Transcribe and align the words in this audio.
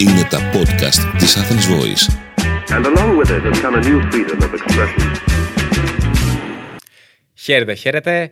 Είναι 0.00 0.26
τα 0.30 0.38
podcast 0.52 1.18
της 1.18 1.36
Athens 1.36 1.66
Voice. 1.72 2.04
And 2.76 2.84
along 2.86 3.18
with 3.18 3.30
it 3.30 3.42
has 3.48 3.60
come 3.60 3.74
a 3.74 3.82
new 3.88 4.10
freedom 4.10 4.38
of 4.42 4.52
expression. 4.54 5.10
Χαίρετε, 7.34 7.74
χαίρετε. 7.74 8.30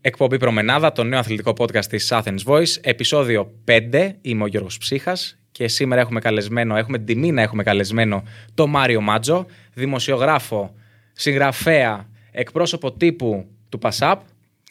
Εκπομπή 0.00 0.36
Προμενάδα, 0.36 0.92
το 0.92 1.04
νέο 1.04 1.18
αθλητικό 1.18 1.52
podcast 1.58 1.84
της 1.84 2.12
Athens 2.12 2.44
Voice, 2.46 2.76
επεισόδιο 2.80 3.52
5. 3.64 4.10
Είμαι 4.20 4.42
ο 4.42 4.46
Γιώργος 4.46 4.78
Ψύχας 4.78 5.38
και 5.52 5.68
σήμερα 5.68 6.00
έχουμε 6.00 6.20
καλεσμένο, 6.20 6.76
έχουμε 6.76 6.96
την 6.96 7.06
τιμή 7.06 7.32
να 7.32 7.42
έχουμε 7.42 7.62
καλεσμένο 7.62 8.22
το 8.54 8.66
Μάριο 8.66 9.00
Μάτζο, 9.00 9.46
δημοσιογράφο, 9.74 10.74
συγγραφέα, 11.12 12.08
εκπρόσωπο 12.30 12.92
τύπου 12.92 13.46
του 13.68 13.78
ΠΑΣΑΠ. 13.78 14.20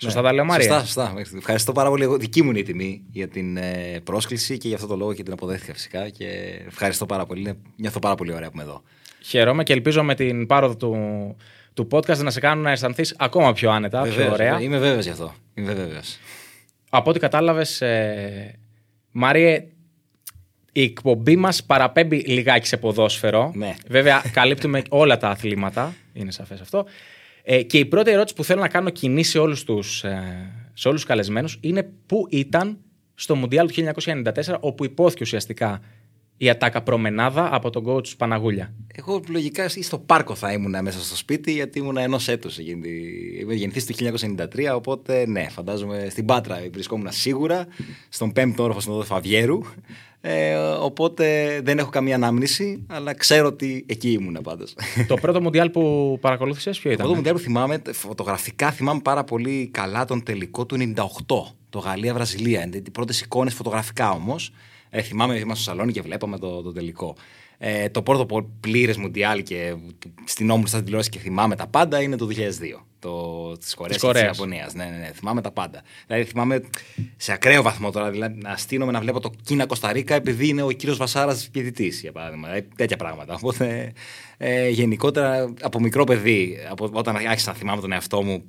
Σωστά 0.04 0.22
τα 0.22 0.34
λέω, 0.34 0.46
Μάρια. 0.46 0.80
Σωστά, 0.80 0.86
σωστά. 0.86 1.38
Ευχαριστώ 1.38 1.72
πάρα 1.72 1.90
πολύ. 1.90 2.04
Εγώ, 2.04 2.18
δική 2.18 2.44
μου 2.44 2.50
είναι 2.50 2.60
η 2.60 2.64
τιμή 2.64 3.02
για 3.12 3.28
την 3.28 3.58
ε, 3.58 4.00
πρόσκληση 4.04 4.58
και 4.58 4.68
για 4.68 4.76
αυτό 4.78 4.88
το 4.88 4.96
λόγο 4.96 5.14
και 5.14 5.24
την 5.24 5.34
αποδέχτηκα 5.34 5.74
φυσικά. 5.74 6.10
Και 6.10 6.26
ευχαριστώ 6.68 7.06
πάρα 7.06 7.26
πολύ. 7.26 7.40
Είναι- 7.42 7.58
Νιώθω 7.76 8.00
πάρα 8.00 8.16
πολύ 8.16 8.34
ωραία 8.34 8.48
που 8.48 8.54
είμαι 8.56 8.64
εδώ. 8.64 8.82
Χαίρομαι 9.22 9.64
και 9.64 9.74
ελπίζω 9.74 10.04
με 10.04 10.16
την 10.16 10.46
πάροδο 10.48 10.76
του, 10.76 10.98
του 11.74 11.88
podcast 11.92 12.18
να 12.18 12.32
σε 12.32 12.40
κάνουν 12.40 12.64
να 12.64 12.72
αισθανθείς 12.72 13.16
ακόμα 13.18 13.54
πιο 13.54 13.72
άνετα, 13.72 14.02
πιο 14.02 14.12
Βεβαίως, 14.12 14.34
ωραία. 14.34 14.62
Είμαι 14.62 14.78
βέβαιος 14.78 15.06
γι' 15.06 15.12
αυτό. 15.12 15.34
Είμαι 15.54 15.74
βέβαιος. 15.74 16.18
Από 16.90 17.10
ό,τι 17.10 17.20
κατάλαβες, 17.20 17.82
ε, 17.82 18.60
Μάριε, 19.12 19.66
η 20.72 20.82
εκπομπή 20.84 21.36
μας 21.36 21.64
παραπέμπει 21.64 22.18
λιγάκι 22.18 22.68
σε 22.68 22.78
ποδόσφαιρο. 22.78 23.52
Ναι. 23.56 23.76
Βέβαια, 23.88 24.24
καλύπτουμε 24.34 24.82
όλα 24.90 25.18
τα 25.18 25.30
αθλήματα. 25.30 25.94
Είναι 26.14 26.32
σαφές 26.32 26.62
αυτό. 26.62 26.86
Ε, 27.46 27.64
και 27.64 27.78
η 27.78 27.86
πρώτη 27.86 28.12
ερώτηση 28.12 28.36
που 28.36 28.44
θέλω 28.44 28.62
να 28.62 28.68
κάνω 28.68 28.90
κοινή 28.90 29.24
σε 29.24 29.40
όλους 29.40 29.64
τους 29.64 30.04
σε 30.74 30.88
όλους 30.88 31.00
τους 31.00 31.10
καλεσμένους 31.10 31.58
είναι 31.62 31.90
πού 32.06 32.28
ήταν 32.30 32.78
στο 33.16 33.36
Μουντιάλ 33.36 33.68
του 33.68 33.94
1994, 33.94 34.58
όπου 34.60 34.86
υπόθηκε 34.86 35.24
ουσιαστικά 35.24 35.82
η 36.38 36.50
ατάκα 36.50 36.82
προμενάδα 36.82 37.56
από 37.56 37.70
τον 37.70 37.84
coach 37.88 38.18
Παναγούλια. 38.18 38.74
Εγώ 38.96 39.22
λογικά 39.28 39.66
ή 39.76 39.82
στο 39.82 39.98
πάρκο 39.98 40.36
θα 40.36 40.52
ήμουν 40.52 40.76
μέσα 40.82 41.00
στο 41.04 41.16
σπίτι 41.16 41.52
γιατί 41.52 41.80
ήμουν 41.80 41.98
ενός 41.98 42.28
έτους. 42.28 42.58
Είμαι 42.58 43.54
γεννηθή 43.54 43.94
το 43.94 44.12
1993, 44.74 44.76
οπότε 44.76 45.26
ναι, 45.28 45.48
φαντάζομαι 45.50 46.08
στην 46.10 46.26
Πάτρα 46.26 46.62
βρισκόμουν 46.72 47.12
σίγουρα, 47.12 47.68
στον 48.10 48.32
πέμπτο 48.32 48.64
όροφο 48.64 48.80
στον 48.80 49.04
Φαβιέρου. 49.04 49.60
Ε, 50.26 50.56
οπότε 50.56 51.60
δεν 51.64 51.78
έχω 51.78 51.90
καμία 51.90 52.16
ανάμνηση, 52.16 52.86
αλλά 52.88 53.14
ξέρω 53.14 53.48
ότι 53.48 53.86
εκεί 53.88 54.12
ήμουν 54.12 54.40
πάντως. 54.44 54.76
το 55.08 55.16
πρώτο 55.16 55.42
Μουντιάλ 55.42 55.70
που 55.70 56.18
παρακολούθησες, 56.22 56.80
ποιο 56.80 56.92
ήταν; 56.92 57.02
Εγώ 57.02 57.10
το 57.10 57.16
Μουντιάλ 57.16 57.36
που 57.36 57.42
θυμάμαι, 57.42 57.82
φωτογραφικά 57.92 58.72
θυμάμαι 58.72 59.02
πάρα 59.04 59.24
πολύ 59.24 59.70
καλά 59.74 60.06
τον 60.06 60.24
τελικό 60.24 60.66
του 60.66 60.94
98, 60.96 61.56
το 61.70 61.80
Γαλλία-Βραζιλία. 61.80 62.70
Οι 62.74 62.92
πρώτες 62.92 63.22
εικόνες 63.22 63.54
φωτογραφικά 63.54 64.12
όμως. 64.12 64.52
Ε, 64.96 65.02
θυμάμαι, 65.02 65.34
ήμασταν 65.34 65.56
στο 65.56 65.64
σαλόνι 65.64 65.92
και 65.92 66.02
βλέπαμε 66.02 66.40
το, 66.40 66.62
το 66.62 66.72
τελικό. 66.72 67.16
Ε, 67.58 67.90
το 67.90 68.02
πρώτο 68.02 68.50
πλήρες 68.60 68.98
Μουντιάλ 68.98 69.44
και 69.44 69.76
στην 70.26 70.50
όμορφη 70.50 70.70
στα 70.70 70.84
τηλεόραση 70.84 71.10
και 71.10 71.20
θυμάμαι 71.20 71.56
τα 71.56 71.68
πάντα 71.68 72.02
είναι 72.02 72.16
το 72.16 72.28
2002. 72.30 72.32
Το, 73.00 73.58
της 73.58 73.74
Κορέας 73.74 73.98
και 74.00 74.08
της 74.08 74.14
Κορέας. 74.14 74.38
Ιαπωνίας. 74.38 74.74
Ναι, 74.74 74.84
ναι, 74.84 74.98
ναι, 74.98 75.12
θυμάμαι 75.14 75.42
τα 75.42 75.52
πάντα. 75.52 75.82
Δηλαδή 76.08 76.24
θυμάμαι 76.24 76.62
σε 77.18 77.32
ακραίο 77.32 77.62
βαθμό 77.62 77.92
τώρα 77.92 78.10
δηλαδή, 78.12 78.38
να 78.42 78.56
στείνομαι 78.56 78.92
να 78.92 79.00
βλέπω 79.00 79.20
το 79.20 79.32
Κίνα 79.44 79.66
Κωνσταντίνα 79.66 80.16
επειδή 80.16 80.48
είναι 80.48 80.62
ο 80.62 80.72
κύριος 80.72 80.98
Βασάρας 80.98 81.50
διαιτητής 81.52 82.02
για 82.02 82.12
παράδειγμα. 82.12 82.48
Δηλαδή, 82.48 82.68
τέτοια 82.76 82.98
πράγματα. 82.98 83.34
Οπότε 83.34 83.94
ε, 84.38 84.70
γενικότερα 84.70 85.54
από 85.62 85.80
μικρό 85.80 86.04
παιδί, 86.04 86.58
από, 86.70 86.90
όταν 86.94 87.16
άρχισα 87.16 87.52
να 87.52 87.58
θυμάμαι 87.58 87.82
τον 87.82 87.92
εαυτό 87.92 88.24
μου 88.24 88.44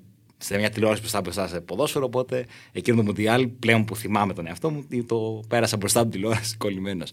σε 0.44 0.58
μια 0.58 0.70
τηλεόραση 0.70 1.00
μπροστά 1.00 1.20
μπροστά 1.20 1.48
σε 1.48 1.60
ποδόσφαιρο, 1.60 2.04
οπότε 2.04 2.46
εκείνο 2.72 2.96
το 2.96 3.02
Μουντιάλ 3.02 3.46
πλέον 3.46 3.84
που 3.84 3.96
θυμάμαι 3.96 4.32
τον 4.32 4.46
εαυτό 4.46 4.70
μου 4.70 4.86
το 5.06 5.42
πέρασα 5.48 5.76
μπροστά 5.76 6.00
από 6.00 6.10
την 6.10 6.20
τηλεόραση 6.20 6.56
κολλημένος. 6.56 7.10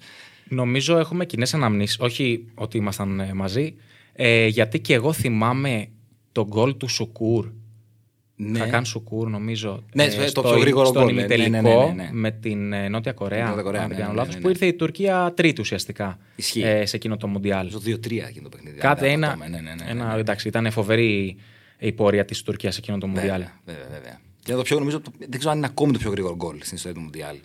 Νομίζω 0.47 0.97
έχουμε 0.97 1.25
κοινέ 1.25 1.47
αναμνήσεις, 1.53 1.99
όχι 1.99 2.45
ότι 2.55 2.77
ήμασταν 2.77 3.19
ε, 3.19 3.33
μαζί, 3.33 3.75
ε, 4.13 4.47
γιατί 4.47 4.79
και 4.79 4.93
εγώ 4.93 5.13
θυμάμαι 5.13 5.87
τον 6.31 6.47
γκολ 6.47 6.77
του 6.77 6.87
Σουκούρ. 6.87 7.51
Ναι. 8.35 8.59
Θα 8.59 8.65
κάνει 8.65 8.85
Σουκούρ, 8.85 9.29
νομίζω. 9.29 9.83
Ναι, 9.93 10.07
το 10.31 10.41
πιο 10.41 10.57
γρήγορο 10.57 10.85
στον 10.85 11.03
γκολ, 11.03 11.13
ναι, 11.13 11.19
ημιτελικό 11.19 11.49
ναι, 11.49 11.61
ναι, 11.61 11.75
ναι, 11.75 12.03
ναι. 12.03 12.09
με 12.11 12.31
την 12.31 12.73
ε, 12.73 12.89
Νότια 12.89 13.13
Κορέα. 13.13 13.45
Νότια 13.47 13.61
Κορέα, 13.61 13.81
αν 13.81 13.87
δεν 13.87 13.97
ναι, 13.97 14.03
κάνω 14.03 14.13
ναι, 14.13 14.19
λάθος, 14.19 14.35
ναι, 14.35 14.41
που 14.41 14.47
ναι. 14.47 14.53
ήρθε 14.53 14.65
η 14.65 14.73
Τουρκία 14.73 15.33
τρίτη 15.35 15.61
ουσιαστικά 15.61 16.17
Ισχύει. 16.35 16.61
ε, 16.61 16.85
σε 16.85 16.95
εκείνο 16.95 17.17
το 17.17 17.27
Μουντιάλ. 17.27 17.71
Το 17.71 17.81
2-3 17.85 18.11
εκείνο 18.11 18.49
το 18.49 18.57
παιχνίδι. 18.57 18.79
Κάτι 18.79 19.05
αν 19.05 19.11
ένα. 19.11 19.27
απατώμε. 19.27 19.49
Ναι, 19.49 19.59
ναι, 19.61 19.69
ναι, 19.69 19.83
ναι, 19.83 19.91
ένα 19.91 20.13
ναι. 20.13 20.19
εντάξει, 20.19 20.47
ήταν 20.47 20.71
φοβερή 20.71 21.37
η 21.87 21.91
πορεία 21.91 22.25
της 22.25 22.41
Τουρκίας 22.41 22.73
σε 22.73 22.79
εκείνο 22.79 22.97
το 22.97 23.07
Μουντιάλ. 23.07 23.39
Βέβαια, 23.39 23.53
βέβαια, 23.65 23.87
βέβαια. 23.99 24.19
Και 24.43 24.53
το 24.53 24.61
πιο, 24.61 24.79
νομίζω, 24.79 24.99
το- 25.01 25.11
δεν 25.19 25.29
ξέρω 25.39 25.51
αν 25.51 25.57
είναι 25.57 25.65
ακόμη 25.65 25.91
το 25.91 25.97
πιο 25.99 26.11
γρήγορο 26.11 26.35
γκολ 26.35 26.57
στην 26.61 26.75
ιστορία 26.75 26.97
του 26.97 27.03
Μουντιάλ. 27.03 27.35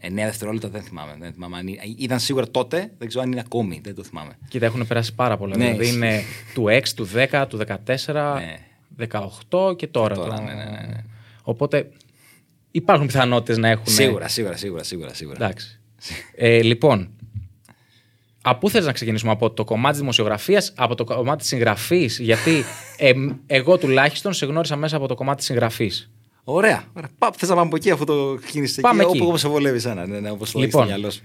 9 0.00 0.24
δευτερόλεπτα 0.24 0.68
δεν 0.68 0.82
θυμάμαι. 0.82 1.16
Δεν 1.20 1.32
θυμάμαι 1.32 1.56
αν 1.56 1.66
είναι- 1.66 1.82
ήταν 1.98 2.20
σίγουρα 2.20 2.50
τότε, 2.50 2.90
δεν 2.98 3.08
ξέρω 3.08 3.22
αν 3.24 3.32
είναι 3.32 3.40
ακόμη. 3.40 3.80
Δεν 3.84 3.94
το 3.94 4.02
θυμάμαι. 4.02 4.38
Κοίτα, 4.48 4.66
έχουν 4.66 4.86
περάσει 4.86 5.14
πάρα 5.14 5.36
πολλά. 5.36 5.56
Ναι, 5.56 5.64
δηλαδή 5.64 5.82
ισχύει. 5.84 5.96
είναι 5.96 6.22
του 6.54 6.68
6, 6.68 6.94
του 6.94 7.08
10, 7.14 7.46
του 7.48 7.56
14, 7.56 8.34
Ναι. 8.34 8.58
18 8.96 9.74
και 9.76 9.86
τώρα. 9.86 10.14
τώρα, 10.14 10.34
το- 10.36 10.42
ναι, 10.42 10.52
ναι, 10.54 10.64
ναι, 10.64 10.86
ναι. 10.86 11.04
Οπότε 11.42 11.90
υπάρχουν 12.70 13.06
πιθανότητες 13.06 13.58
να 13.58 13.68
έχουν. 13.68 13.86
Σίγουρα, 13.86 14.28
σίγουρα, 14.28 14.56
σίγουρα, 14.56 14.82
σίγουρα. 14.82 15.14
σίγουρα. 15.14 15.36
Εντάξει. 15.36 15.80
ε, 16.36 16.62
λοιπόν, 16.62 17.10
από 18.42 18.58
πού 18.58 18.70
θες 18.70 18.84
να 18.86 18.92
ξεκινήσουμε, 18.92 19.32
από 19.32 19.50
το 19.50 19.64
κομμάτι 19.64 19.90
της 19.90 19.98
δημοσιογραφίας, 20.00 20.72
από 20.76 20.94
το 20.94 21.04
κομμάτι 21.04 21.38
της 21.38 21.48
συγγραφής, 21.48 22.18
γιατί 22.18 22.64
ε, 22.96 23.12
εγώ 23.46 23.78
τουλάχιστον 23.78 24.32
σε 24.32 24.46
γνώρισα 24.46 24.76
μέσα 24.76 24.96
από 24.96 25.06
το 25.08 25.14
κομμάτι 25.14 25.36
της 25.36 25.46
συγγραφής. 25.46 26.10
Ωραία. 26.44 26.84
ωραία. 26.96 27.08
Πά, 27.18 27.30
θες 27.36 27.48
να 27.48 27.54
πάμε 27.54 27.66
από 27.66 27.76
εκεί 27.76 27.90
αφού 27.90 28.04
το 28.04 28.38
κίνησε 28.50 28.80
Πάμε 28.80 29.02
εκεί, 29.02 29.10
εκεί. 29.10 29.18
όπου 29.20 29.28
όπως 29.28 29.40
σε 29.40 29.48
βολεύεις 29.48 29.84
εσένα. 29.84 30.06
Ναι, 30.06 30.18
ναι, 30.20 30.30
όπως 30.30 30.50
το 30.50 30.58
έχεις 30.58 30.70
Λοιπόν, 30.72 30.86
στο 30.86 30.94
μυαλό 30.96 31.10
σου. 31.10 31.20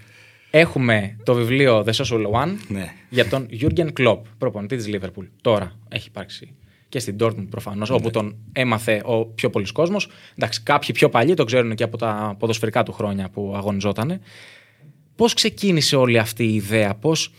έχουμε 0.49 1.17
το 1.23 1.33
βιβλίο 1.33 1.83
The 1.87 1.91
Social 1.93 2.25
One 2.43 2.55
Ναι. 2.67 2.93
για 3.09 3.27
τον 3.27 3.47
Jürgen 3.61 3.89
Klopp, 3.99 4.19
προπονητή 4.37 4.75
της 4.75 4.85
Liverpool. 4.91 5.27
Τώρα 5.41 5.71
έχει 5.89 6.07
υπάρξει 6.07 6.53
και 6.89 6.99
στην 6.99 7.15
Dortmund 7.19 7.47
προφανώς, 7.49 7.89
Ναι. 7.89 7.95
όπου 7.95 8.09
τον 8.09 8.35
έμαθε 8.51 9.01
ο 9.05 9.25
πιο 9.25 9.49
πολλής 9.49 9.71
κόσμος. 9.71 10.09
Εντάξει, 10.37 10.61
κάποιοι 10.63 10.91
πιο 10.93 11.09
παλιοί 11.09 11.33
το 11.33 11.43
ξέρουν 11.43 11.75
και 11.75 11.83
από 11.83 11.97
τα 11.97 12.35
ποδοσφαιρικά 12.39 12.83
του 12.83 12.91
χρόνια 12.91 13.29
που 13.29 13.53
αγωνιζόταν. 13.55 14.19
Πώς 15.15 15.33
ξεκίνησε 15.33 15.95
όλη 15.95 16.17
αυτή 16.17 16.43
η 16.43 16.55
ιδέα, 16.55 16.95
πώς 16.95 17.31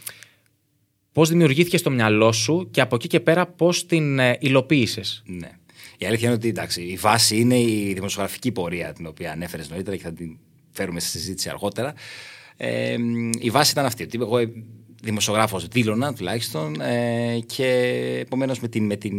πώς 1.12 1.28
δημιουργήθηκε 1.28 1.76
στο 1.76 1.90
μυαλό 1.90 2.32
σου 2.32 2.68
και 2.70 2.80
από 2.80 2.94
εκεί 2.94 3.06
και 3.06 3.20
πέρα 3.20 3.46
πώς 3.46 3.86
την 3.86 4.18
ε, 4.18 4.36
υλοποίησες; 4.40 5.22
Ναι. 5.26 5.50
Η 5.98 6.06
αλήθεια 6.06 6.26
είναι 6.26 6.36
ότι 6.36 6.48
εντάξει, 6.48 6.82
η 6.82 6.96
βάση 6.96 7.36
είναι 7.36 7.58
η 7.58 7.92
δημοσιογραφική 7.94 8.52
πορεία 8.52 8.92
την 8.92 9.06
οποία 9.06 9.32
ανέφερες 9.32 9.70
νωρίτερα 9.70 9.96
και 9.96 10.02
θα 10.02 10.12
την 10.12 10.36
φέρουμε 10.70 11.00
στη 11.00 11.10
συζήτηση 11.10 11.48
αργότερα. 11.48 11.94
Ε, 12.56 12.96
η 13.40 13.50
βάση 13.50 13.70
ήταν 13.70 13.84
αυτή. 13.84 14.02
Ότι 14.02 14.18
εγώ 14.20 14.38
δημοσιογράφος 15.02 15.66
δήλωνα 15.66 16.14
τουλάχιστον 16.14 16.80
ε, 16.80 17.38
και 17.46 17.66
επομένως 18.20 18.60
με 18.60 18.68
την, 18.68 18.84
με 18.84 18.96
την 18.96 19.16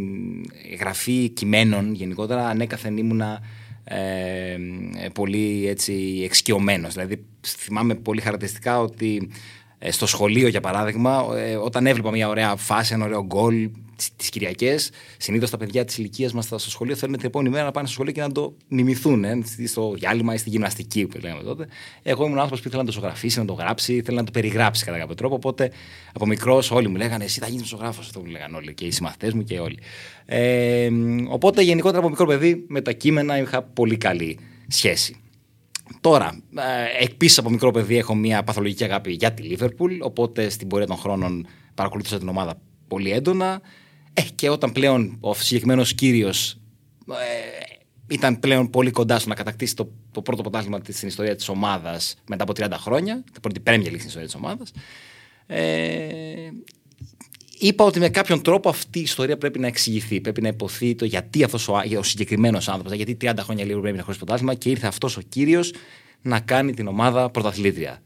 γραφή 0.80 1.30
κειμένων 1.30 1.94
γενικότερα 1.94 2.48
ανέκαθεν 2.48 2.98
ήμουνα 2.98 3.42
ε, 3.88 4.52
ε, 5.04 5.10
πολύ 5.14 5.68
έτσι 5.68 6.22
εξοικειωμένος. 6.24 6.94
Δηλαδή 6.94 7.26
θυμάμαι 7.42 7.96
πολύ 7.96 8.22
χαρακτηριστικά 8.22 8.80
ότι 8.80 9.30
ε, 9.80 9.92
στο 9.92 10.06
σχολείο, 10.06 10.48
για 10.48 10.62
παράδειγμα, 10.62 11.26
ε, 11.36 11.56
όταν 11.56 11.88
έβλεπα 11.88 12.12
μια 12.12 12.30
ωραία 12.30 12.56
φάση, 12.56 12.94
ένα 12.94 13.06
ωραίο 13.06 13.26
γκολ 13.26 13.70
τις 14.16 14.30
Κυριακές, 14.30 14.90
συνήθως 15.18 15.50
τα 15.50 15.58
παιδιά 15.58 15.86
της 15.86 15.98
ηλικίας 15.98 16.34
μας 16.34 16.46
στο 16.46 16.60
σχολείο 16.60 16.96
θέλουν 16.96 17.18
την 17.18 17.26
επόμενη 17.26 17.50
μέρα 17.50 17.64
να 17.64 17.72
πάνε 17.72 17.86
στο 17.86 17.96
σχολείο 17.96 18.14
και 18.14 18.22
να 18.22 18.32
το 18.32 18.56
μιμηθούν. 18.68 19.24
Ε, 19.24 19.42
στο 19.66 19.94
διάλειμμα 19.94 20.34
ή 20.34 20.38
στη 20.38 20.50
γυμναστική 20.50 21.06
που 21.06 21.18
λέγαμε 21.22 21.44
τότε. 21.44 21.68
Εγώ 22.04 22.24
ήμουν 22.24 22.36
άνθρωπος 22.36 22.62
που 22.62 22.68
ήθελα 22.68 22.84
να 22.84 22.88
το 22.90 22.96
ζωγραφίσει, 22.96 23.40
να 23.40 23.46
το 23.46 23.54
γράψει, 23.54 23.94
ήθελα 23.94 24.20
να 24.20 24.26
το 24.26 24.32
περιγράψει 24.32 24.86
κατά 24.86 24.98
κάποιο 24.98 25.16
τρόπο. 25.16 25.36
Οπότε 25.36 25.72
από 26.14 26.26
μικρός 26.26 26.72
όλοι 26.72 26.88
μου 26.88 26.96
λέγανε 26.96 27.24
Εσύ 27.24 27.40
θα 27.40 27.48
γίνεις 27.48 27.68
ζωγράφος. 27.68 28.06
Αυτό 28.06 28.20
μου 28.20 28.26
λέγανε 28.26 28.58
όλοι 28.58 28.74
και 28.74 28.86
οι 28.86 28.92
συμμαθητές 28.92 29.34
μου 29.34 29.44
και 29.44 29.60
όλοι. 29.60 29.78
Ε, 30.26 30.90
οπότε 31.28 31.62
γενικότερα 31.62 32.00
από 32.00 32.10
μικρό 32.10 32.26
παιδί 32.26 32.66
με 32.68 32.82
τα 32.82 32.92
κείμενα 32.92 33.40
είχα 33.40 33.64
πολύ 33.64 33.98
καλή 33.98 34.40
σχέση. 34.68 35.16
Τώρα, 36.02 36.42
ε, 36.56 37.04
επίση 37.04 37.40
από 37.40 37.50
μικρό 37.50 37.72
παιδί 37.72 37.98
έχω 37.98 38.16
μια 38.16 38.44
παθολογική 38.44 38.84
αγάπη 38.84 39.12
για 39.12 39.34
τη 39.34 39.42
Λίβερπουλ, 39.42 39.98
οπότε 40.02 40.50
στην 40.50 40.68
πορεία 40.68 40.88
των 40.88 40.98
χρόνων 40.98 41.48
παρακολούθησα 41.74 42.18
την 42.18 42.28
ομάδα 42.28 42.62
πολύ 42.88 43.12
έντονα. 43.12 43.62
Ε, 44.18 44.22
και 44.36 44.50
όταν 44.50 44.72
πλέον 44.72 45.18
ο 45.20 45.34
συγκεκριμένος 45.34 45.94
κύριος 45.94 46.58
ε, 47.10 47.74
ήταν 48.14 48.40
πλέον 48.40 48.70
πολύ 48.70 48.92
κοντά 48.92 49.20
στο 49.20 49.30
να 49.30 49.36
κατακτήσει 49.36 49.76
το, 49.76 49.92
το 50.12 50.22
πρώτο 50.22 50.42
πρωτάθλημα 50.42 50.82
της- 50.82 50.96
στην 50.96 51.08
ιστορία 51.08 51.36
της 51.36 51.50
ομάδας 51.50 52.16
μετά 52.30 52.44
από 52.44 52.54
30 52.54 52.68
χρόνια, 52.80 53.24
την 53.32 53.42
πρώτη 53.42 53.62
Premier 53.66 53.80
League 53.88 53.96
στην 53.96 54.08
ιστορία 54.08 54.26
της 54.26 54.36
ομάδας. 54.36 54.72
Ε, 55.48 56.50
είπα 57.60 57.84
ότι 57.84 58.00
με 58.00 58.10
κάποιον 58.10 58.42
τρόπο 58.42 58.70
αυτή 58.70 59.00
η 59.00 59.02
ιστορία 59.02 59.38
πρέπει 59.38 59.60
να 59.60 59.68
εξηγηθεί. 59.68 60.22
Πρέπει 60.22 60.42
να 60.42 60.48
υποθεί 60.48 60.96
το 60.96 61.06
γιατί 61.06 61.44
αυτός 61.44 61.68
ο, 61.68 61.74
ο 61.98 62.04
συγκεκριμένος 62.04 62.68
άνθρωπος, 62.70 62.94
γιατί 62.94 63.18
30 63.22 63.34
χρόνια 63.40 63.66
λίγο 63.66 63.80
πρέπει 63.80 63.98
να 63.98 64.04
χωρίσει 64.04 64.20
πρωτάθλημα 64.24 64.54
και 64.54 64.70
ήρθε 64.70 64.88
αυτός 64.88 65.18
ο 65.18 65.22
κύριος 65.30 65.74
να 66.22 66.40
κάνει 66.40 66.74
την 66.74 66.88
ομάδα 66.88 67.30
πρωταθλήτρια. 67.30 68.02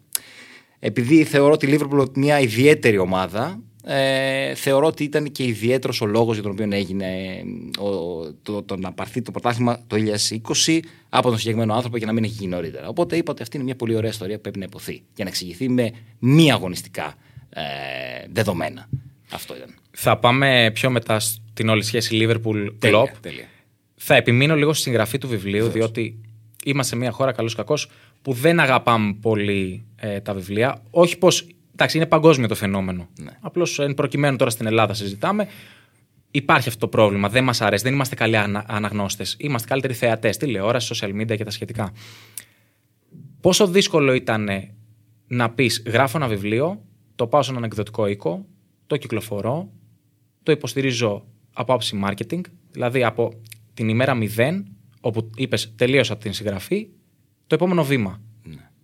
Επειδή 0.80 1.24
θεωρώ 1.24 1.58
τη 1.58 1.68
Liverpool 1.72 2.10
μια 2.16 2.40
ιδιαίτερη 2.40 2.98
ομάδα, 2.98 3.60
ε, 3.92 4.50
ε, 4.50 4.56
θεωρώ 4.56 4.86
ότι 4.86 5.04
ήταν 5.04 5.32
και 5.32 5.44
ιδιαίτερος 5.44 6.02
ο 6.02 6.06
λόγος 6.06 6.34
για 6.34 6.44
τον 6.44 6.52
οποίο 6.52 6.68
έγινε 6.72 7.06
ε, 7.06 7.82
ο, 7.82 8.22
το, 8.42 8.64
το, 8.64 8.78
να 8.78 8.92
πάρθει 8.92 9.22
το 9.22 9.32
πρωτάθλημα 9.32 9.80
το 9.88 9.98
2020 10.66 10.80
από 11.10 11.30
τον 11.30 11.38
συγκεκριμένο 11.38 11.74
άνθρωπο 11.74 11.98
και 11.98 12.06
να 12.06 12.12
μην 12.12 12.24
έχει 12.24 12.34
γίνει 12.34 12.52
νωρίτερα. 12.52 12.88
Οπότε 12.88 13.18
είπα 13.18 13.32
ότι 13.32 13.42
αυτή 13.42 13.56
είναι 13.56 13.66
μια 13.66 13.76
πολύ 13.76 13.96
ωραία 13.96 14.10
ιστορία 14.10 14.36
που 14.36 14.42
πρέπει 14.42 14.60
να 14.60 14.66
υποθεί 14.66 15.04
για 15.16 15.24
να 15.24 15.30
εξηγηθεί 15.30 15.70
με 15.70 15.92
μη 16.20 16.52
αγωνιστικά 16.52 17.16
ε, 17.50 17.62
δεδομένα. 18.32 18.90
Αυτό 19.32 19.56
ήταν. 19.56 19.76
Θα 19.92 20.18
πάμε 20.18 20.72
πιο 20.74 20.90
μετά 20.90 21.20
στην 21.20 21.70
όλη 21.70 21.84
σχέση 21.84 22.20
Liverpool 22.22 22.66
Klopp. 22.66 22.78
Τέλεια, 22.80 23.14
τέλεια. 23.22 23.48
Θα 23.96 24.16
επιμείνω 24.16 24.56
λίγο 24.56 24.74
στη 24.74 24.82
συγγραφή 24.82 25.18
του 25.18 25.28
βιβλίου, 25.28 25.68
διότι 25.68 26.20
είμαστε 26.64 26.96
μια 26.96 27.12
χώρα 27.12 27.32
καλώ 27.32 27.52
κακός 27.56 27.90
που 28.22 28.34
δεν 28.34 28.60
αγαπάμε 28.60 29.16
πολύ 29.22 29.86
ε, 29.96 30.20
τα 30.20 30.34
βιβλία. 30.34 30.82
Όχι 30.90 31.18
πως. 31.18 31.48
Εντάξει, 31.80 31.98
είναι 31.98 32.06
παγκόσμιο 32.06 32.48
το 32.48 32.56
φαινόμενο. 32.56 33.08
Ναι. 33.20 33.32
Απλώς 33.40 33.80
εν 33.80 33.94
προκειμένου 33.94 34.38
τώρα 34.38 34.50
στην 34.50 34.66
Ελλάδα 34.66 34.94
συζητάμε. 34.94 35.48
Υπάρχει 36.32 36.68
αυτό 36.68 36.80
το 36.80 36.88
πρόβλημα. 36.88 37.30
Δεν 37.30 37.44
μας 37.44 37.62
αρέσει. 37.62 37.84
Δεν 37.84 37.94
είμαστε 37.94 38.16
καλοί 38.16 38.38
ανα, 38.38 38.66
αναγνώστες. 38.68 39.36
Είμαστε 39.40 39.68
καλύτεροι 39.68 39.94
θεατές. 39.94 40.38
Τηλεόραση, 40.38 40.94
social 40.96 41.22
media 41.22 41.36
και 41.38 41.44
τα 41.44 41.50
σχετικά. 41.50 41.92
Πόσο 43.42 43.68
δύσκολο 43.68 44.14
ήταν 44.14 44.50
να 45.28 45.50
πεις: 45.50 45.84
Γράφω 45.86 46.18
ένα 46.18 46.28
βιβλίο, 46.28 46.86
το 47.16 47.28
πάω 47.28 47.42
σε 47.42 47.52
έναν 47.52 47.64
εκδοτικό 47.64 48.08
οίκο, 48.08 48.46
το 48.88 48.98
κυκλοφορώ, 48.98 49.72
το 50.44 50.52
υποστηρίζω 50.52 51.26
από 51.54 51.74
άψη 51.74 52.00
marketing, 52.06 52.42
δηλαδή 52.72 53.04
από 53.04 53.42
την 53.74 53.90
ημέρα 53.90 54.18
0, 54.38 54.64
όπου 55.02 55.30
είπες 55.36 55.76
τελείωσα 55.76 56.18
την 56.18 56.34
συγγραφή, 56.34 56.88
το 57.48 57.56
επόμενο 57.56 57.84
βήμα. 57.84 58.22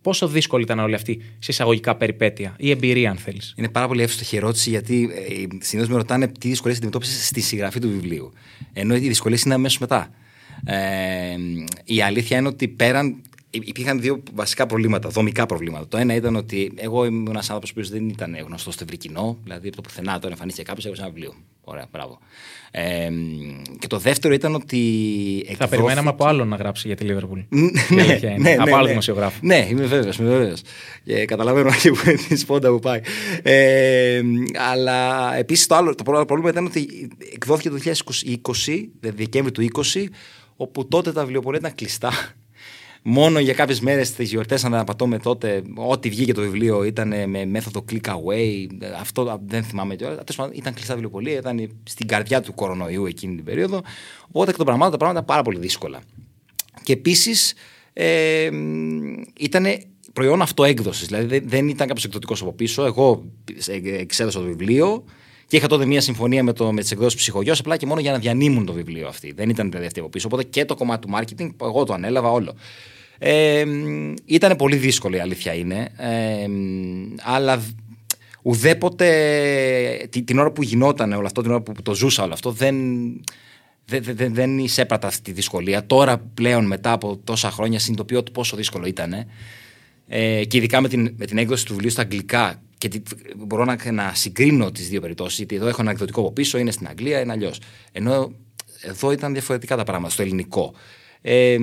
Πόσο 0.06 0.28
δύσκολη 0.28 0.64
ήταν 0.64 0.80
όλη 0.80 0.94
αυτή 0.94 1.22
σε 1.40 1.52
εισαγωγικά 1.52 1.96
περιπέτεια 1.96 2.56
ή 2.58 2.70
εμπειρία, 2.70 3.10
αν 3.10 3.18
θέλεις; 3.18 3.54
Είναι 3.58 3.70
πάρα 3.70 3.88
πολύ 3.88 4.02
εύστοχη 4.02 4.36
ερώτηση 4.36 4.70
γιατί 4.70 5.10
ε, 5.14 5.56
συνήθως 5.60 5.92
με 5.92 5.98
ρωτάνε 5.98 6.28
τι 6.28 6.48
δυσκολίες 6.48 6.78
αντιμετώπισες 6.78 7.28
στη 7.28 7.42
συγγραφή 7.42 7.80
του 7.80 7.90
βιβλίου. 7.90 8.34
Ενώ 8.74 8.96
οι 8.96 9.00
δυσκολίες 9.00 9.42
είναι 9.42 9.54
αμέσως 9.54 9.80
μετά. 9.80 10.10
Ε, 10.66 11.36
η 11.84 12.02
αλήθεια 12.02 12.38
είναι 12.38 12.48
ότι 12.48 12.68
πέραν. 12.68 13.22
Υπήρχαν 13.64 14.02
δύο 14.02 14.24
βασικά 14.34 14.66
προβλήματα, 14.66 15.10
δομικά 15.10 15.46
προβλήματα. 15.46 15.88
Το 15.88 15.98
ένα 15.98 16.16
ήταν 16.16 16.36
ότι 16.36 16.72
εγώ 16.76 17.06
ήμουν 17.06 17.28
ένας 17.30 17.50
άνθρωπος 17.50 17.74
που 17.74 17.88
δεν 17.90 18.10
ήταν 18.10 18.36
γνωστός 18.46 18.74
στο 18.74 18.84
ευρύ 18.84 18.98
κοινό, 18.98 19.38
δηλαδή 19.44 19.68
από 19.68 19.76
το 19.76 19.82
πουθενά 19.82 20.20
τώρα 20.20 20.34
εμφανίστηκε 20.34 20.66
κάποιος, 20.68 20.86
έγραψε 20.86 21.04
ένα 21.06 21.14
βιβλίο. 21.14 21.34
Ωραία, 21.68 21.86
μπράβο. 21.92 22.20
Ε, 22.72 23.10
και 23.80 23.88
το 23.88 23.98
δεύτερο 24.00 24.34
ήταν 24.34 24.56
ότι. 24.56 24.78
Θα 25.46 25.52
εκδόθηκε- 25.52 25.68
περιμέναμε 25.76 26.10
από 26.10 26.26
άλλον 26.26 26.48
να 26.48 26.56
γράψει 26.56 26.88
για 26.88 26.96
τη 26.96 27.04
Λίβερπουλ. 27.04 27.40
ναι, 27.50 28.02
αλήθεια 28.02 28.30
είναι. 28.32 28.40
ναι, 28.50 28.54
Από 28.56 28.66
ναι, 28.66 28.74
άλλο 28.74 28.82
ναι. 28.84 28.90
δημοσιογράφο. 28.90 29.40
Ναι, 29.42 29.68
είμαι 29.70 29.86
βέβαιος. 29.86 30.18
Είμαι 30.18 30.30
βέβαιος. 30.30 30.62
Και 31.04 31.26
καταλαβαίνω 31.26 31.72
και 31.82 31.90
που 31.92 31.98
τη 32.28 32.36
σπόντα 32.36 32.70
που 32.70 32.80
πάει. 32.80 33.00
Ε, 33.44 34.22
αλλά 34.72 35.36
επίσης 35.38 35.68
το 35.68 35.76
άλλο 35.76 35.96
το 35.96 36.04
πρώτο 36.04 36.26
πρόβλημα 36.26 36.50
ήταν 36.52 36.66
ότι 36.66 37.10
εκδόθηκε 37.34 37.70
το 37.70 37.78
2020, 37.84 37.92
δηλαδή 39.00 39.18
Δεκέμβρη 39.24 39.52
του 39.52 39.68
20, 39.94 40.06
όπου 40.56 40.88
τότε 40.88 41.12
τα 41.12 41.22
βιβλιοπολία 41.22 41.60
ήταν 41.60 41.76
κλειστά. 41.76 42.12
Μόνο 43.08 43.40
για 43.40 43.54
κάποιες 43.54 43.80
μέρες 43.80 44.12
τις 44.12 44.30
γιορτές, 44.30 44.64
αν 44.64 44.72
δεν 44.72 44.80
απατώμε 44.80 45.20
τότε, 45.20 45.62
ό,τι 45.76 46.10
βγήκε 46.10 46.34
το 46.34 46.42
βιβλίο 46.42 46.84
ήταν 46.84 47.30
με 47.30 47.46
μέθοδο 47.46 47.86
click 47.92 48.08
away. 48.10 48.68
Αυτό 49.00 49.42
δεν 49.46 49.64
θυμάμαι 49.64 49.96
τώρα. 49.96 50.12
Τέλος 50.12 50.36
πάντων, 50.36 50.54
ήταν 50.56 50.74
κλειστά 50.74 50.94
βιβλιοπολία, 50.94 51.38
ήταν 51.38 51.70
στην 51.84 52.08
καρδιά 52.08 52.42
του 52.42 52.54
κορονοϊού 52.54 53.06
εκείνη 53.06 53.36
την 53.36 53.46
περίοδο. 53.46 53.82
Οπότε 54.28 54.50
εκ 54.50 54.58
των 54.58 54.66
πραγμάτων 54.66 54.92
τα 54.92 54.98
πράγματα 54.98 55.20
ήταν 55.20 55.36
πάρα 55.36 55.42
πολύ 55.42 55.60
δύσκολα. 55.60 56.02
Και 56.84 56.94
επίσης 56.94 57.54
ε, 57.94 58.50
ήταν 59.40 59.66
προϊόν 60.14 60.42
αυτοέκδοσης. 60.42 61.08
Δηλαδή 61.08 61.26
δεν, 61.26 61.44
δεν 61.46 61.68
ήταν 61.68 61.88
κάποιος 61.88 62.06
εκδοτικός 62.06 62.42
από 62.42 62.54
πίσω. 62.54 62.86
Εγώ 62.86 63.26
ε, 63.68 63.98
εξέδωσα 63.98 64.40
το 64.40 64.46
βιβλίο 64.46 65.04
και 65.48 65.58
είχα 65.58 65.68
τότε 65.68 65.86
μια 65.86 66.02
συμφωνία 66.02 66.44
με, 66.44 66.54
το, 66.54 66.72
με 66.72 66.82
τις 66.82 66.92
εκδόσεις 66.92 67.20
ψυχογειό 67.20 67.54
απλά 67.60 67.78
και 67.78 67.86
μόνο 67.86 68.00
για 68.00 68.12
να 68.12 68.18
διανύμουν 68.18 68.66
το 68.66 68.74
βιβλίο 68.74 69.08
αυτή. 69.08 69.34
Δεν 69.36 69.50
ήταν 69.50 69.68
δηλαδή 69.68 69.86
αυτή 69.86 70.00
από 70.00 70.10
πίσω. 70.10 70.28
Οπότε 70.28 70.44
και 70.44 70.66
το 70.66 70.76
κομμάτι 70.76 71.08
του 71.08 71.14
marketing, 71.18 71.50
εγώ 71.62 71.84
το 71.84 71.94
ανέλαβα 71.94 72.32
όλο. 72.32 72.56
Ε, 73.18 73.66
ήταν 74.26 74.56
πολύ 74.56 74.76
δύσκολο 74.76 75.16
η 75.16 75.20
αλήθεια 75.20 75.54
είναι. 75.54 75.90
Ε, 75.98 76.48
αλλά 77.24 77.64
ουδέποτε 78.42 80.08
την, 80.10 80.26
την 80.26 80.40
ώρα 80.40 80.52
που 80.52 80.64
γινόταν 80.64 81.12
όλο 81.12 81.26
αυτό, 81.26 81.42
την 81.42 81.52
ώρα 81.52 81.62
που 81.62 81.82
το 81.82 81.96
ζούσα 81.96 82.24
όλο 82.24 82.34
αυτό, 82.34 82.52
δεν, 82.52 82.76
δεν, 83.86 84.04
δεν, 84.04 84.34
δεν 84.34 84.58
εισέπρατα 84.58 85.08
αυτή 85.08 85.22
τη 85.22 85.32
δυσκολία. 85.32 85.86
Τώρα 85.86 86.18
πλέον 86.34 86.66
μετά 86.66 86.92
από 86.92 87.20
τόσα 87.24 87.52
χρόνια 87.52 87.80
συνειδητοποιώ 87.80 88.24
το 88.24 88.32
πόσο 88.32 88.56
δύσκολο 88.56 88.86
ήταν. 88.86 89.14
Ε, 90.08 90.46
και 90.46 90.58
ειδικά 90.58 90.82
με 90.82 90.88
την, 90.88 91.14
με 91.18 91.26
την 91.26 91.38
έκδοση 91.38 91.66
του 91.66 91.72
βιβλίου 91.74 91.92
στα 91.92 92.02
αγγλικά. 92.02 92.62
Και 92.78 92.88
τι, 92.88 93.02
μπορώ 93.38 93.66
να, 93.66 93.92
να 93.92 94.12
συγκρίνω 94.14 94.72
τις 94.72 94.90
δύο 94.90 95.02
περιπτώσεις. 95.02 95.38
Γιατί 95.38 95.56
εδώ 95.56 95.68
έχω 95.68 95.82
ένα 95.82 95.92
εκδοτικό 95.92 96.20
από 96.20 96.32
πίσω, 96.32 96.58
είναι 96.58 96.72
στην 96.72 96.88
Αγγλία, 96.88 97.20
είναι 97.20 97.32
αλλιώς. 97.32 97.60
Ενώ 97.92 98.34
εδώ 98.82 99.12
ήταν 99.12 99.34
διαφορετικά 99.34 99.76
τα 99.76 99.84
πράγματα, 99.84 100.14
στο 100.14 100.22
ελληνικό. 100.22 100.74
Ε, 101.22 101.58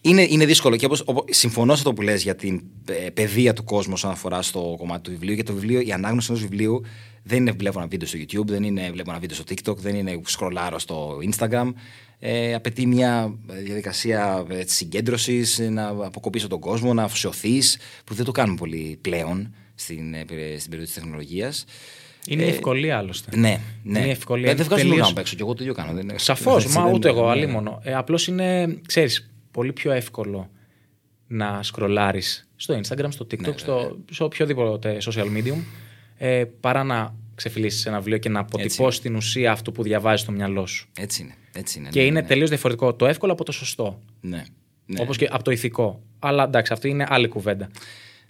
είναι, 0.00 0.22
είναι 0.28 0.44
δύσκολο 0.44 0.76
και 0.76 0.84
όπως, 0.84 1.02
όπως, 1.06 1.24
συμφωνώ 1.28 1.72
σε 1.72 1.78
αυτό 1.78 1.92
που 1.92 2.02
λες 2.02 2.22
για 2.22 2.34
την 2.34 2.62
ε, 2.86 3.10
παιδεία 3.10 3.52
του 3.52 3.64
κόσμου 3.64 3.92
όσον 3.96 4.10
αφορά 4.10 4.42
στο 4.42 4.74
κομμάτι 4.78 5.02
του 5.02 5.10
βιβλίου. 5.10 5.34
Για 5.34 5.44
το 5.44 5.52
βιβλίο, 5.52 5.80
η 5.80 5.92
ανάγνωση 5.92 6.26
ενός 6.30 6.42
βιβλίου 6.42 6.84
δεν 7.22 7.38
είναι 7.38 7.52
βλέπω 7.52 7.78
ένα 7.78 7.88
βίντεο 7.88 8.08
στο 8.08 8.18
YouTube, 8.18 8.46
δεν 8.46 8.62
είναι 8.62 8.90
βλέπω 8.90 9.10
ένα 9.10 9.18
βίντεο 9.18 9.36
στο 9.36 9.44
TikTok, 9.48 9.76
δεν 9.76 9.94
είναι 9.94 10.20
σκρολάρω 10.24 10.78
στο 10.78 11.18
Instagram. 11.30 11.72
Ε, 12.22 12.54
απαιτεί 12.54 12.86
μια 12.86 13.34
διαδικασία 13.46 14.46
συγκέντρωσης, 14.66 15.58
να 15.58 15.86
αποκοπήσω 15.88 16.48
τον 16.48 16.60
κόσμο, 16.60 16.94
να 16.94 17.02
αφοσιωθείς, 17.02 17.78
που 18.04 18.14
δεν 18.14 18.24
το 18.24 18.32
κάνουμε 18.32 18.56
πολύ 18.58 18.98
πλέον 19.00 19.54
στην, 19.74 20.14
ε, 20.14 20.18
στην 20.58 20.70
περίοδο 20.70 20.84
της 20.84 20.94
τεχνολογίας. 20.94 21.64
Είναι 22.26 22.42
η 22.42 22.48
ευκολία 22.48 22.98
άλλωστε. 22.98 23.36
Ναι, 23.36 23.60
ναι. 23.82 23.98
Είναι 23.98 24.08
η 24.08 24.10
ευκολία. 24.10 24.50
Ε, 24.50 24.54
δεν 24.54 24.64
βγάζω 24.64 24.80
Τελείως- 24.82 24.98
λόγο 24.98 25.08
να 25.08 25.14
παίξω 25.14 25.36
και 25.36 25.42
εγώ 25.42 25.54
το 25.54 25.62
ίδιο 25.62 25.74
κάνω. 25.74 25.92
δεν 25.92 26.02
είναι- 26.08 26.18
Σαφώς, 26.18 26.64
έτσι, 26.64 26.76
μα 26.76 26.84
δεν- 26.84 26.94
ούτε 26.94 27.08
εγώ, 27.08 27.24
ναι. 27.24 27.30
αλίμονο. 27.30 27.80
Ε, 27.82 27.94
Απλώς 27.94 28.26
είναι, 28.26 28.78
ξέρεις, 28.86 29.30
πολύ 29.50 29.72
πιο 29.72 29.90
εύκολο 29.92 30.50
να 31.26 31.62
σκρολάρεις 31.62 32.48
στο 32.56 32.80
Instagram, 32.80 33.06
στο 33.08 33.26
TikTok, 33.30 33.38
Ναι, 33.40 33.52
στο, 33.56 33.98
σε 34.10 34.22
οποιοδήποτε 34.22 34.98
social 35.10 35.24
medium, 35.24 35.58
ε, 36.18 36.44
παρά 36.60 36.84
να 36.84 37.14
ξεφυλίσει 37.40 37.88
ένα 37.88 37.96
βιβλίο 37.98 38.18
και 38.18 38.28
να 38.28 38.40
αποτυπώσει 38.40 39.00
την 39.00 39.16
ουσία 39.16 39.52
αυτού 39.52 39.72
που 39.72 39.82
διαβάζει 39.82 40.22
στο 40.22 40.32
μυαλό 40.32 40.66
σου. 40.66 40.88
Έτσι 40.98 41.22
είναι. 41.22 41.34
Έτσι 41.52 41.78
είναι 41.78 41.88
Και 41.88 42.00
ναι, 42.00 42.06
είναι 42.06 42.20
ναι, 42.20 42.26
τελείως 42.26 42.48
διαφορετικό 42.48 42.94
το 42.94 43.06
εύκολο 43.06 43.32
από 43.32 43.44
το 43.44 43.52
σωστό. 43.52 44.00
Ναι. 44.20 44.44
ναι. 44.86 45.00
Όπως 45.00 45.16
και 45.16 45.28
από 45.30 45.42
το 45.42 45.50
ηθικό. 45.50 46.02
Αλλά 46.18 46.44
εντάξει, 46.44 46.72
αυτή 46.72 46.88
είναι 46.88 47.06
άλλη 47.08 47.28
κουβέντα. 47.28 47.70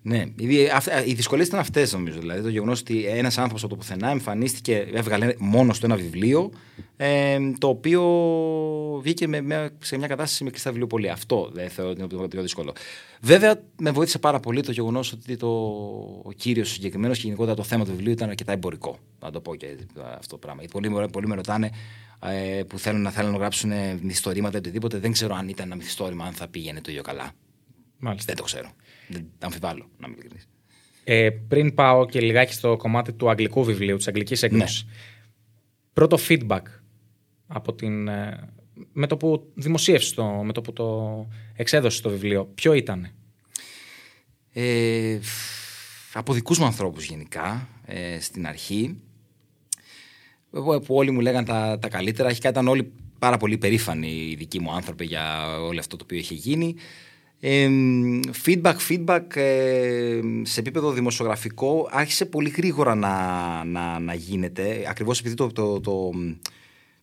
Ναι, 0.02 0.24
οι, 0.36 0.68
αυ- 0.74 1.06
οι 1.08 1.12
δυσκολίες 1.14 1.46
ήταν 1.46 1.60
αυτές 1.60 1.92
νομίζω. 1.92 2.18
Δηλαδή 2.20 2.42
το 2.42 2.48
γεγονός 2.48 2.80
ότι 2.80 3.04
ένας 3.06 3.38
άνθρωπος 3.38 3.62
από 3.62 3.70
το 3.72 3.76
πουθενά 3.76 4.10
εμφανίστηκε, 4.10 4.86
έβγαλε 4.92 5.34
μόνος 5.38 5.76
στο 5.76 5.86
ένα 5.86 5.96
βιβλίο, 5.96 6.50
ε, 6.96 7.38
το 7.58 7.68
οποίο 7.68 8.02
βγήκε 9.02 9.26
με, 9.28 9.40
με- 9.40 9.70
σε 9.78 9.96
μια 9.98 10.06
κατάσταση 10.06 10.44
με 10.44 10.50
κλειστά 10.50 10.70
βιβλιοπολία. 10.70 11.12
Αυτό 11.12 11.50
δεν 11.52 11.68
θεωρώ 11.68 11.90
ότι 11.90 12.00
είναι 12.00 12.08
το 12.22 12.28
πιο 12.28 12.42
δύσκολο. 12.42 12.72
Βέβαια, 13.20 13.60
με 13.78 13.90
βοήθησε 13.90 14.18
πάρα 14.18 14.40
πολύ 14.40 14.62
το 14.62 14.72
γεγονός 14.72 15.12
ότι 15.12 15.36
το, 15.36 15.48
ο 16.24 16.32
κύριος 16.36 16.70
συγκεκριμένος 16.70 17.16
και 17.18 17.22
γενικότερα 17.24 17.56
το 17.56 17.62
θέμα 17.62 17.84
του 17.84 17.90
βιβλίου 17.90 18.12
ήταν 18.12 18.28
αρκετά 18.28 18.52
εμπορικό. 18.52 18.98
Να 19.20 19.30
το 19.30 19.40
πω 19.40 19.54
και 19.54 19.66
αυτό 20.18 20.26
το 20.28 20.36
πράγμα. 20.38 20.60
Γιατί 20.62 20.72
πολλοί, 20.80 20.90
με- 20.90 21.08
πολλοί 21.08 21.26
με 21.26 21.34
ρωτάνε 21.34 21.70
ε, 22.58 22.62
που 22.62 22.78
θέλουν 22.78 23.02
να, 23.02 23.10
θέλουν 23.10 23.30
να 23.32 23.38
γράψουν 23.38 23.70
μυθιστορήματα 24.02 24.56
ή 24.56 24.58
οτιδήποτε. 24.58 24.98
Δεν 24.98 25.12
ξέρω 25.12 25.34
αν 25.34 25.48
ήταν 25.48 25.66
ένα 25.66 25.76
μυθιστόρημα, 25.76 26.24
αν 26.24 26.32
θα 26.32 26.48
πήγαινε 26.48 26.80
το 26.80 26.90
ίδιο 26.90 27.02
καλά. 27.02 27.32
Μάλιστα. 28.00 28.26
Δεν 28.26 28.36
το 28.36 28.42
ξέρω. 28.42 28.70
Δεν 29.08 29.30
αμφιβάλλω, 29.38 29.90
να 29.98 30.06
είμαι 30.06 30.16
ειλικρινής. 30.18 30.48
Ε, 31.04 31.30
πριν 31.30 31.74
πάω 31.74 32.06
και 32.06 32.20
λιγάκι 32.20 32.52
στο 32.52 32.76
κομμάτι 32.76 33.12
του 33.12 33.30
αγγλικού 33.30 33.64
βιβλίου, 33.64 33.96
της 33.96 34.08
αγγλικής 34.08 34.42
έκδοσης. 34.42 34.86
Πρώτο 35.92 36.18
feedback 36.28 36.62
από 37.46 37.74
την, 37.74 38.08
ε, 38.08 38.48
με 38.92 39.06
το 39.06 39.16
που 39.16 39.50
δημοσίευσες 39.54 40.14
το, 40.14 40.24
με 40.24 40.52
το 40.52 40.60
που 40.60 40.72
το 40.72 41.28
εξέδωσες 41.54 42.00
το 42.00 42.10
βιβλίο, 42.10 42.44
ποιο 42.44 42.72
ήταν. 42.72 43.10
Ε, 44.52 45.18
από 46.12 46.32
δικούς 46.32 46.58
μου 46.58 46.64
ανθρώπους 46.64 47.04
γενικά, 47.04 47.68
ε, 47.84 48.20
στην 48.20 48.46
αρχή, 48.46 49.00
εγώ, 50.54 50.80
που 50.80 50.94
όλοι 50.94 51.10
μου 51.10 51.20
λέγαν 51.20 51.44
τα, 51.44 51.78
τα 51.78 51.88
καλύτερα, 51.88 52.28
αρχικά 52.28 52.48
ήταν 52.48 52.68
όλοι 52.68 52.92
πάρα 53.18 53.36
πολύ 53.36 53.58
περήφανοι 53.58 54.08
οι 54.08 54.34
δικοί 54.34 54.60
μου 54.60 54.72
άνθρωποι 54.72 55.04
για 55.04 55.56
όλο 55.60 55.78
αυτό 55.78 55.96
το 55.96 56.04
οποίο 56.04 56.18
είχε 56.18 56.34
γίνει. 56.34 56.74
Ε, 57.42 57.68
feedback, 58.44 58.76
feedback 58.88 59.36
ε, 59.36 60.20
σε 60.42 60.60
επίπεδο 60.60 60.92
δημοσιογραφικό 60.92 61.88
άρχισε 61.90 62.26
πολύ 62.26 62.48
γρήγορα 62.48 62.94
να, 62.94 63.64
να, 63.64 63.98
να 63.98 64.14
γίνεται, 64.14 64.84
ακριβώς 64.88 65.20
επειδή 65.20 65.34
το, 65.34 65.46
το, 65.46 65.80
το, 65.80 66.10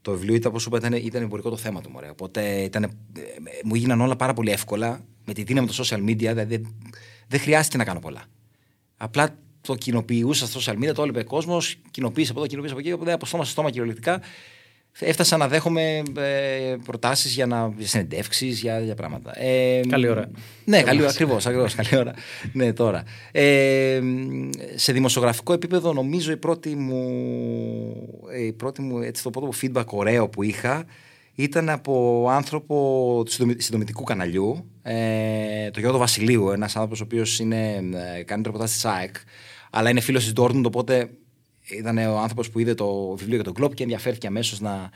το 0.01 0.11
βιβλίο 0.11 0.35
ήταν, 0.35 0.49
όπως 0.51 0.61
σου 0.61 0.69
είπα, 0.69 0.87
ήταν, 0.87 1.05
ήταν 1.05 1.23
εμπορικό 1.23 1.49
το 1.49 1.57
θέμα 1.57 1.81
του. 1.81 1.89
Μωρέ. 1.89 2.09
Οπότε 2.09 2.61
ήταν, 2.61 2.83
ε, 2.83 2.89
μου 3.63 3.75
έγιναν 3.75 4.01
όλα 4.01 4.15
πάρα 4.15 4.33
πολύ 4.33 4.51
εύκολα 4.51 5.05
με 5.25 5.33
τη 5.33 5.43
δύναμη 5.43 5.67
των 5.67 5.85
social 5.85 6.09
media. 6.09 6.15
Δηλαδή 6.15 6.57
δεν, 6.57 6.75
δεν 7.27 7.39
χρειάστηκε 7.39 7.77
να 7.77 7.83
κάνω 7.83 7.99
πολλά. 7.99 8.23
Απλά 8.97 9.37
το 9.61 9.75
κοινοποιούσα 9.75 10.47
στα 10.47 10.59
social 10.59 10.77
media, 10.77 10.93
το 10.93 11.01
έβλεπε 11.01 11.19
ο 11.19 11.23
κόσμος, 11.23 11.75
κοινοποίησε 11.91 12.31
από 12.31 12.39
εδώ, 12.39 12.49
κοινοποίησε 12.49 12.75
από 12.75 12.83
εκεί, 12.85 12.93
οπότε 12.93 13.11
από 13.11 13.25
στόμα 13.25 13.43
σε 13.45 13.51
στόμα 13.51 13.69
κυριολεκτικά. 13.69 14.21
Έφτασα 14.99 15.37
να 15.37 15.47
δέχομαι 15.47 15.97
ε, 16.17 16.75
προτάσεις 16.85 17.33
για, 17.33 17.45
να, 17.45 17.73
για 17.77 17.87
συνεντεύξεις, 17.87 18.59
για, 18.59 18.79
για 18.79 18.95
πράγματα. 18.95 19.39
Ε, 19.41 19.81
Καλή 19.89 20.07
ώρα. 20.07 20.29
Ναι, 20.65 20.81
καλή 20.81 20.99
ώρα, 21.01 21.09
ακριβώς. 21.09 21.45
Ακριβώς, 21.45 21.75
καλή 21.75 21.97
ώρα. 21.97 22.13
ναι, 22.53 22.73
τώρα. 22.73 23.03
Ε, 23.31 23.99
σε 24.75 24.91
δημοσιογραφικό 24.91 25.53
επίπεδο, 25.53 25.93
νομίζω 25.93 26.31
η 26.31 26.37
πρώτη 26.37 26.75
μου, 26.75 27.03
η 28.39 28.51
πρώτη 28.53 28.81
μου 28.81 28.97
έτσι 29.01 29.23
το 29.23 29.29
πρώτο 29.29 29.49
feedback 29.61 29.85
ωραίο 29.85 30.29
που 30.29 30.43
είχα 30.43 30.85
ήταν 31.35 31.69
από 31.69 32.25
άνθρωπο 32.29 32.75
του 33.25 33.31
συνδομη- 33.31 33.61
συνδομητικού 33.61 34.03
καναλιού, 34.03 34.69
ε, 34.81 35.69
το 35.71 35.79
Γιώργο 35.79 35.97
Βασιλείου, 35.97 36.49
ένας 36.49 36.75
άνθρωπος 36.75 37.01
ο 37.01 37.03
οποίος 37.03 37.37
κάνει 38.25 38.41
το 38.41 38.49
ρεπορτάζ 38.49 38.71
της 38.71 38.85
ΑΕΚ, 38.85 39.15
αλλά 39.69 39.89
είναι 39.89 39.99
φίλος 39.99 40.23
της 40.23 40.33
Dortmund, 40.35 40.63
οπότε 40.65 41.09
ήταν 41.77 41.97
ο 41.97 42.17
άνθρωπος 42.17 42.49
που 42.49 42.59
είδε 42.59 42.73
το 42.73 43.15
βιβλίο 43.15 43.35
για 43.35 43.43
τον 43.43 43.53
Κλοπ 43.53 43.73
και 43.73 43.83
ενδιαφέρθηκε 43.83 44.27
αμέσως 44.27 44.59
να. 44.59 44.89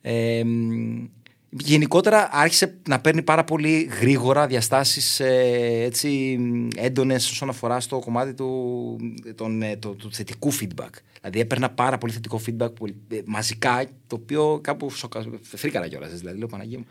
Ε, 0.00 0.44
μ, 0.44 1.04
γενικότερα 1.50 2.28
άρχισε 2.32 2.78
να 2.88 3.00
παίρνει 3.00 3.22
πάρα 3.22 3.44
πολύ 3.44 3.90
γρήγορα 4.00 4.46
διαστάσεις 4.46 5.20
ε, 5.20 5.82
έτσι 5.82 6.38
έντονες 6.76 7.30
όσον 7.30 7.48
αφορά 7.48 7.80
στο 7.80 7.98
κομμάτι 7.98 8.34
του, 8.34 8.96
τον, 9.34 9.62
ε, 9.62 9.76
το, 9.76 9.94
του 9.94 10.12
θετικού 10.12 10.52
feedback. 10.52 10.90
Δηλαδή 11.20 11.40
έπαιρνα 11.40 11.70
πάρα 11.70 11.98
πολύ 11.98 12.12
θετικό 12.12 12.40
feedback 12.46 12.74
πολύ, 12.74 12.96
ε, 13.08 13.20
μαζικά, 13.24 13.84
το 14.06 14.16
οποίο 14.22 14.58
κάπου 14.62 14.90
σοκα... 14.90 15.24
φρίκαρα 15.42 15.88
κιόλας. 15.88 16.18
Δηλαδή 16.18 16.38
λέω 16.38 16.46
Παναγία 16.46 16.78
μου, 16.78 16.86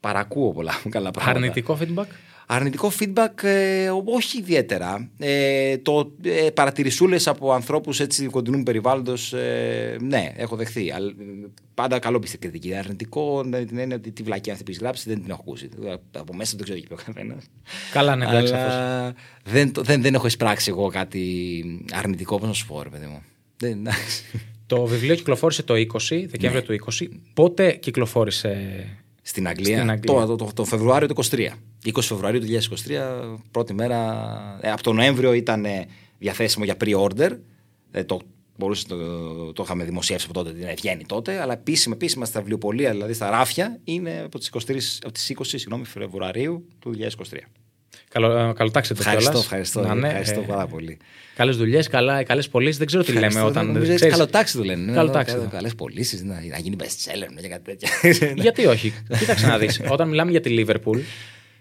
παρακούω 0.00 0.52
πολλά 0.52 0.72
καλά 0.88 1.10
πράγματα. 1.10 1.38
Αρνητικό 1.38 1.78
feedback; 1.80 2.06
Αρνητικό 2.48 2.92
feedback 3.00 3.42
ε, 3.42 3.90
όχι 4.04 4.38
ιδιαίτερα. 4.38 5.10
Ε, 5.18 5.78
το 5.78 6.12
ε, 6.22 6.50
παρατηρησούλες 6.50 7.26
από 7.26 7.52
ανθρώπους 7.52 8.00
έτσι 8.00 8.26
κοντινού 8.26 8.62
περιβάλλοντος 8.62 9.32
ε, 9.32 9.96
ναι, 10.00 10.32
έχω 10.36 10.56
δεχθεί. 10.56 10.92
Αλλά, 10.92 11.08
ε, 11.10 11.14
πάντα 11.74 11.98
καλό 11.98 12.18
πιστεύω 12.18 12.42
κριτική. 12.42 12.74
Αρνητικό 12.74 13.42
με 13.44 13.64
την 13.64 13.78
έννοια 13.78 13.96
ότι 13.96 14.10
τη 14.12 14.22
βλακία 14.22 14.52
αυτή 14.52 14.64
που 14.64 14.70
έχεις 14.70 14.82
γράψει 14.82 15.08
δεν 15.08 15.22
την 15.22 15.30
έχω 15.30 15.40
ακούσει. 15.46 15.68
Από 16.18 16.34
μέσα 16.34 16.52
δεν 16.56 16.64
ξέρω 16.64 16.80
τι 16.80 16.86
πει 16.86 16.92
ο 16.92 16.96
κανένα. 17.12 17.36
Καλά, 17.92 18.16
ναι, 18.16 18.24
εντάξει, 18.26 18.52
Αλλά 18.52 19.14
δεν, 19.44 19.72
το- 19.72 19.82
δεν, 19.82 20.02
δεν 20.02 20.14
έχω 20.14 20.26
εισπράξει 20.26 20.70
εγώ 20.70 20.88
κάτι 20.88 21.64
αρνητικό. 21.92 22.38
Πώς 22.38 22.48
να 22.48 22.54
σου 22.54 22.66
πω, 22.66 22.82
ρε 22.82 22.88
παιδί 22.88 23.06
μου. 23.06 23.22
Δεν, 23.56 23.72
εντάξει. 23.72 24.22
Το 24.66 24.84
βιβλίο 24.84 25.14
κυκλοφόρησε 25.14 25.62
το 25.62 25.74
20, 25.74 26.24
Δεκέμβριο 26.28 26.62
του 26.62 26.78
20. 27.00 27.06
Πότε 27.34 27.72
κυκλοφόρησε. 27.72 28.84
Στην 29.28 29.48
Αγγλία, 29.48 29.76
Στην 29.76 29.90
Αγγλία. 29.90 30.14
Το, 30.14 30.26
το, 30.26 30.36
το, 30.36 30.52
το 30.54 30.64
Φεβρουάριο 30.64 31.08
του 31.08 31.24
23. 31.24 31.48
20 31.84 31.90
Φεβρουαρίου 32.00 32.40
του 32.40 32.46
2023, 32.46 33.38
πρώτη 33.50 33.74
μέρα. 33.74 34.58
Ε, 34.60 34.70
από 34.70 34.82
τον 34.82 34.94
Νοέμβριο 34.94 35.32
ήταν 35.32 35.64
ε, 35.64 35.86
διαθέσιμο 36.18 36.64
για 36.64 36.76
pre-order. 36.80 37.38
Ε, 37.90 38.04
το, 38.04 38.20
μπορούσε, 38.56 38.86
το, 38.86 39.52
το 39.52 39.62
είχαμε 39.62 39.84
δημοσιεύσει 39.84 40.26
από 40.30 40.38
τότε, 40.38 40.50
δηλαδή 40.50 40.74
βγαίνει 40.74 41.04
τότε. 41.06 41.40
Αλλά 41.40 41.52
επίσημα, 41.52 41.94
επίσημα 41.94 42.24
στα 42.24 42.38
βιβλιοπολία, 42.40 42.90
δηλαδή 42.90 43.12
στα 43.12 43.30
ράφια, 43.30 43.80
είναι 43.84 44.22
από 44.24 44.38
τις, 44.38 44.50
23, 44.52 44.76
από 45.02 45.12
τις 45.12 45.32
20 45.38 45.42
συγγνώμη, 45.44 45.84
Φεβρουαρίου 45.84 46.66
του 46.78 46.94
2023. 46.98 47.36
Καλό, 48.08 48.36
ε, 48.38 48.52
καλοτάξτε 48.52 48.94
το 48.94 49.00
Ευχαριστώ, 49.00 49.30
κιόλας. 49.30 49.44
ευχαριστώ, 49.44 49.80
Να 49.80 49.92
είναι, 49.94 50.06
ευχαριστώ 50.06 50.40
ε, 50.40 50.44
πάρα 50.46 50.66
πολύ. 50.66 50.98
Καλές 51.36 51.56
δουλειές, 51.56 51.88
καλές 52.26 52.48
πωλήσεις. 52.48 52.78
Δεν 52.78 52.86
ξέρω 52.86 53.02
τι 53.02 53.12
λέμε 53.12 53.26
Ευχαριστώ, 53.26 53.50
όταν. 53.50 53.66
Νομίζω 53.66 53.82
έτσι 53.82 53.94
ξέρεις, 53.94 54.14
καλοτάξι 54.14 54.56
του 54.56 54.64
λένε. 54.64 54.92
Καλοτάξι. 54.92 55.36
Καλές 55.50 55.74
πωλήσεις, 55.74 56.22
να, 56.22 56.34
να 56.50 56.58
γίνει 56.58 56.76
best 56.78 56.84
seller 56.84 57.28
ναι, 57.34 57.40
και 57.40 57.48
κάτι 57.48 57.62
τέτοια. 57.76 57.88
Γιατί 58.44 58.66
όχι. 58.66 58.92
Κοίταξε 59.18 59.46
να 59.46 59.58
δεις. 59.58 59.80
Όταν 59.88 60.08
μιλάμε 60.08 60.30
για 60.30 60.40
τη 60.40 60.48
Λίβερπουλ, 60.48 60.98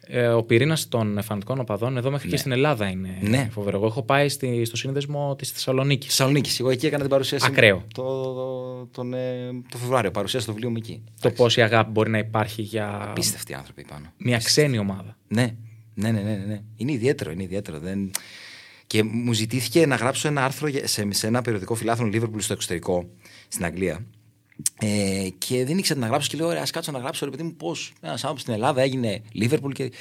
ε, 0.07 0.27
ο 0.27 0.43
πυρήνας 0.43 0.87
των 0.87 1.19
φανατικών 1.23 1.59
οπαδών 1.59 1.97
εδώ 1.97 2.11
μέχρι 2.11 2.29
και 2.29 2.37
στην 2.37 2.51
Ελλάδα 2.51 2.87
είναι 2.89 3.17
Ναι. 3.21 3.49
φοβερό. 3.51 3.77
Εγώ 3.77 3.85
έχω 3.85 4.03
πάει 4.03 4.29
στη, 4.29 4.65
στο 4.65 4.77
σύνδεσμο 4.77 5.35
της 5.37 5.51
Θεσσαλονίκης. 5.51 6.07
Θεσσαλονίκης. 6.07 6.59
Εγώ 6.59 6.69
εκεί 6.69 6.85
έκανα 6.85 7.01
την 7.01 7.11
παρουσίαση. 7.11 7.45
Ακραίο. 7.49 7.83
Το, 7.93 8.03
το, 8.33 8.87
τον, 8.91 9.13
ε, 9.13 9.49
το 9.71 9.77
Φεβρουάριο. 9.77 10.11
Παρουσίασα 10.11 10.45
το 10.45 10.51
βιβλίο 10.51 10.69
μου 10.69 10.77
εκεί. 10.79 11.03
Το 11.21 11.29
πόση 11.31 11.61
αγάπη 11.61 11.91
μπορεί 11.91 12.09
να 12.09 12.17
υπάρχει 12.17 12.61
για 12.61 12.99
Απίστευτοι 13.09 13.53
άνθρωποι 13.53 13.85
πάνω. 13.89 14.05
μια 14.17 14.37
ξένη 14.37 14.77
ομάδα. 14.77 15.17
Ναι, 15.27 15.55
ναι, 15.95 16.11
ναι, 16.11 16.21
ναι, 16.21 16.35
ναι, 16.35 16.45
ναι. 16.45 16.61
Είναι 16.75 16.91
ιδιαίτερο, 16.91 17.31
είναι 17.31 17.43
ιδιαίτερο. 17.43 17.79
Δεν... 17.79 18.11
Και 18.87 19.03
μου 19.03 19.33
ζητήθηκε 19.33 19.85
να 19.85 19.95
γράψω 19.95 20.27
ένα 20.27 20.45
άρθρο 20.45 20.67
για- 20.67 20.87
σε, 20.87 21.07
σε 21.11 21.27
ένα 21.27 21.41
περιοδικό 21.41 21.75
φιλάθλων 21.75 22.11
Liverpool 22.13 22.37
στο 22.41 22.53
εξωτερικό, 22.53 23.09
στην 23.47 23.65
Αγγλία. 23.65 24.05
Ε, 24.79 25.27
και 25.37 25.65
δεν 25.65 25.77
ήξερα 25.77 25.99
τι 25.99 26.05
να 26.05 26.11
γράψω 26.11 26.29
και 26.29 26.37
λέω: 26.37 26.47
Ωραία, 26.47 26.61
ας 26.61 26.71
κάτσω 26.71 26.91
να 26.91 26.99
γράψω. 26.99 27.25
Ρε 27.25 27.31
παιδί 27.31 27.43
μου, 27.43 27.53
πώς 27.55 27.93
ένας 28.01 28.13
άνθρωπος 28.15 28.41
στην 28.41 28.53
Ελλάδα 28.53 28.81
έγινε 28.81 29.21
Liverpool 29.41 29.71
και, 29.73 29.91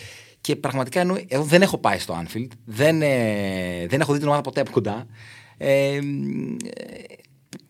και 0.41 0.57
πραγματικά 0.57 1.01
ενώ, 1.01 1.17
εγώ 1.29 1.43
δεν 1.45 1.63
έχω 1.63 1.79
πάει 1.79 1.99
στο 1.99 2.23
Anfield, 2.25 2.49
δεν, 2.65 3.03
ε, 3.03 3.87
δεν 3.87 4.01
έχω 4.01 4.13
δει 4.13 4.19
την 4.19 4.27
ομάδα 4.27 4.43
ποτέ 4.43 4.61
από 4.61 4.71
κοντά. 4.71 5.07
Ε, 5.57 5.95
ε, 5.97 6.01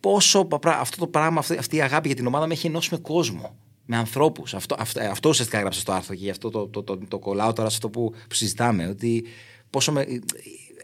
πόσο 0.00 0.44
πρα- 0.44 0.78
αυτό 0.80 0.96
το 0.96 1.06
πράγμα, 1.06 1.38
αυτή, 1.38 1.56
αυτή 1.56 1.76
η 1.76 1.82
αγάπη 1.82 2.06
για 2.06 2.16
την 2.16 2.26
ομάδα 2.26 2.46
με 2.46 2.52
έχει 2.52 2.66
ενώσει 2.66 2.88
με 2.92 2.98
κόσμο. 2.98 3.56
Με 3.86 3.96
ανθρώπους. 3.96 4.54
Αυτό, 4.54 4.76
αυτό, 4.78 5.00
ε, 5.00 5.06
αυτό 5.06 5.28
ουσιαστικά 5.28 5.58
έγραψα 5.58 5.80
στο 5.80 5.92
άρθρο 5.92 6.14
και 6.14 6.24
γι' 6.24 6.30
αυτό 6.30 6.50
το, 6.50 6.66
το, 6.66 6.82
το, 6.82 6.98
το, 7.08 7.18
κολλάω 7.18 7.52
τώρα 7.52 7.68
σε 7.68 7.74
αυτό 7.74 7.90
που, 7.90 8.12
που 8.28 8.34
συζητάμε. 8.34 8.88
Ότι 8.88 9.24
πόσο 9.70 9.92
με, 9.92 10.06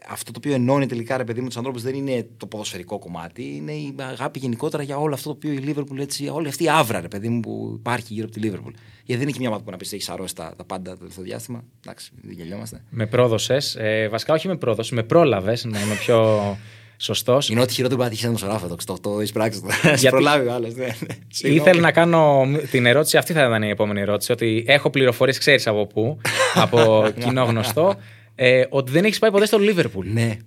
αυτό 0.09 0.31
το 0.31 0.39
οποίο 0.43 0.53
ενώνει 0.53 0.85
τελικά 0.85 1.17
ρε 1.17 1.23
παιδί 1.23 1.41
μου 1.41 1.47
τους 1.47 1.57
ανθρώπους 1.57 1.81
δεν 1.81 1.95
είναι 1.95 2.27
το 2.37 2.45
ποδοσφαιρικό 2.45 2.99
κομμάτι, 2.99 3.55
είναι 3.55 3.71
η 3.71 3.95
αγάπη 3.97 4.39
γενικότερα 4.39 4.83
για 4.83 4.97
όλο 4.97 5.13
αυτό 5.13 5.29
το 5.29 5.35
οποίο 5.35 5.51
η 5.51 5.63
Liverpool 5.67 5.97
έτσι, 5.97 6.27
όλη 6.27 6.47
αυτή 6.47 6.63
η 6.63 6.69
άβρα 6.69 7.01
ρε 7.01 7.07
παιδί 7.07 7.29
μου 7.29 7.39
που 7.39 7.75
υπάρχει 7.79 8.13
γύρω 8.13 8.27
από 8.31 8.39
τη 8.39 8.49
Liverpool. 8.49 8.73
Γιατί 9.03 9.21
δεν 9.21 9.21
είναι 9.21 9.31
και 9.31 9.39
μια 9.39 9.47
ομάδα 9.47 9.63
που 9.63 9.71
να 9.71 9.77
πεις 9.77 9.93
έχεις 9.93 10.09
αρρώσει 10.09 10.35
τα, 10.35 10.53
τα 10.57 10.63
πάντα 10.63 10.91
το 10.91 10.97
τελευταίο 10.97 11.23
διάστημα. 11.23 11.63
Εντάξει, 11.79 12.11
δεν 12.21 12.35
γελιόμαστε. 12.35 12.83
Με 12.89 13.05
πρόδωσε. 13.05 13.57
Ε, 13.77 14.07
βασικά, 14.07 14.33
όχι 14.33 14.47
με 14.47 14.57
πρόδωσε, 14.57 14.95
με 14.95 15.03
πρόλαβες 15.03 15.65
να 15.65 15.81
είμαι 15.81 15.95
πιο 15.95 16.17
σωστός. 17.03 17.49
Είναι 17.49 17.61
ό,τι 17.61 17.73
χειρότερο 17.73 17.97
που 17.99 18.03
να 18.05 18.09
τύχει 18.11 18.25
ένα 18.25 18.33
δημοσιογράφο 18.33 18.65
εδώ. 18.65 18.75
Το, 18.85 18.97
το 19.01 19.19
έχεις 19.19 19.31
πράξει. 19.31 19.61
Γιατί- 19.83 20.09
προλάβει 20.09 20.47
ο 20.47 20.53
άλλο. 20.53 20.67
Ναι, 20.67 20.85
ναι. 20.85 20.91
Συγγνώμη. 21.27 21.61
Ήθελα 21.69 21.81
να 21.81 21.91
κάνω 21.91 22.45
την 22.71 22.85
ερώτηση, 22.85 23.17
αυτή 23.17 23.33
θα 23.33 23.39
ήταν 23.45 23.63
η 23.63 23.69
επόμενη 23.69 24.01
ερώτηση, 24.01 24.31
ότι 24.31 24.63
έχω 24.67 24.89
πληροφορίες, 24.89 25.37
ξέρεις 25.37 25.67
από 25.67 25.87
πού, 25.87 26.17
από 26.53 27.03
κοινό 27.23 27.43
γνωστό, 27.43 27.95
ε, 28.35 28.63
ότι 28.69 28.91
δεν 28.91 29.03
έχεις 29.05 29.19
πάει 29.19 29.31
ποτέ 29.31 29.45
στο 29.45 29.57
Λίβερπουλ. 29.59 30.07
Ναι, 30.11 30.37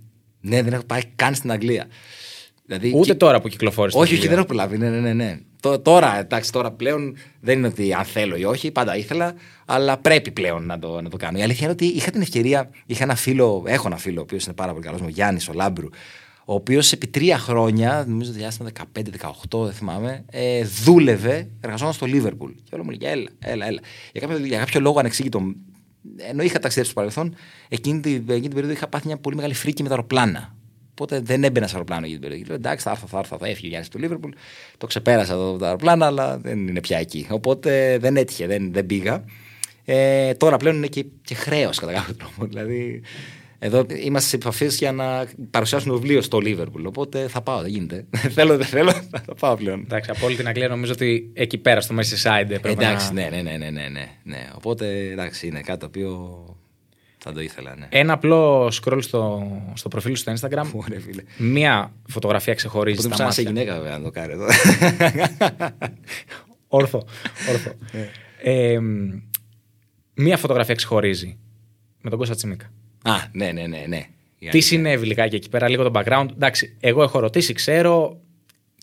ναι, 0.40 0.62
δεν 0.62 0.72
έχω 0.72 0.84
πάει 0.84 1.00
καν 1.16 1.34
στην 1.34 1.50
Αγγλία. 1.52 1.86
Δηλαδή, 2.66 2.92
Ούτε 2.94 3.06
και- 3.06 3.14
τώρα 3.14 3.40
που 3.40 3.48
κυκλοφόρησε. 3.48 3.96
το 3.96 4.02
Όχι, 4.02 4.12
όχι, 4.14 4.22
βιβλίο. 4.22 4.30
δεν 4.30 4.38
έχω 4.38 4.46
προλάβει. 4.46 4.78
Ναι, 4.78 4.90
ναι, 5.00 5.08
ναι, 5.08 5.24
ναι. 5.24 5.38
Τω- 5.62 5.78
Τώρα, 5.80 6.18
εντάξει, 6.18 6.52
τώρα 6.52 6.70
πλέον 6.72 7.16
δεν 7.40 7.58
είναι 7.58 7.66
ότι 7.66 7.92
αν 7.92 8.04
θέλω 8.04 8.36
ή 8.36 8.44
όχι, 8.44 8.70
πάντα 8.70 8.96
ήθελα, 8.96 9.34
αλλά 9.64 9.96
πρέπει 9.96 10.30
πλέον 10.30 10.66
να 10.66 10.78
το, 10.78 11.00
να 11.00 11.08
το 11.08 11.16
κάνω. 11.16 11.38
Η 11.38 11.42
αλήθεια 11.42 11.62
είναι 11.62 11.72
ότι 11.72 11.84
είχα 11.84 12.10
την 12.10 12.20
ευκαιρία, 12.20 12.70
είχα 12.86 13.02
ένα 13.04 13.14
φίλο, 13.14 13.64
έχω 13.66 13.86
ένα 13.86 13.96
φίλο, 13.96 14.20
ο 14.20 14.22
οποίος 14.22 14.44
είναι 14.44 14.54
πάρα 14.54 14.72
πολύ 14.72 14.84
καλός, 14.84 15.00
ο 15.00 15.08
Γιάννης, 15.08 15.48
ο 15.48 15.52
Λάμπρου, 15.52 15.88
ο 16.44 16.54
οποίος 16.54 16.92
επί 16.92 17.06
τρία 17.06 17.38
χρόνια, 17.38 18.04
νομίζω 18.08 18.32
το 18.32 18.38
διάστημα 18.38 18.70
15-18, 19.50 19.64
δεν 19.64 19.72
θυμάμαι, 19.72 20.24
ε, 20.30 20.64
δούλευε, 20.64 21.48
εργαζόταν 21.60 21.92
στο 21.92 22.06
Λίβερπουλ. 22.06 22.50
Και 22.50 22.74
όλο 22.74 22.84
μου 22.84 22.90
λέει, 22.90 23.10
έλα, 23.12 23.28
έλα, 23.38 23.66
έλα. 23.66 23.80
Για 24.12 24.20
κάποιο, 24.20 24.36
για 24.36 24.58
κάποιο 24.58 24.80
λόγο 24.80 24.98
ανεξήγητο, 24.98 25.54
ενώ 26.16 26.42
είχα 26.42 26.58
ταξιδέψει 26.58 26.90
στο 26.90 27.00
παρελθόν, 27.00 27.34
εκείνη 27.68 28.00
την, 28.00 28.12
εκείνη 28.12 28.40
την 28.40 28.50
περίοδο 28.50 28.72
είχα 28.72 28.88
πάθει 28.88 29.06
μια 29.06 29.16
πολύ 29.16 29.36
μεγάλη 29.36 29.54
φρίκη 29.54 29.82
με 29.82 29.88
τα 29.88 29.94
αεροπλάνα. 29.94 30.54
Οπότε 30.90 31.20
δεν 31.20 31.44
έμπαινα 31.44 31.66
σε 31.66 31.72
αεροπλάνο 31.72 32.06
για 32.06 32.14
την 32.14 32.22
περιοχή. 32.22 32.44
Λέω 32.46 32.56
εντάξει, 32.56 32.84
θα 32.84 32.90
έρθω, 32.90 33.06
θα 33.06 33.18
έρθω, 33.18 33.38
θα 33.38 33.46
έφυγε 33.46 33.66
ο 33.66 33.68
Γιάννη 33.68 33.88
του 33.88 33.98
Λίβερπουλ. 33.98 34.30
Το 34.78 34.86
ξεπέρασα 34.86 35.34
το, 35.34 35.56
το 35.56 35.64
αεροπλάνο, 35.64 36.04
αλλά 36.04 36.38
δεν 36.38 36.68
είναι 36.68 36.80
πια 36.80 36.98
εκεί. 36.98 37.26
Οπότε 37.30 37.98
δεν 38.00 38.16
έτυχε, 38.16 38.46
δεν, 38.46 38.72
δεν 38.72 38.86
πήγα. 38.86 39.24
Ε, 39.84 40.34
τώρα 40.34 40.56
πλέον 40.56 40.76
είναι 40.76 40.86
και, 40.86 41.04
και 41.22 41.34
χρέος 41.34 41.78
κατά 41.78 41.92
κάποιο 41.92 42.14
τρόπο. 42.14 42.46
Δηλαδή, 42.46 43.02
εδώ 43.64 43.86
είμαστε 43.88 44.28
σε 44.28 44.36
επαφές 44.36 44.78
για 44.78 44.92
να 44.92 45.26
παρουσιάσουν 45.50 45.88
το 45.88 45.98
βιβλίο 45.98 46.22
στο 46.22 46.38
Λίβερπουλ. 46.38 46.86
Οπότε 46.86 47.28
θα 47.28 47.42
πάω, 47.42 47.60
δεν 47.60 47.70
γίνεται. 47.70 48.06
θέλω, 48.36 48.56
δεν 48.56 48.66
θέλω, 48.66 48.92
θα 49.10 49.34
πάω 49.38 49.56
πλέον. 49.56 49.80
Εντάξει, 49.80 50.10
από 50.10 50.26
όλη 50.26 50.36
την 50.36 50.48
Αγγλία 50.48 50.68
νομίζω 50.68 50.92
ότι 50.92 51.30
εκεί 51.32 51.58
πέρα 51.58 51.80
στο 51.80 51.94
Merseyside 51.98 52.40
έπρεπε 52.40 52.68
Εντάξει, 52.68 53.12
να... 53.12 53.12
ναι, 53.12 53.28
ναι, 53.30 53.42
ναι, 53.42 53.56
ναι, 53.56 53.70
ναι, 53.70 53.88
ναι, 53.88 54.08
ναι. 54.22 54.48
Οπότε 54.54 55.10
εντάξει, 55.10 55.46
είναι 55.46 55.60
κάτι 55.60 55.78
το 55.78 55.86
οποίο 55.86 56.44
θα 57.18 57.32
το 57.32 57.40
ήθελα, 57.40 57.76
ναι. 57.76 57.86
Ένα 57.88 58.12
απλό 58.12 58.66
scroll 58.66 58.98
στο, 59.02 59.46
στο 59.74 59.88
προφίλ 59.88 60.16
σου 60.16 60.22
στο 60.22 60.32
Instagram. 60.32 60.70
Ωραία, 60.72 61.00
φίλε. 61.00 61.22
Μία 61.36 61.92
φωτογραφία 62.08 62.54
ξεχωρίζει 62.54 62.98
Οπότε 62.98 63.14
στα 63.14 63.26
ψάχνω 63.26 63.32
σε 63.32 63.42
μάτια. 63.42 63.62
γυναίκα, 63.62 63.80
βέβαια, 63.80 63.98
να 63.98 64.04
το 64.04 64.10
κάνει 64.10 64.32
εδώ. 64.32 64.46
Όρθο. 66.68 67.06
όρθο. 67.50 67.72
ε, 68.42 68.78
μ, 68.78 69.08
μία 70.14 70.36
φωτογραφία 70.36 70.74
ξεχωρίζει 70.74 71.38
με 72.00 72.10
τον 72.10 72.18
Κώστα 72.18 72.34
Τσιμίκα. 72.34 72.70
Α, 73.06 73.12
ναι, 73.32 73.52
ναι, 73.52 73.62
ναι, 73.66 73.84
ναι. 73.88 74.06
Τι 74.50 74.60
συνέβη 74.60 75.06
λιγάκι 75.06 75.36
εκεί 75.36 75.48
πέρα, 75.48 75.68
λίγο 75.68 75.90
το 75.90 76.00
background. 76.00 76.26
Εντάξει, 76.32 76.76
εγώ 76.80 77.02
έχω 77.02 77.18
ρωτήσει, 77.18 77.52
ξέρω. 77.52 78.18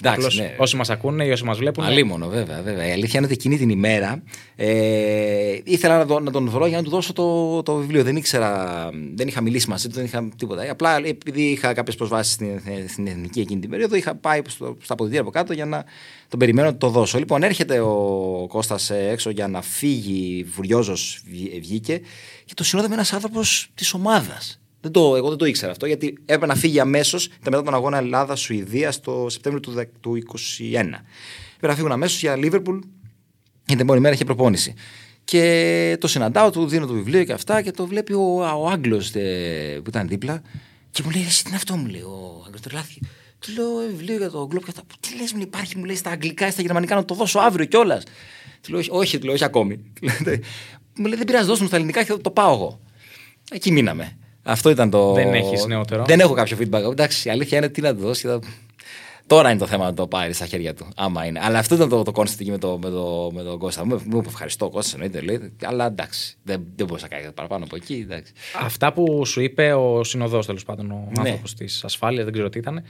Εντάξει, 0.04 0.20
Απλώς 0.25 0.38
ναι. 0.40 0.56
Όσοι 0.58 0.75
μας 0.75 0.90
ακούνε 0.90 1.25
ή 1.25 1.30
όσοι 1.32 1.44
μας 1.44 1.58
βλέπουν. 1.58 1.84
Αλίμονο, 1.84 2.28
βέβαια, 2.28 2.62
βέβαια. 2.62 2.88
Η 2.88 2.92
αλήθεια 2.92 3.13
είναι 3.20 3.25
ότι 3.25 3.34
εκείνη 3.34 3.58
την 3.58 3.70
ημέρα 3.70 4.24
ε, 4.56 5.58
ήθελα 5.63 5.98
να, 5.98 6.06
τον- 6.06 6.24
να 6.24 6.32
τον 6.32 6.50
βρω 6.50 6.66
για 6.66 6.78
να 6.78 6.84
του 6.84 6.90
δώσω 6.90 7.13
το, 7.13 7.62
το 7.63 7.75
βιβλίο. 7.75 8.04
Δεν 8.04 8.16
ήξερα, 8.16 8.90
δεν 9.16 9.28
είχα 9.28 9.42
μιλήσει 9.42 9.70
μαζί 9.70 9.88
του, 9.88 9.94
δεν 9.96 10.06
είχα 10.06 10.30
τίποτα. 10.38 10.72
Απλά 10.72 10.98
επειδή 11.06 11.42
είχα 11.42 11.74
κάποιες 11.74 11.96
προσβάσεις 11.96 12.34
στην, 12.34 12.62
στην 12.88 13.08
εθνική 13.08 13.40
εκείνη 13.40 13.60
την 13.60 13.70
περίοδο, 13.70 13.96
είχα 13.96 14.16
πάει 14.16 14.42
στο, 14.48 14.78
στα 14.82 14.94
αποδητήρια 14.94 15.22
από 15.22 15.32
κάτω 15.32 15.54
για 15.54 15.66
να 15.66 15.84
τον 16.28 16.40
περιμένω 16.40 16.68
να 16.68 16.78
το 16.78 16.90
δώσω. 16.90 17.18
Λοιπόν, 17.18 17.44
έρχεται 17.44 17.80
ο 17.80 18.46
Κώστας 18.50 18.90
ε, 18.90 19.08
έξω 19.12 19.30
για 19.30 19.48
να 19.48 19.62
φύγει, 19.62 20.46
φουριόζο 20.51 20.94
βγήκε 21.62 22.01
και 22.51 22.58
το 22.58 22.63
συνόδευε 22.63 22.93
ένας 22.93 23.13
άνθρωπος 23.13 23.70
της 23.75 23.93
ομάδας. 23.93 24.60
Δεν 24.81 24.91
το, 24.91 25.15
εγώ 25.15 25.29
δεν 25.29 25.38
το 25.38 25.46
ήξερα 25.46 25.72
αυτό 25.72 25.86
γιατί 25.86 26.17
έπρεπε 26.22 26.46
να 26.46 26.55
φύγει 26.55 26.79
αμέσως 26.79 27.29
μετά 27.46 27.63
τον 27.63 27.74
αγώνα 27.74 27.98
Ελλάδα-Σουηδία 27.98 28.93
το 29.03 29.29
Σεπτέμβριο 29.29 29.62
του, 29.63 29.72
δε- 29.72 29.86
του 30.00 30.13
2021. 30.13 30.72
Πρέπει 30.72 31.67
να 31.67 31.75
φύγουν 31.75 31.91
αμέσως 31.91 32.20
για 32.20 32.36
Λίβερπουλ. 32.36 32.75
Γιατί 32.75 33.65
την 33.65 33.79
επόμενη 33.79 34.00
μέρα 34.01 34.13
είχε 34.13 34.25
προπόνηση. 34.25 34.74
Και 35.24 35.98
το 36.00 36.08
συναντάω, 36.08 36.51
του 36.51 36.67
δίνω 36.67 36.86
το 36.86 36.93
βιβλίο 36.93 37.24
και 37.24 37.34
αυτά 37.34 37.62
και 37.62 37.72
το 37.72 37.88
βλέπει 37.88 38.13
ο, 38.13 38.36
ο 38.60 38.67
Άγγλος 38.70 39.12
που 39.12 39.88
ήταν 39.88 40.08
δίπλα. 40.08 40.41
Και 40.91 41.01
μου 41.05 41.10
λέει: 41.12 41.24
Εσύ 41.24 41.43
τι 41.43 41.48
είναι 41.50 41.58
αυτό, 41.58 41.75
μου 41.77 41.86
λέει 41.88 42.01
ο 42.01 42.41
Άγγλος. 42.46 42.62
Τρελάθηκε. 42.62 43.00
Του 43.39 43.51
λέω: 43.53 43.79
«Ε, 43.81 43.88
Βιβλίο 43.88 44.17
για 44.17 44.29
το 44.29 44.48
Globe 44.51 44.58
και 44.60 44.65
αυτά. 44.67 44.81
Τι 45.00 45.15
λες, 45.15 45.34
μου 45.34 45.41
υπάρχει, 45.41 45.77
μου 45.77 45.84
λέει 45.84 45.96
στα 45.96 46.10
αγγλικά 46.10 46.48
ή 46.48 46.51
στα 46.51 46.62
γερμανικά 46.62 46.96
να 46.96 47.05
το 47.05 47.15
δώσω 47.15 47.39
αύριο 47.39 47.65
κιόλας. 47.65 48.03
Του 48.62 48.72
λέω: 48.72 48.79
«Όχι, 48.79 48.89
Όχι, 48.91 49.17
του 49.20 49.25
λέω, 49.25 49.34
όχι 49.34 49.43
ακόμη. 49.43 49.79
μου 50.98 51.05
λέει: 51.05 51.17
Δεν 51.17 51.25
πειράζει, 51.25 51.45
δώσ' 51.45 51.60
μου 51.60 51.67
στα 51.67 51.75
ελληνικά 51.75 52.03
και 52.03 52.12
θα 52.12 52.21
το 52.21 52.31
πάω 52.31 52.53
εγώ. 52.53 52.79
Εκεί 53.51 53.71
μείναμε. 53.71 54.17
Αυτό 54.43 54.69
ήταν 54.69 54.89
το. 54.89 55.13
Δεν 55.13 55.33
έχεις 55.33 55.65
νεότερο. 55.65 56.05
Δεν 56.05 56.19
έχω 56.19 56.33
κάποιο 56.33 56.57
feedback. 56.60 56.91
Εντάξει, 56.91 57.27
η 57.27 57.31
αλήθεια 57.31 57.57
είναι 57.57 57.69
τι 57.69 57.81
να 57.81 57.95
του 57.95 58.01
δώσει. 58.01 58.27
Θα... 58.27 58.39
Τώρα 59.27 59.50
είναι 59.50 59.60
το 59.60 59.67
θέμα 59.67 59.86
να 59.86 59.93
το 59.93 60.07
πάρει 60.07 60.33
στα 60.33 60.45
χέρια 60.45 60.74
του. 60.74 60.88
Άμα 60.95 61.25
είναι. 61.25 61.39
Αλλά 61.43 61.60
αυτό 61.60 61.75
ήταν 61.75 61.89
το, 61.89 62.03
το 62.03 62.12
concept 62.15 62.39
εκεί 62.39 62.51
με, 62.51 62.57
το, 62.57 62.79
με, 62.83 62.89
το, 62.89 63.31
με 63.33 63.43
τον 63.43 63.57
Κώστα. 63.60 63.86
Μου 63.86 64.01
μου 64.05 64.17
είπε 64.17 64.27
ευχαριστώ, 64.27 64.69
Κώστα, 64.69 64.91
εννοείται. 64.93 65.21
Λέει, 65.21 65.53
αλλά 65.63 65.86
εντάξει, 65.86 66.36
δεν, 66.43 66.63
δεν 66.75 66.86
μπορούσα 66.86 67.07
να 67.10 67.15
κάνεις 67.15 67.33
παραπάνω 67.33 67.63
από 67.63 67.75
εκεί. 67.75 67.93
Εντάξει. 68.10 68.33
Αυτά 68.62 68.93
που 68.93 69.25
σου 69.25 69.41
είπε 69.41 69.74
ο 69.74 70.03
συνοδός 70.03 70.45
τέλος 70.45 70.63
πάντων, 70.65 70.91
ο 70.91 71.07
Ναι. 71.10 71.19
άνθρωπος 71.19 71.53
της 71.53 71.83
ασφάλειας, 71.83 72.24
δεν 72.24 72.33
ξέρω 72.33 72.50
τι 72.50 72.60
ήταν. 72.60 72.83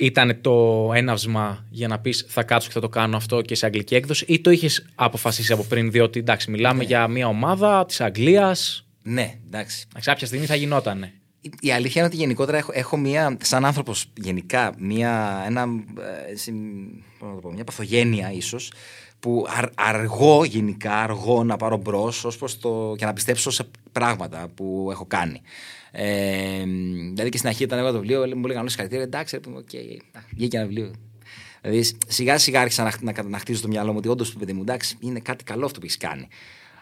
Ήταν 0.00 0.38
το 0.40 0.90
έναυσμα 0.94 1.64
για 1.70 1.88
να 1.88 1.98
πεις 1.98 2.24
θα 2.28 2.42
κάτσω 2.42 2.68
και 2.68 2.74
θα 2.74 2.80
το 2.80 2.88
κάνω 2.88 3.16
αυτό 3.16 3.40
και 3.42 3.54
σε 3.54 3.66
αγγλική 3.66 3.94
έκδοση, 3.94 4.24
ή 4.28 4.40
το 4.40 4.50
είχες 4.50 4.86
αποφασίσει 4.94 5.52
από 5.52 5.62
πριν, 5.64 5.90
διότι 5.90 6.18
εντάξει, 6.18 6.50
μιλάμε 6.50 6.84
για 6.84 7.08
μια 7.08 7.26
ομάδα 7.26 7.84
της 7.86 8.00
Αγγλίας. 8.00 8.86
Ναι, 9.02 9.34
εντάξει. 9.46 9.86
Κάποια 10.02 10.26
στιγμή 10.26 10.46
θα 10.46 10.54
γινότανε. 10.54 11.12
Η- 11.40 11.50
Η 11.60 11.72
αλήθεια 11.72 12.00
είναι 12.00 12.10
ότι 12.10 12.16
γενικότερα 12.20 12.58
έχω, 12.58 12.70
έχω 12.74 12.96
μία, 12.96 13.36
σαν 13.42 13.64
άνθρωπος 13.64 14.04
γενικά, 14.16 14.74
μία, 14.78 15.42
ένα, 15.46 15.66
ε, 16.30 16.36
συν- 16.36 16.56
πώς 17.18 17.28
να 17.28 17.34
το 17.34 17.40
πω, 17.40 17.52
μια 17.52 17.64
παθογένεια 17.64 18.32
ίσως, 18.32 18.72
που 19.20 19.46
αρ, 19.48 19.64
αργώ 19.74 20.44
γενικά, 20.44 21.02
αργώ 21.02 21.44
να 21.44 21.56
πάρω 21.56 21.76
μπρος 21.76 22.26
το, 22.60 22.94
και 22.98 23.04
να 23.04 23.12
πιστέψω 23.12 23.50
σε 23.50 23.64
πράγματα 23.92 24.48
που 24.54 24.88
έχω 24.90 25.04
κάνει. 25.04 25.40
Ε, 25.92 26.64
δηλαδή 27.12 27.28
και 27.28 27.36
στην 27.36 27.48
αρχή 27.48 27.64
όταν 27.64 27.78
έβαλα 27.78 27.92
το 27.94 28.00
βιβλίο, 28.00 28.36
μου 28.36 28.46
λέγανε 28.46 28.60
όλοι 28.60 28.70
συγχαρητήρια, 28.70 29.04
εντάξει, 29.04 29.40
ρε, 29.44 29.52
οκ, 29.56 29.72
να, 30.12 30.24
βγήκε 30.34 30.56
ένα 30.56 30.66
βιβλίο. 30.66 30.90
Δηλαδή 31.62 31.90
σιγά 32.06 32.38
σιγά 32.38 32.60
άρχισα 32.60 32.82
να, 32.82 33.12
να, 33.12 33.22
να 33.22 33.38
χτίζω 33.38 33.58
στο 33.58 33.68
μυαλό 33.68 33.90
μου 33.92 33.98
ότι 33.98 34.08
όντως 34.08 34.32
παιδί 34.32 34.52
μου, 34.52 34.60
εντάξει, 34.60 34.96
είναι 35.00 35.20
κάτι 35.20 35.44
καλό 35.44 35.64
αυτό 35.64 35.78
που 35.78 35.84
έχεις 35.84 35.96
κάνει. 35.96 36.28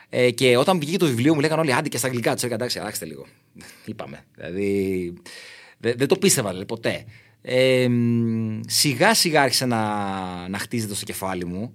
Ε, 0.08 0.30
και 0.30 0.56
όταν 0.56 0.78
βγήκε 0.78 0.96
το 0.98 1.06
βιβλίο 1.06 1.34
μου 1.34 1.40
λέγανε 1.40 1.60
όλοι 1.60 1.74
άντε 1.74 1.88
και 1.88 1.98
στα 1.98 2.06
αγγλικά. 2.06 2.32
Τους 2.32 2.40
έλεγα 2.42 2.56
εντάξει, 2.56 2.78
αλλάξτε 2.78 3.04
λίγο. 3.04 3.26
Είπαμε. 3.84 4.24
Δηλαδή. 4.34 5.12
δε- 5.78 5.94
δεν 5.94 6.08
το 6.08 6.16
πίστευα 6.16 6.48
δηλαδή, 6.48 6.66
ποτέ. 6.66 7.04
Ε, 7.42 7.88
μ, 7.88 8.60
σιγά 8.66 9.14
σιγά 9.14 9.42
άρχισε 9.42 9.66
να, 9.66 10.48
να 10.48 10.58
χτίζεται 10.58 10.94
στο 10.94 11.04
κεφάλι 11.04 11.44
μου. 11.44 11.74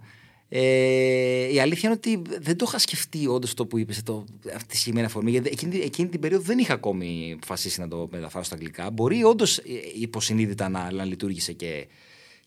Ε, 0.56 1.54
η 1.54 1.60
αλήθεια 1.60 1.90
είναι 1.90 1.98
ότι 1.98 2.22
δεν 2.42 2.58
το 2.58 2.66
είχα 2.68 2.80
σκεφτεί 2.80 3.28
όντως 3.28 3.54
το 3.54 3.66
που 3.66 3.78
είπες 3.78 4.04
το, 4.04 4.26
αυτή 4.56 4.68
τη 4.68 4.76
συγκεκριμένη 4.76 5.06
αφορμή. 5.06 5.32
Γιατί 5.32 5.50
εκείνη, 5.52 5.78
εκείνη 5.78 6.10
την 6.10 6.20
περίοδο 6.20 6.44
δεν 6.44 6.58
είχα 6.58 6.74
ακόμη 6.74 7.32
αποφασίσει 7.36 7.80
να 7.80 7.88
το 7.88 8.08
μεταφράσω 8.12 8.46
στα 8.46 8.56
αγγλικά. 8.56 8.90
Μπορεί 8.90 9.24
όντως 9.24 9.62
υποσυνείδητα 10.00 10.70
να, 10.70 10.92
να 10.92 11.06
λειτουργήσε 11.06 11.54
και, 11.54 11.88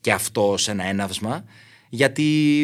και 0.01 0.13
αυτό 0.13 0.55
σε 0.57 0.71
ένα 0.71 0.85
έναυσμα. 0.85 1.45
Γιατί 1.89 2.23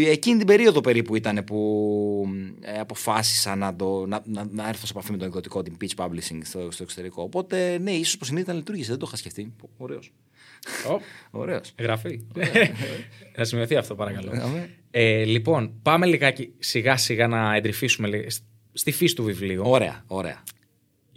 εκείνη 0.09 0.39
την 0.39 0.47
περίοδο 0.47 0.81
περίπου 0.81 1.17
ήταν 1.17 1.45
που 1.45 2.29
ε, 2.61 2.79
αποφάσισα 2.79 3.57
να, 3.57 3.77
το, 3.77 4.07
να, 4.07 4.23
να, 4.25 4.47
να 4.51 4.69
έρθω 4.69 4.87
σε 4.87 4.93
επαφή 4.93 5.11
με 5.11 5.17
τον 5.17 5.27
εκδοτικό, 5.27 5.63
την 5.63 5.77
Pitch 5.81 6.05
Publishing 6.05 6.39
στο, 6.45 6.71
στο 6.71 6.83
εξωτερικό. 6.83 7.23
Οπότε, 7.23 7.79
ναι, 7.79 7.91
ίσως 7.91 8.15
υποσυνείδητα 8.15 8.53
να 8.53 8.59
λειτουργήσε. 8.59 8.91
Δεν 8.91 8.99
το 8.99 9.07
είχα 9.09 9.17
σκεφτεί. 9.17 9.53
Ωραίος. 9.77 10.13
Ω, 10.89 11.01
Ωραίος. 11.41 11.73
Εγγραφή. 11.75 12.21
να 13.37 13.45
σημειωθεί 13.45 13.77
αυτό, 13.77 13.95
παρακαλώ. 13.95 14.33
Αμέ. 14.95 15.05
Ε, 15.07 15.25
λοιπόν, 15.25 15.79
πάμε 15.83 16.07
λιγάκι 16.07 16.53
σιγά 16.59 16.97
σιγά 16.97 17.27
να 17.27 17.55
εντρυφήσουμε 17.55 18.09
λι- 18.09 18.31
στη 18.73 18.91
φύση 18.91 19.15
του 19.15 19.23
βιβλίου. 19.25 19.63
Ωραία, 19.67 20.05
ωραία. 20.07 20.43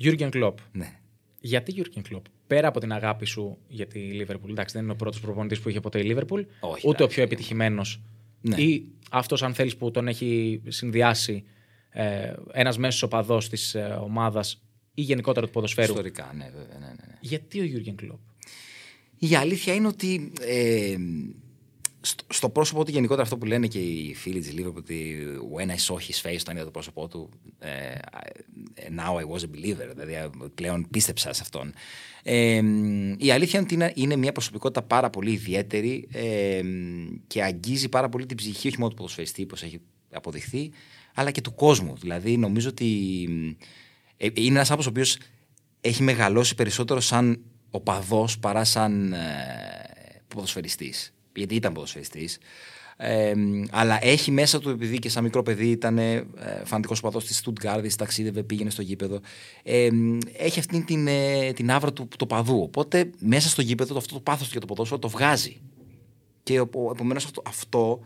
Jürgen 0.03 0.29
Klopp. 0.29 0.53
Ναι. 0.71 0.99
Γιατί 1.39 1.73
Jürgen 1.77 2.01
Klopp, 2.13 2.21
πέρα 2.47 2.67
από 2.67 2.79
την 2.79 2.91
αγάπη 2.91 3.25
σου 3.25 3.57
για 3.67 3.87
τη 3.87 3.99
Liverpool, 4.13 4.49
εντάξει, 4.49 4.73
δεν 4.75 4.83
είναι 4.83 4.91
ο 4.91 4.95
πρώτος 4.95 5.19
προπονητής 5.21 5.59
που 5.59 5.69
είχε 5.69 5.79
ποτέ 5.79 5.99
η 5.99 6.15
Liverpool, 6.15 6.45
Όχι, 6.59 6.87
ούτε 6.87 6.87
ο 6.87 6.89
εντάξει. 6.89 7.07
πιο 7.07 7.23
επιτυχημένος. 7.23 8.01
Ναι. 8.41 8.55
Ή 8.55 8.85
αυτός, 9.11 9.43
αν 9.43 9.53
θέλεις, 9.53 9.77
που 9.77 9.91
τον 9.91 10.07
έχει 10.07 10.61
συνδυάσει 10.67 11.43
ε, 11.89 12.33
ένας 12.51 12.77
μέσος 12.77 13.01
οπαδός 13.03 13.49
της 13.49 13.75
ε, 13.75 13.99
ομάδας 14.01 14.63
ή 14.93 15.01
γενικότερα 15.01 15.45
του 15.45 15.51
ποδοσφαίρου. 15.51 15.87
Ιστορικά, 15.91 16.31
ναι, 16.37 16.43
βέβαια. 16.55 16.79
Ναι, 16.79 16.85
ναι, 16.85 16.91
ναι. 17.07 17.17
Γιατί 17.19 17.59
ο 17.59 17.63
Jürgen 17.63 18.03
Klopp; 18.03 18.19
Η 19.19 19.35
αλήθεια 19.35 19.73
είναι 19.73 19.87
ότι 19.87 20.31
ε, 20.41 20.95
στο, 22.05 22.23
στο 22.29 22.49
πρόσωπό 22.49 22.85
του 22.85 22.91
γενικότερα 22.91 23.23
αυτό 23.23 23.37
που 23.37 23.45
λένε 23.45 23.67
και 23.67 23.79
οι 23.79 24.13
φίλοι 24.13 24.39
της 24.39 24.53
Liverpool 24.57 24.73
ότι 24.75 25.17
when 25.57 25.67
I 25.67 25.75
saw 25.87 25.95
his 25.95 26.29
face 26.29 26.37
όταν 26.39 26.55
είδα 26.55 26.65
το 26.65 26.71
πρόσωπό 26.71 27.07
του 27.07 27.29
ε, 27.59 27.69
I- 28.11 29.01
now 29.01 29.13
I 29.13 29.35
was 29.35 29.39
a 29.39 29.55
believer 29.55 29.89
δηλαδή 29.95 30.13
ε, 30.13 30.29
πλέον 30.55 30.87
πίστεψα 30.89 31.33
σε 31.33 31.41
αυτόν 31.41 31.73
ε, 32.23 32.61
η 33.17 33.31
αλήθεια 33.31 33.59
είναι 33.59 33.67
ότι 33.67 33.73
είναι, 33.73 33.91
είναι 33.95 34.15
μια 34.15 34.31
προσωπικότητα 34.31 34.81
πάρα 34.81 35.09
πολύ 35.09 35.31
ιδιαίτερη 35.31 36.07
ε, 36.11 36.61
και 37.27 37.43
αγγίζει 37.43 37.89
πάρα 37.89 38.09
πολύ 38.09 38.25
την 38.25 38.37
ψυχή 38.37 38.67
όχι 38.67 38.77
μόνο 38.77 38.89
του 38.89 38.95
ποδοσφαιριστή 38.95 39.43
όπως 39.43 39.63
έχει 39.63 39.81
αποδειχθεί 40.11 40.71
αλλά 41.15 41.31
και 41.31 41.41
του 41.41 41.53
κόσμου 41.53 41.95
δηλαδή 41.97 42.37
νομίζω 42.37 42.69
ότι 42.69 42.87
ε, 44.17 44.27
είναι 44.33 44.47
ένας 44.47 44.71
άνθρωπος 44.71 44.85
ο 44.85 44.89
οποίος 44.89 45.17
έχει 45.81 46.03
μεγαλώσει 46.03 46.55
περισσότερο 46.55 46.99
σαν 46.99 47.41
οπαδός 47.71 48.39
παρά 48.39 48.63
σαν 48.63 49.13
ε, 49.13 49.19
ποδοσφαιριστής. 50.27 51.13
Γιατί 51.35 51.55
ήταν 51.55 51.73
ποδοσφαιριστής. 51.73 52.37
Ε, 52.97 53.33
αλλά 53.71 54.05
έχει 54.05 54.31
μέσα 54.31 54.59
του, 54.59 54.69
επειδή 54.69 54.99
και 54.99 55.09
σαν 55.09 55.23
μικρό 55.23 55.43
παιδί 55.43 55.69
ήταν 55.69 55.97
ε, 55.97 56.25
φανατικός 56.63 56.99
οπαδός 56.99 57.25
της 57.25 57.37
Στουτγκάρδης, 57.37 57.95
ταξίδευε, 57.95 58.43
πήγαινε 58.43 58.69
στο 58.69 58.81
γήπεδο. 58.81 59.19
Ε, 59.63 59.89
έχει 60.37 60.59
αυτή 60.59 60.81
την, 60.83 61.07
ε, 61.07 61.51
την 61.53 61.71
άβρα 61.71 61.93
του, 61.93 62.07
του 62.17 62.27
παδού. 62.27 62.61
Οπότε 62.61 63.09
μέσα 63.19 63.49
στο 63.49 63.61
γήπεδο 63.61 63.93
το, 63.93 63.99
αυτό 63.99 64.13
το 64.13 64.19
πάθος 64.19 64.45
του 64.45 64.51
για 64.51 64.61
το 64.61 64.65
ποδόσφαιρο 64.67 64.99
το 64.99 65.09
βγάζει. 65.09 65.61
Και 66.43 66.55
επομένως 66.91 67.25
αυτό, 67.25 67.41
αυτό 67.45 67.99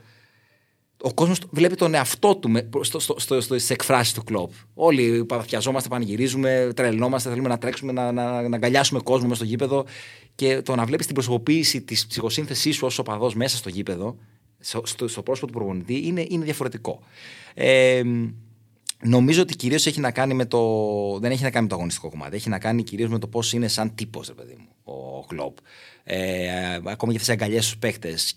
ο 1.02 1.14
κόσμος 1.14 1.40
βλέπει 1.50 1.76
τον 1.76 1.94
εαυτό 1.94 2.36
του 2.36 2.50
με, 2.50 2.70
στο, 2.82 3.00
στο, 3.00 3.16
στο, 3.20 3.42
στο, 3.42 3.54
στις 3.54 3.70
εκφράσεις 3.70 4.14
του 4.14 4.24
κλοπ. 4.24 4.52
Όλοι 4.74 5.26
παθιαζόμαστε, 5.26 5.90
πανηγυρίζουμε, 5.90 6.72
τρελνόμαστε, 6.76 7.30
θέλουμε 7.30 7.48
να 7.48 7.58
τρέξουμε, 7.58 7.92
να, 7.92 8.12
να, 8.12 8.48
να 8.48 8.56
αγκαλιάσουμε 8.56 9.00
κόσμο 9.00 9.28
μέσα 9.28 9.40
στο 9.40 9.50
γήπεδο. 9.50 9.86
Και 10.36 10.62
το 10.62 10.76
να 10.76 10.86
βλέπεις 10.86 11.06
την 11.06 11.16
προσωποποίηση 11.16 11.82
της 11.82 12.08
ψυχοσύνθεσής 12.08 12.76
σου 12.76 12.86
ως 12.86 13.00
οπαδός 13.00 13.36
μέσα 13.36 13.58
στο 13.58 13.70
γήπεδο, 13.70 14.16
στο, 14.60 14.82
στο, 14.86 15.08
στο 15.08 15.22
πρόσωπο 15.22 15.48
του 15.52 15.58
προπονητή, 15.58 16.02
είναι, 16.08 16.26
είναι 16.30 16.44
διαφορετικό. 16.44 17.00
Ε, 17.54 18.02
νομίζω 19.04 19.42
ότι 19.42 19.56
κυρίως 19.56 19.86
έχει 19.86 20.00
να 20.00 20.12
κάνει 20.12 20.34
με 20.34 20.46
το. 20.46 20.60
Δεν 21.20 21.32
έχει 21.32 21.44
να 21.44 21.50
κάνει 21.50 21.64
με 21.64 21.70
το 21.70 21.76
αγωνιστικό 21.76 22.10
κομμάτι. 22.10 22.36
Έχει 22.36 22.50
να 22.50 22.60
κάνει 22.60 22.84
κυρίως 22.84 23.10
με 23.10 23.20
το 23.20 23.28
πώς 23.28 23.54
είναι 23.54 23.68
σαν 23.68 23.96
τύπος, 23.96 24.28
ρε 24.28 24.34
παιδί 24.34 24.56
μου, 24.60 24.68
ο 24.94 25.26
Κλοπ. 25.28 25.58
Ε, 26.04 26.50
ακόμα 26.74 27.12
και 27.12 27.18
αυτές 27.18 27.28
οι 27.28 27.32
αγκαλιές 27.32 27.64
στους 27.66 27.78
παίκτες. 27.78 28.34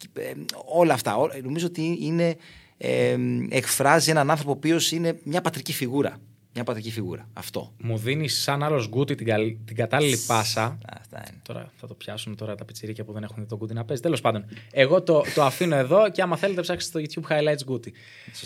όλα 0.74 0.94
αυτά. 0.94 1.16
Ό- 1.16 1.28
Νομίζω 1.42 1.66
ότι 1.66 1.98
είναι, 2.00 2.36
ε, 2.76 3.16
εκφράζει 3.48 4.10
έναν 4.10 4.30
άνθρωπο 4.30 4.50
ο 4.50 4.54
οποίος 4.56 4.92
είναι 4.92 5.18
μια 5.24 5.40
πατρική 5.40 5.72
φιγούρα. 5.72 6.16
Μια 6.54 6.64
πατρική 6.64 6.90
φιγούρα. 6.90 7.28
Αυτό. 7.32 7.72
Μου 7.78 7.96
δίνει 7.98 8.28
σαν 8.28 8.62
άλλος 8.62 8.88
γκούτι 8.88 9.14
την, 9.14 9.26
καλ- 9.26 9.56
την 9.64 9.76
κατάλληλη 9.76 10.16
πάσα. 10.26 10.78
Αυτά 11.00 11.24
είναι. 11.28 11.40
Τώρα 11.42 11.72
θα 11.76 11.86
το 11.86 11.94
πιάσουν 11.94 12.36
τώρα 12.36 12.54
τα 12.54 12.64
πιτσιρίκια 12.64 13.04
που 13.04 13.12
δεν 13.12 13.22
έχουν 13.22 13.36
δει 13.38 13.46
τον 13.48 13.58
Γκούτι 13.58 13.74
να 13.74 13.84
παίζει. 13.84 14.02
Τέλος 14.02 14.20
πάντων, 14.20 14.44
εγώ 14.70 15.02
το, 15.02 15.22
το 15.34 15.42
αφήνω 15.44 15.76
εδώ 15.76 16.10
και 16.10 16.22
άμα 16.22 16.36
θέλετε 16.36 16.60
ψάξετε 16.60 17.04
στο 17.06 17.22
YouTube 17.22 17.32
highlights 17.32 17.64
Γκούτι. 17.64 17.92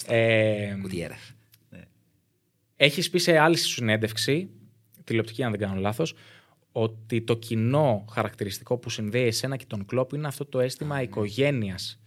Ε, 0.07 0.77
Κουτιέρα. 0.83 1.17
Έχεις 2.77 3.11
πει 3.11 3.19
σε 3.19 3.39
άλλη 3.39 3.57
σου 3.57 3.69
συνέντευξη, 3.69 4.51
τηλεοπτική 5.05 5.43
αν 5.43 5.51
δεν 5.51 5.61
κάνω 5.61 5.81
λάθος, 5.81 6.15
ότι 6.73 7.23
το 7.23 7.37
κοινό 7.37 8.05
χαρακτηριστικό 8.13 8.77
που 8.77 8.91
συνδέει 8.91 9.27
εσένα 9.27 9.57
και 9.57 9.65
τον 9.67 9.87
κλόπ 9.87 10.13
είναι 10.13 10.27
αυτό 10.27 10.45
το 10.45 10.61
αίσθημα 10.61 11.03
οικογένειας 11.03 12.01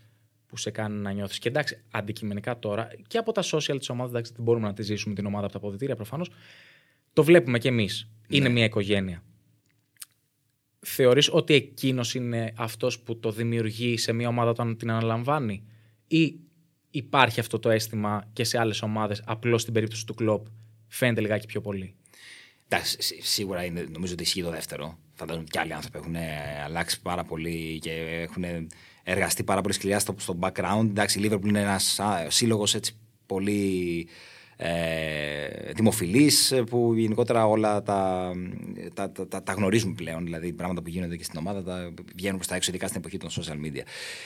που 0.47 0.57
σε 0.57 0.71
κάνει 0.71 0.95
να 0.95 1.11
νιώθεις. 1.11 1.39
Και 1.39 1.47
εντάξει, 1.47 1.83
αντικειμενικά 1.91 2.59
τώρα 2.59 2.87
και 3.07 3.17
από 3.17 3.31
τα 3.31 3.43
social 3.43 3.75
της 3.77 3.89
ομάδας, 3.89 4.11
εντάξει, 4.11 4.33
δεν 4.35 4.43
μπορούμε 4.43 4.67
να 4.67 4.73
τη 4.73 4.83
ζήσουμε 4.83 5.15
την 5.15 5.25
ομάδα 5.25 5.43
από 5.43 5.53
τα 5.53 5.59
αποδητήρια 5.59 5.95
προφανώς. 5.95 6.29
Το 7.13 7.23
βλέπουμε 7.23 7.57
κι 7.57 7.67
εμείς. 7.67 8.09
Είναι 8.27 8.49
μια 8.49 8.63
οικογένεια. 8.63 9.23
Θεωρείς 10.79 11.29
ότι 11.33 11.53
εκείνος 11.53 12.15
είναι 12.15 12.53
αυτός 12.57 12.99
που 12.99 13.19
το 13.19 13.31
δημιουργεί 13.31 13.97
σε 13.97 14.13
μια 14.13 14.27
ομάδα 14.27 14.49
όταν 14.49 14.77
την 14.77 14.91
αναλαμβάνει; 14.91 15.63
Ή 16.07 16.39
υπάρχει 16.89 17.39
αυτό 17.39 17.59
το 17.59 17.69
αίσθημα 17.69 18.29
και 18.33 18.43
σε 18.43 18.59
άλλες 18.59 18.81
ομάδες 18.81 19.21
απλώς 19.25 19.61
στην 19.61 19.73
περίπτωση 19.73 20.05
του 20.05 20.13
κλόπ 20.13 20.47
φαίνεται 20.89 21.21
λιγάκι 21.21 21.45
πιο 21.45 21.61
πολύ. 21.61 21.93
Εντάξει, 22.67 23.01
σί- 23.01 23.23
σίγουρα 23.23 23.63
είναι, 23.63 23.85
νομίζω 23.91 24.13
ότι 24.13 24.23
ισχύει 24.23 24.41
το 24.43 24.49
δεύτερο. 24.49 24.97
Φαντάζομαι 25.13 25.45
και 25.49 25.59
άλλοι 25.59 25.73
άνθρωποι 25.73 25.97
έχουν 25.97 26.15
ε, 26.15 26.61
αλλάξει 26.63 27.01
πάρα 27.01 27.23
πολύ 27.23 27.79
και 27.81 27.91
έχουν 27.91 28.43
εργαστεί 29.03 29.43
πάρα 29.43 29.61
πολύ 29.61 29.73
σκληρά 29.73 29.99
στο, 29.99 30.15
στο 30.17 30.39
background. 30.39 30.85
Εντάξει, 30.89 31.19
η 31.19 31.29
Liverpool 31.29 31.47
είναι 31.47 31.61
ένας 31.61 31.99
σύλλογος 32.27 32.75
έτσι 32.75 32.95
πολύ 33.25 34.07
ε, 34.61 35.71
δημοφιλής 35.75 36.51
ε, 36.51 36.63
που 36.63 36.93
γενικότερα 36.95 37.45
όλα 37.45 37.83
τα, 37.83 38.31
τα, 38.93 39.11
τα, 39.11 39.27
τα, 39.27 39.43
τα 39.43 39.53
γνωρίζουν 39.53 39.95
πλέον, 39.95 40.23
δηλαδή 40.23 40.53
πράγματα 40.53 40.81
που 40.81 40.89
γίνονται 40.89 41.17
και 41.17 41.23
στην 41.23 41.39
ομάδα 41.39 41.63
τα 41.63 41.93
βγαίνουν 42.15 42.35
προς 42.35 42.47
τα 42.47 42.55
έξω, 42.55 42.69
ειδικά 42.69 42.87
στην 42.87 42.99
εποχή 42.99 43.17
των 43.17 43.29
social 43.29 43.65
media. 43.65 43.81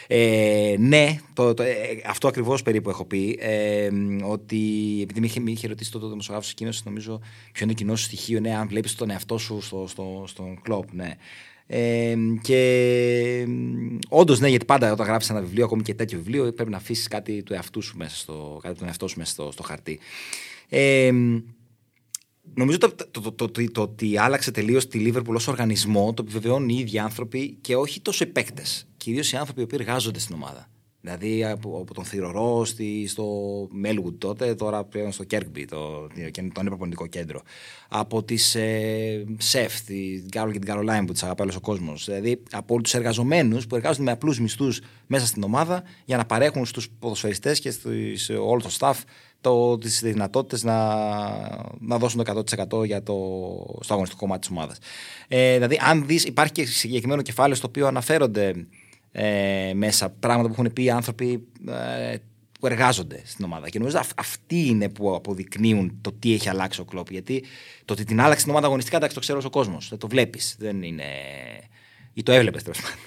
Ε, 0.08 0.76
ναι, 0.80 1.19
το, 1.34 1.54
το, 1.54 1.63
ε, 1.63 1.76
αυτό 2.06 2.28
ακριβώς 2.28 2.62
περίπου 2.62 2.89
έχω 2.89 3.06
πει, 3.06 3.38
ε, 3.39 3.89
ότι 4.24 5.00
επειδή 5.02 5.19
με 5.19 5.26
είχε, 5.26 5.39
με 5.39 5.52
είχε 5.52 5.67
ρωτήσει 5.67 5.91
το 5.91 6.10
δημοσιογράφος 6.10 6.52
εκείνος, 6.52 6.84
νομίζω 6.84 7.19
ποιο 7.52 7.65
είναι 7.65 7.74
το 7.74 7.80
κοινό 7.80 7.96
σου 7.96 8.04
στοιχείο, 8.04 8.39
ναι, 8.39 8.56
αν 8.56 8.67
βλέπεις 8.67 8.96
τον 8.96 9.10
εαυτό 9.10 9.38
σου 9.38 9.62
στο, 9.62 9.86
στο, 9.88 10.24
στον 10.28 10.62
κλόπ, 10.62 10.93
ναι. 10.93 11.15
Ε, 11.67 12.15
και 12.41 13.47
όντως, 14.10 14.39
ναι, 14.39 14.47
γιατί 14.47 14.65
πάντα 14.65 14.91
όταν 14.91 15.06
γράφεις 15.06 15.30
ένα 15.30 15.41
βιβλίο, 15.41 15.65
ακόμη 15.65 15.82
και 15.82 15.93
τέτοιο 15.93 16.17
βιβλίο, 16.17 16.54
πρέπει 16.54 16.69
να 16.69 16.78
αφήσεις 16.78 17.08
κάτι 17.08 17.43
του 17.43 17.54
εαυτού 17.54 17.82
σου 17.82 17.97
μέσα 17.97 18.15
στο, 18.15 18.60
κάτι 18.62 18.78
τον 18.78 18.88
εαυτό 18.88 19.08
σου 19.08 19.17
μέσα 19.17 19.32
στο, 19.32 19.52
στο 19.52 19.63
χαρτί. 19.63 19.99
Ε, 20.69 21.12
νομίζω 22.54 22.78
το, 22.78 22.95
το, 22.95 23.21
το, 23.21 23.32
το, 23.32 23.49
το, 23.49 23.71
το 23.71 23.82
ότι 23.82 24.17
άλλαξε 24.17 24.52
τελείως 24.52 24.88
τη 24.88 24.97
Λίβερπουλ 24.97 25.36
ως 25.36 25.47
οργανισμό 25.47 26.13
το 26.13 26.23
επιβεβαιώνουν 26.26 26.69
οι 26.69 26.78
ίδιοι 26.80 26.99
άνθρωποι 26.99 27.58
και 27.62 27.76
όχι 27.76 28.02
τόσο 28.02 28.23
οι 28.23 28.28
παίκτες. 28.28 28.88
Κυρίως 28.97 29.32
οι 29.32 29.38
άνθρωποι 29.38 29.67
που 29.67 29.76
εργάζονται 29.76 30.19
στην 30.19 30.36
ομάδα. 30.36 30.69
Δηλαδή 31.06 31.44
από, 31.46 31.80
από 31.82 31.94
τον 31.94 32.04
Θηρορό 32.04 32.66
στη, 32.66 33.08
στο 33.08 33.28
Μέλγουτ 33.72 34.20
τότε, 34.20 34.56
τώρα 34.56 34.84
πλέον 34.84 35.12
στο 35.12 35.24
Κέρκμπι, 35.24 35.66
το, 35.66 36.08
το 36.54 36.60
ανεπροπονητικό 36.60 37.08
κέντρο. 37.08 37.42
Από 37.88 38.24
τις 38.24 38.56
ε, 38.56 39.26
ΣΕΦ, 39.38 39.82
την 39.82 40.30
Κάρολ 40.30 40.52
και 40.52 40.60
την 40.60 40.68
Καρολάιν 40.68 41.06
που 41.06 41.13
τις 41.13 41.24
αγαπάει 41.24 41.46
όλος 41.46 41.58
ο 41.58 41.62
κόσμος. 41.62 42.06
Δηλαδή 42.06 42.44
από 42.52 42.74
όλους 42.74 42.84
τους 42.84 43.00
εργαζομένους 43.00 43.68
που 43.68 43.76
εργάζονται 43.76 44.04
με 44.04 44.12
απλούς 44.12 44.39
μισθούς 44.39 44.82
μέσα 45.08 45.26
στην 45.26 45.44
ομάδα 45.44 45.84
για 46.06 46.18
να 46.18 46.26
παρέχουν 46.26 46.66
στους 46.66 46.89
ποδοσφαιριστές 47.00 47.60
και 47.60 47.74
σε 48.13 48.34
όλο 48.34 48.62
το 48.62 48.70
staff 48.80 48.96
το, 49.42 49.78
τις 49.78 50.00
δυνατότητες 50.02 50.63
να, 50.63 50.96
να 51.80 51.98
δώσουν 51.98 52.24
το 52.24 52.44
100% 52.82 52.86
για 52.86 53.04
το, 53.04 53.16
στο 53.80 53.94
αγωνιστικό 53.94 54.22
κομμάτι 54.22 54.39
της 54.39 54.50
ομάδας. 54.50 54.78
Ε, 55.28 55.54
δηλαδή, 55.54 55.80
αν 55.82 56.06
δεις, 56.06 56.24
υπάρχει 56.24 56.52
και 56.52 56.66
συγκεκριμένο 56.66 57.22
κεφάλαιο 57.22 57.56
στο 57.56 57.68
οποίο 57.68 57.88
αναφέρονται 57.88 58.66
ε, 59.15 59.71
μέσα 59.73 60.10
πράγματα 60.10 60.47
που 60.47 60.56
έχουν 60.60 60.73
πει 60.73 60.84
οι 60.84 60.89
άνθρωποι 60.89 61.47
ε, 61.67 62.15
που 62.60 62.69
εργάζονται 62.69 63.21
στην 63.26 63.45
ομάδα. 63.45 63.69
Και 63.69 63.80
νομίζω 63.80 63.99
αυτοί 64.15 64.65
είναι 64.65 64.89
που 64.89 65.15
αποδεικνύουν 65.15 65.97
το 66.02 66.12
τι 66.19 66.34
έχει 66.34 66.49
αλλάξει 66.49 66.82
ο 66.82 66.86
κλόπ. 66.86 67.12
Γιατί 67.12 67.43
το 67.86 67.93
ότι 67.93 68.04
την 68.04 68.21
άλλαξε 68.21 68.43
την 68.43 68.52
ομάδα 68.52 68.67
αγωνιστικά, 68.67 68.97
εντάξει, 68.97 69.15
το 69.15 69.21
ξέρω 69.21 69.41
ο 69.45 69.49
κόσμος. 69.49 69.89
Δεν 69.89 69.99
το 69.99 70.08
βλέπεις. 70.08 70.56
Δεν 70.60 70.82
είναι. 70.82 71.04
ή 72.13 72.23
το 72.23 72.32
έβλεπες 72.32 72.63
τέλος 72.63 72.82
πάντων. 72.82 72.99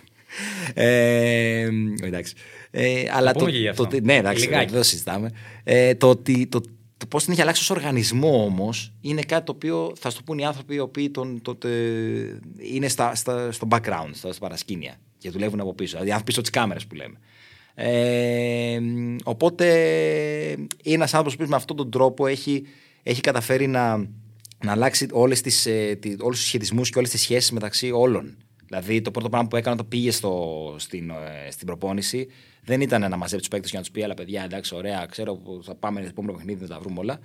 Ε, 0.74 1.68
εντάξει. 2.02 2.34
Ε, 2.70 3.04
αλλά 3.12 3.32
το, 3.32 3.46
το, 3.74 3.86
το, 3.86 3.98
ναι, 4.02 4.14
εντάξει, 4.14 4.48
δεν 4.48 4.72
το 4.72 4.82
συζητάμε. 4.82 5.30
Ε, 5.64 5.94
το 5.94 6.08
ότι 6.08 6.46
το, 6.46 6.60
το 6.96 7.06
πώς 7.06 7.24
την 7.24 7.32
έχει 7.32 7.42
αλλάξει 7.42 7.62
ως 7.62 7.70
οργανισμό 7.70 8.44
όμως 8.44 8.92
είναι 9.00 9.22
κάτι 9.22 9.44
το 9.44 9.52
οποίο 9.52 9.92
θα 9.98 10.10
σου 10.10 10.16
το 10.16 10.22
πούν 10.22 10.38
οι 10.38 10.44
άνθρωποι 10.44 10.74
οι 10.74 10.78
οποίοι 10.78 11.10
τον, 11.10 11.42
το, 11.42 11.58
είναι 12.56 12.88
στα, 12.88 13.14
στα, 13.14 13.52
στο 13.52 13.68
background, 13.70 14.10
στα, 14.12 14.32
στα 14.32 14.40
παρασκήνια 14.40 14.96
και 15.18 15.30
δουλεύουν 15.30 15.60
από 15.60 15.74
πίσω. 15.74 15.98
Δηλαδή, 16.00 16.22
πίσω 16.24 16.40
τις 16.40 16.50
κάμερες 16.50 16.86
που 16.86 16.94
λέμε. 16.94 17.18
Ε, 17.74 18.80
οπότε 19.24 19.66
είναι 20.82 20.94
ένας 20.94 21.14
άνθρωπος 21.14 21.36
που 21.36 21.50
με 21.50 21.56
αυτόν 21.56 21.76
τον 21.76 21.90
τρόπο 21.90 22.26
έχει, 22.26 22.66
έχει 23.02 23.20
καταφέρει 23.20 23.66
να, 23.66 23.96
να 24.64 24.72
αλλάξει 24.72 25.06
όλες 25.10 25.40
τις, 25.40 25.66
ε, 25.66 25.98
όλους 26.20 26.38
τους 26.38 26.46
σχετισμούς 26.46 26.90
και 26.90 26.98
όλες 26.98 27.10
τις 27.10 27.20
σχέσεις 27.20 27.52
μεταξύ 27.52 27.90
όλων. 27.90 28.36
Δηλαδή 28.66 29.00
το 29.00 29.10
πρώτο 29.10 29.28
πράγμα 29.28 29.48
που 29.48 29.56
έκανε 29.56 29.74
όταν 29.74 29.88
πήγε 29.88 30.10
στο, 30.10 30.74
στην, 30.78 31.10
ε, 31.10 31.50
στην 31.50 31.66
προπόνηση 31.66 32.28
δεν 32.64 32.80
ήταν 32.80 33.00
να 33.00 33.16
μαζέψει 33.16 33.36
τους 33.36 33.48
παίκτες 33.48 33.70
και 33.70 33.76
να 33.76 33.82
τους 33.82 33.90
πει: 33.90 34.02
Αλλά 34.02 34.14
παιδιά, 34.14 34.44
εντάξει, 34.44 34.74
ωραία, 34.74 35.06
ξέρω 35.10 35.34
που 35.34 35.60
θα 35.64 35.74
πάμε 35.74 36.00
στο 36.00 36.08
επόμενο 36.08 36.36
παιχνίδι 36.36 36.62
να 36.62 36.68
τα 36.68 36.78
βρούμε 36.80 36.98
όλα. 36.98 37.18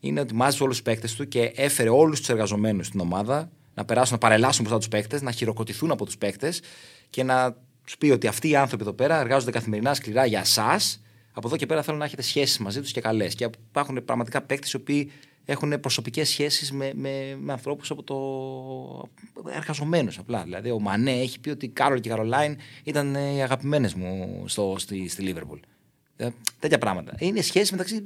Είναι 0.00 0.20
ότι 0.20 0.34
μάζεψε 0.34 0.62
όλους 0.62 0.76
τους 0.76 0.84
παίκτες 0.84 1.14
του 1.14 1.28
και 1.28 1.52
έφερε 1.54 1.88
όλους 1.88 2.18
τους 2.18 2.28
εργαζομένους 2.28 2.86
στην 2.86 3.00
ομάδα 3.00 3.50
να 3.74 3.84
περάσουν, 3.84 4.12
να 4.12 4.18
παρελάσουν 4.18 4.60
μπροστά 4.60 4.78
τους 4.78 4.88
παίκτες, 4.88 5.22
να 5.22 5.30
χειροκροτηθούν 5.30 5.90
από 5.90 6.04
τους 6.04 6.18
παίκτες 6.18 6.62
και 7.10 7.22
να 7.22 7.56
τους 7.84 7.98
πει 7.98 8.10
ότι 8.10 8.26
αυτοί 8.26 8.48
οι 8.48 8.56
άνθρωποι 8.56 8.82
εδώ 8.82 8.92
πέρα 8.92 9.20
εργάζονται 9.20 9.50
καθημερινά 9.50 9.94
σκληρά 9.94 10.26
για 10.26 10.40
εσάς. 10.40 11.02
Από 11.32 11.46
εδώ 11.46 11.56
και 11.56 11.66
πέρα 11.66 11.82
θέλω 11.82 11.96
να 11.96 12.04
έχετε 12.04 12.22
σχέσεις 12.22 12.58
μαζί 12.58 12.80
τους 12.80 12.92
και 12.92 13.00
καλές. 13.00 13.34
Και 13.34 13.48
υπάρχουν 13.68 14.04
πραγματικά 14.04 14.42
παίκτες 14.42 14.72
οι 14.72 14.76
οποίοι 14.76 15.10
έχουν 15.44 15.80
προσωπικές 15.80 16.28
σχέσεις 16.28 16.72
με, 16.72 16.92
με, 16.94 17.36
με 17.40 17.52
ανθρώπους 17.52 17.90
από 17.90 18.02
το. 18.02 19.52
εργαζομένους 19.52 20.18
απλά. 20.18 20.42
Δηλαδή, 20.42 20.70
ο 20.70 20.80
Μανέ 20.80 21.12
έχει 21.12 21.40
πει 21.40 21.50
ότι 21.50 21.68
Κάρολ 21.68 22.00
και 22.00 22.08
Καρολάιν 22.08 22.56
ήταν 22.84 23.14
οι 23.14 23.42
αγαπημένες 23.42 23.94
μου 23.94 24.44
στο, 24.46 24.74
στη, 24.78 25.08
στη 25.08 25.22
Λίβερπουλ. 25.22 25.58
Ε, 26.16 26.28
τέτοια 26.58 26.78
πράγματα. 26.78 27.14
Είναι 27.18 27.40
σχέσεις 27.40 27.70
μεταξύ. 27.70 28.02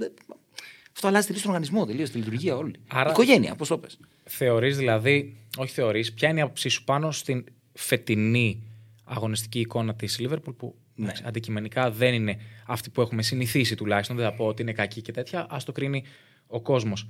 Αυτό 0.92 1.10
αλλάζει 1.10 1.26
τελείως 1.26 1.44
τον 1.44 1.54
οργανισμό, 1.54 1.86
τελείως 1.86 2.10
τη 2.10 2.18
λειτουργία 2.18 2.56
όλη. 2.56 2.74
Άρα, 2.88 3.10
Οικογένεια, 3.10 3.54
πώ 3.54 3.66
το 3.66 3.78
πες. 3.78 3.98
Θεωρείς 4.24 4.76
δηλαδή, 4.76 5.36
όχι 5.56 5.72
θεωρείς, 5.72 6.12
ποια 6.12 6.28
είναι 6.28 6.38
η 6.38 6.42
άποψή 6.42 6.68
σου 6.68 6.84
πάνω 6.84 7.10
στην 7.10 7.44
φετινή 7.72 8.62
αγωνιστική 9.04 9.60
εικόνα 9.60 9.94
της 9.94 10.18
Λίβερπουλ 10.18 10.54
που 10.54 10.74
ναι. 10.94 11.12
αντικειμενικά 11.24 11.90
δεν 11.90 12.14
είναι 12.14 12.40
αυτή 12.66 12.90
που 12.90 13.00
έχουμε 13.00 13.22
συνηθίσει 13.22 13.74
τουλάχιστον. 13.74 14.16
Δεν 14.16 14.24
θα 14.24 14.34
πω 14.34 14.46
ότι 14.46 14.62
είναι 14.62 14.72
κακή 14.72 15.02
και 15.02 15.12
τέτοια. 15.12 15.40
Α 15.40 15.56
το 15.64 15.72
κρίνει 15.72 16.04
ο 16.46 16.60
κόσμος. 16.60 17.06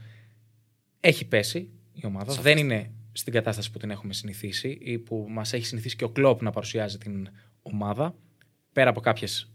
Έχει 1.01 1.27
πέσει 1.27 1.71
η 1.93 2.07
ομάδα. 2.07 2.35
Δεν 2.35 2.59
είναι 2.59 2.91
στην 3.13 3.33
κατάσταση 3.33 3.71
που 3.71 3.79
την 3.79 3.91
έχουμε 3.91 4.13
συνηθίσει 4.13 4.79
ή 4.81 4.99
που 4.99 5.27
μας 5.29 5.53
έχει 5.53 5.65
συνηθίσει 5.67 5.97
και 5.97 6.05
ο 6.05 6.09
Κλόπ 6.09 6.43
να 6.43 6.51
παρουσιάζει 6.51 6.99
την 6.99 7.29
ομάδα. 7.63 8.15
Πέρα 8.73 8.91
από 8.91 9.01
κάποιες, 9.01 9.53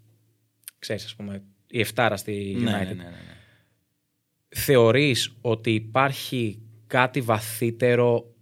ξέρεις, 0.79 1.05
ας 1.05 1.15
πούμε, 1.15 1.43
η 1.67 1.79
Εφτάρα 1.79 2.17
στη 2.17 2.55
Ναι, 2.59 2.71
United. 2.71 2.85
ναι, 2.85 2.93
ναι, 2.93 2.93
ναι, 2.93 3.09
ναι. 3.09 3.37
Θεωρείς 4.55 5.35
ότι 5.41 5.73
υπάρχει 5.73 6.61
κάτι 6.87 7.21
βαθύτερο 7.21 8.33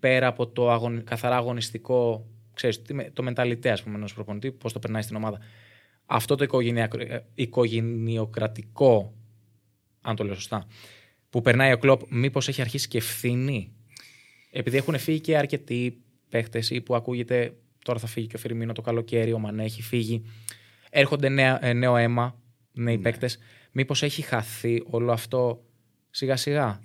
πέρα 0.00 0.26
από 0.26 0.46
το 0.48 0.70
αγων... 0.70 1.04
καθαρά 1.04 1.36
αγωνιστικό, 1.36 2.26
ξέρεις, 2.54 2.82
τι 2.82 2.94
με- 2.94 3.10
το 3.10 3.22
μενταλιτέ, 3.22 3.70
ας 3.70 3.82
πούμε, 3.82 3.94
ενός 3.96 4.14
προπονητή, 4.14 4.52
πώς 4.52 4.72
το 4.72 4.78
περνάει 4.78 5.02
στην 5.02 5.16
ομάδα. 5.16 5.38
Αυτό 6.06 6.34
το 6.34 6.44
οικογενειακ... 6.44 6.94
ε, 6.94 7.24
οικογενειοκρατικό, 7.34 9.14
αν 10.00 10.16
το 10.16 10.24
λέω 10.24 10.34
σωστά, 10.34 10.66
που 11.34 11.42
περνάει 11.42 11.72
ο 11.72 11.78
Κλόπ, 11.78 12.00
μήπως 12.08 12.48
έχει 12.48 12.60
αρχίσει 12.60 12.88
και 12.88 12.98
ευθύνη. 12.98 13.72
Επειδή 14.50 14.76
έχουν 14.76 14.98
φύγει 14.98 15.20
και 15.20 15.36
αρκετοί 15.36 15.96
παίχτες 16.28 16.70
ή 16.70 16.80
που 16.80 16.94
ακούγεται 16.94 17.54
τώρα 17.84 17.98
θα 17.98 18.06
φύγει 18.06 18.26
και 18.26 18.36
ο 18.36 18.38
Φιρμίνο 18.38 18.72
το 18.72 18.82
καλοκαίρι, 18.82 19.32
ο 19.32 19.38
Μανέ 19.38 19.64
έχει 19.64 19.82
φύγει. 19.82 20.24
Έρχονται 20.90 21.28
νέα, 21.28 21.64
ε, 21.66 21.72
νέο 21.72 21.96
αίμα, 21.96 22.38
νέοι 22.72 22.96
ναι. 22.96 23.02
παίκτες. 23.02 23.38
Μήπως 23.72 24.02
έχει 24.02 24.22
χαθεί 24.22 24.82
όλο 24.86 25.12
αυτό 25.12 25.64
σιγά 26.10 26.36
σιγά; 26.36 26.80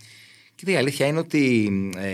Κοίτα, 0.55 0.71
η 0.71 0.75
αλήθεια 0.75 1.05
είναι 1.05 1.19
ότι 1.19 1.71
ε, 1.97 2.09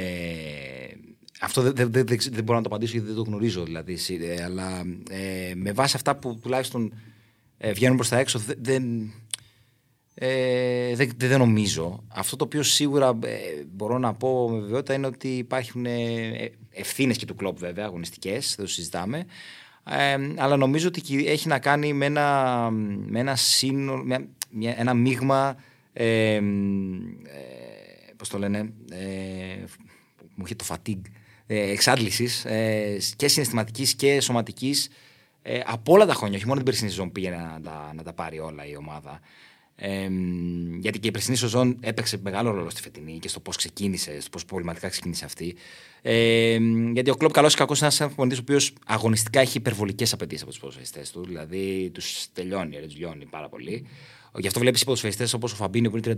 αυτό 1.41 1.61
δεν, 1.61 1.73
δεν, 1.75 1.91
δεν, 1.91 2.17
δεν 2.31 2.43
μπορώ 2.43 2.57
να 2.57 2.63
το 2.63 2.69
απαντήσω 2.69 2.91
γιατί 2.91 3.07
δεν 3.07 3.15
το 3.15 3.21
γνωρίζω. 3.21 3.63
Δηλαδή, 3.63 3.93
εσύ, 3.93 4.19
ε, 4.21 4.43
αλλά 4.43 4.83
ε, 5.09 5.53
με 5.55 5.71
βάση 5.71 5.95
αυτά 5.95 6.15
που 6.15 6.39
τουλάχιστον 6.41 6.93
ε, 7.57 7.71
βγαίνουν 7.71 7.95
προς 7.95 8.09
τα 8.09 8.17
έξω, 8.17 8.39
δεν, 8.39 8.57
δεν, 8.59 9.13
ε, 10.17 10.95
δεν, 10.95 11.11
δεν 11.17 11.39
νομίζω. 11.39 12.03
Αυτό 12.07 12.35
το 12.35 12.43
οποίο 12.43 12.63
σίγουρα 12.63 13.19
ε, 13.23 13.37
μπορώ 13.73 13.97
να 13.97 14.13
πω 14.13 14.49
με 14.49 14.59
βεβαιότητα 14.59 14.93
είναι 14.93 15.07
ότι 15.07 15.27
υπάρχουν 15.27 15.85
ευθύνες 16.71 17.17
και 17.17 17.25
του 17.25 17.35
κλοπ 17.35 17.57
βέβαια, 17.57 17.85
αγωνιστικές, 17.85 18.53
δεν 18.57 18.65
το 18.65 18.71
συζητάμε. 18.71 19.25
Ε, 19.89 20.17
αλλά 20.35 20.57
νομίζω 20.57 20.87
ότι 20.87 21.01
κυ- 21.01 21.27
έχει 21.27 21.47
να 21.47 21.59
κάνει 21.59 21.93
με 21.93 22.05
ένα, 22.05 22.69
με 23.05 23.19
ένα 23.19 23.35
σύνολο, 23.35 24.03
με 24.03 24.27
μια- 24.51 24.75
ένα 24.77 24.93
μείγμα. 24.93 25.55
Ε, 25.93 26.33
ε, 26.35 26.41
πώς 28.17 28.29
το 28.29 28.37
λένε, 28.37 28.57
ε, 28.91 29.63
μου 30.35 30.43
είχε 30.45 30.55
το 30.55 30.65
fatigue, 30.67 31.01
ε, 31.47 31.71
εξάντλησης 31.71 32.45
ε, 32.45 32.97
και 33.15 33.27
συναισθηματικής 33.27 33.95
και 33.95 34.19
σωματικής 34.21 34.89
ε, 35.41 35.59
από 35.65 35.93
όλα 35.93 36.05
τα 36.05 36.13
χρόνια, 36.13 36.35
όχι 36.37 36.45
μόνο 36.45 36.55
την 36.55 36.65
περσινή 36.65 36.89
σεζόν 36.89 37.11
πήγαινε 37.11 37.35
να 37.35 37.59
τα, 37.63 37.91
να 37.95 38.03
τα 38.03 38.13
πάρει 38.13 38.39
όλα 38.39 38.65
η 38.65 38.75
ομάδα. 38.75 39.19
Ε, 39.77 40.09
γιατί 40.79 40.99
και 40.99 41.07
η 41.07 41.11
περσινή 41.11 41.35
σεζόν 41.35 41.77
έπαιξε 41.81 42.17
μεγάλο 42.21 42.51
ρόλο 42.51 42.69
στη 42.69 42.81
φετινή 42.81 43.19
και 43.19 43.27
στο 43.27 43.39
πώς 43.39 43.55
ξεκίνησε, 43.55 44.19
στο 44.21 44.29
πώς 44.29 44.45
προβληματικά 44.45 44.89
ξεκίνησε 44.89 45.25
αυτή. 45.25 45.55
Ε, 46.01 46.57
γιατί 46.93 47.09
ο 47.09 47.15
Κλοπ, 47.15 47.31
καλό 47.31 47.47
ή 47.47 47.53
κακός, 47.53 47.79
είναι 47.79 47.87
ένας 47.87 48.07
προπονητή 48.07 48.35
ο 48.35 48.39
οποίος 48.41 48.73
αγωνιστικά 48.85 49.39
έχει 49.39 49.57
υπερβολικές 49.57 50.13
απαιτήσεις 50.13 50.41
από 50.41 50.51
τους 50.51 50.59
ποδοσφαιριστές 50.59 51.11
του. 51.11 51.25
Δηλαδή 51.25 51.89
τους 51.93 52.27
τελειώνει, 52.33 52.79
τους 52.79 52.95
λιώνει 52.95 53.25
πάρα 53.25 53.49
πολύ. 53.49 53.87
Γι' 54.37 54.47
αυτό 54.47 54.59
βλέπεις 54.59 54.83
ποδοσφαιριστές 54.83 55.33
όπως 55.33 55.51
ο 55.51 55.55
Φαμπίνιο 55.55 55.89
που 55.89 55.97
είναι 55.97 56.17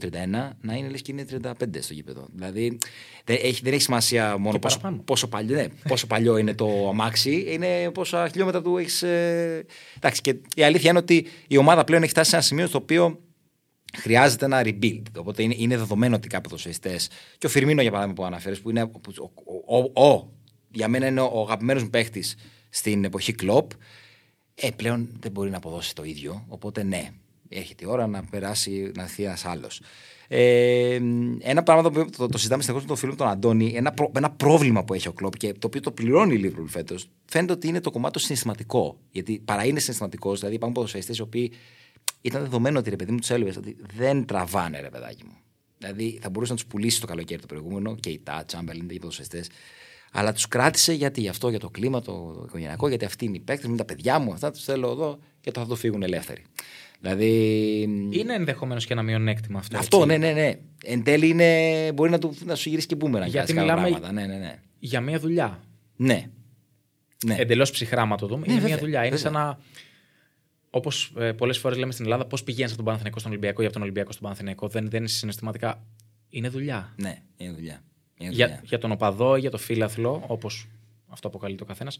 32-31 0.00 0.26
να 0.60 0.74
είναι 0.74 0.88
λες 0.88 1.02
και 1.02 1.12
είναι 1.12 1.24
35 1.42 1.52
στο 1.80 1.92
γήπεδο. 1.92 2.26
Δηλαδή 2.34 2.78
δεν 3.24 3.36
έχει, 3.42 3.60
δεν 3.62 3.72
έχει 3.72 3.82
σημασία 3.82 4.38
μόνο 4.38 4.52
Και 4.52 4.58
πόσο, 4.58 4.78
παραπάνω. 4.78 5.02
πόσο, 5.02 5.28
παλιό, 5.28 5.54
ναι, 5.56 5.66
πόσο 5.88 6.06
παλιό 6.06 6.36
είναι 6.36 6.54
το 6.54 6.88
αμάξι, 6.88 7.44
είναι 7.48 7.90
πόσα 7.90 8.28
χιλιόμετρα 8.28 8.62
του 8.62 8.76
έχεις. 8.76 9.02
Ε... 9.02 9.64
Εντάξει, 9.96 10.20
και 10.20 10.36
η 10.54 10.62
αλήθεια 10.62 10.90
είναι 10.90 10.98
ότι 10.98 11.26
η 11.48 11.56
ομάδα 11.56 11.84
πλέον 11.84 12.02
έχει 12.02 12.10
φτάσει 12.10 12.30
σε 12.30 12.36
ένα 12.36 12.44
σημείο 12.44 12.66
στο 12.66 12.78
οποίο 12.78 13.20
χρειάζεται 13.96 14.44
ένα 14.44 14.62
rebuild. 14.64 15.02
Οπότε 15.18 15.42
είναι, 15.42 15.54
είναι 15.58 15.76
δεδομένο 15.76 16.16
ότι 16.16 16.28
κάποιοι 16.28 16.44
ποδοσφαιριστές. 16.48 17.08
Και 17.38 17.46
ο 17.46 17.48
Φιρμίνο, 17.48 17.82
για 17.82 17.90
παράδειγμα, 17.90 18.16
που 18.20 18.24
αναφέρεις, 18.26 18.60
που 18.60 18.70
είναι 18.70 18.82
ο, 18.82 18.90
ο, 19.66 19.76
ο, 19.94 20.06
ο- 20.08 20.32
για 20.70 20.88
μένα 20.88 21.06
είναι 21.06 21.20
ο 21.20 21.40
αγαπημένος 21.40 21.82
μου 21.82 21.90
παίχτης 21.90 22.36
στην 22.70 23.04
εποχή 23.04 23.32
κλοπ, 23.32 23.70
ε, 24.54 24.68
πλέον 24.76 25.16
δεν 25.20 25.30
μπορεί 25.32 25.50
να 25.50 25.56
αποδώσει 25.56 25.94
το 25.94 26.04
ίδιο. 26.04 26.44
Οπότε 26.48 26.82
ναι, 26.82 27.10
έρχεται 27.48 27.84
η 27.84 27.88
ώρα 27.90 28.06
να 28.06 28.24
περάσει, 28.24 28.90
να 28.94 29.02
έρθει 29.02 29.22
ένας 29.22 29.44
άλλος. 29.44 29.80
Ε, 30.28 31.00
ένα 31.40 31.62
πράγμα 31.62 31.82
το 31.82 31.88
οποίο 31.88 32.10
το, 32.16 32.26
το 32.26 32.38
συζητάμε 32.38 32.62
συνεχώς 32.62 32.82
με 32.82 32.88
τον 32.88 32.98
φίλο 32.98 33.14
τον 33.14 33.28
Αντώνη, 33.28 33.72
ένα, 33.76 33.92
προ- 33.92 34.16
ένα 34.16 34.30
πρόβλημα 34.30 34.84
που 34.84 34.94
έχει 34.94 35.08
ο 35.08 35.12
Κλοπ 35.12 35.36
και 35.36 35.52
το 35.52 35.66
οποίο 35.66 35.80
το 35.80 35.92
πληρώνει 35.92 36.34
η 36.34 36.40
Liverpool 36.44 36.66
φέτος, 36.66 37.08
φαίνεται 37.24 37.52
ότι 37.52 37.68
είναι 37.68 37.80
το 37.80 37.90
κομμάτι 37.90 38.12
το 38.12 38.18
συναισθηματικό. 38.18 38.98
Γιατί 39.10 39.42
παρά 39.44 39.64
είναι 39.64 39.80
συναισθηματικός, 39.80 40.38
δηλαδή 40.38 40.54
υπάρχουν 40.54 40.74
ποδοσφαιριστές 40.74 41.18
οι 41.18 41.22
οποίοι 41.22 41.52
ήταν 42.20 42.42
δεδομένο 42.42 42.78
ότι 42.78 42.90
ρε 42.90 42.96
παιδί 42.96 43.12
μου 43.12 43.18
τους 43.18 43.30
έλεγε 43.30 43.58
ότι 43.58 43.76
δεν 43.96 44.24
τραβάνε 44.24 44.80
ρε 44.80 44.88
παιδάκι 44.88 45.24
μου. 45.24 45.36
Δηλαδή 45.78 46.18
θα 46.22 46.30
μπορούσε 46.30 46.52
να 46.52 46.58
τους 46.58 46.66
πουλήσει 46.66 47.00
το 47.00 47.06
καλοκαίρι 47.06 47.40
το 47.40 47.46
προηγούμενο 47.46 47.96
και 47.96 48.10
η 48.10 48.20
Τα, 48.24 48.44
Τσάμπερλιν, 48.46 48.88
οι 48.90 48.98
ποδοσφαιριστές. 48.98 49.48
Αλλά 50.12 50.32
τους 50.32 50.48
κράτησε 50.48 50.92
γιατί 50.92 51.20
γι' 51.20 51.28
αυτό, 51.28 51.48
για 51.48 51.58
το 51.58 51.70
κλίμα, 51.70 52.00
το 52.00 52.42
οικογενειακό, 52.46 52.88
γιατί 52.88 53.04
αυτοί 53.04 53.24
είναι 53.24 53.36
οι 53.36 53.40
παίκτες 53.40 53.64
μου, 53.64 53.72
είναι 53.72 53.78
τα 53.78 53.84
παιδιά 53.84 54.18
μου, 54.18 54.32
αυτά 54.32 54.50
τους 54.50 54.64
θέλω 54.64 54.90
εδώ 54.90 55.18
και 55.40 55.50
το 55.50 55.60
θα 55.60 55.66
το 55.66 55.74
φύγουν 55.74 56.02
ελεύθεροι. 56.02 56.44
Δηλαδή. 57.00 57.30
Είναι 58.10 58.34
ενδεχομένως 58.34 58.86
και 58.86 58.92
ένα 58.92 59.02
μειονέκτημα 59.02 59.58
αυτό. 59.58 59.78
Αυτό, 59.78 59.96
έτσι. 59.96 60.06
ναι, 60.06 60.16
ναι, 60.16 60.32
ναι. 60.32 60.54
Εν 60.84 61.02
τέλει 61.02 61.28
είναι, 61.28 61.92
μπορεί 61.94 62.10
να, 62.10 62.18
του, 62.18 62.36
να 62.44 62.54
σου 62.54 62.68
γυρίσει 62.68 62.86
και 62.86 62.94
μπούμερα. 62.94 63.26
Γιατί 63.26 63.52
μιλάμε- 63.52 63.80
Πράγματα. 63.80 64.12
Ναι, 64.12 64.26
ναι, 64.26 64.36
ναι. 64.36 64.58
Για 64.78 65.00
μια 65.00 65.18
δουλειά. 65.18 65.60
ναι. 65.96 66.28
ναι. 67.26 67.34
Εντελώς 67.38 67.70
ψυχρά, 67.70 68.00
άμα 68.02 68.16
το 68.16 68.26
δούμε. 68.26 68.44
είναι 68.46 68.54
βέβαια, 68.54 68.68
μια 68.68 68.78
δουλειά. 68.78 69.04
Είναι 69.04 69.16
βέβαια. 69.16 69.32
σαν 69.32 69.32
να. 69.32 69.58
Όπως 70.70 71.12
ε, 71.18 71.32
πολλές 71.32 71.58
φορές 71.58 71.78
λέμε 71.78 71.92
στην 71.92 72.04
Ελλάδα, 72.04 72.26
πώς 72.26 72.42
πηγαίνεις 72.44 72.66
από 72.68 72.76
τον 72.76 72.84
Παναθηναϊκό 72.84 73.18
στον 73.18 73.30
Ολυμπιακό 73.30 73.62
ή 73.62 73.64
από 73.64 73.72
τον 73.72 73.82
Ολυμπιακό 73.82 74.10
στον 74.12 74.22
Παναθηναϊκό. 74.24 74.68
Δεν, 74.68 74.88
δεν 74.90 75.00
είναι 75.00 75.08
συναισθηματικά. 75.08 75.84
Είναι 76.28 76.48
δουλειά. 76.48 76.92
ναι, 76.96 77.22
είναι 77.36 77.52
δουλειά. 77.52 77.80
Είναι 78.14 78.30
Για, 78.32 78.46
δουλειά. 78.46 78.62
για 78.64 78.78
τον 78.78 78.90
οπαδό 78.92 79.36
ή 79.36 79.40
για 79.40 79.50
το 79.50 79.58
φίλαθλο, 79.58 80.24
όπως 80.26 80.68
αυτό 81.08 81.28
αποκαλείται 81.28 81.62
ο 81.62 81.66
καθένας, 81.66 81.98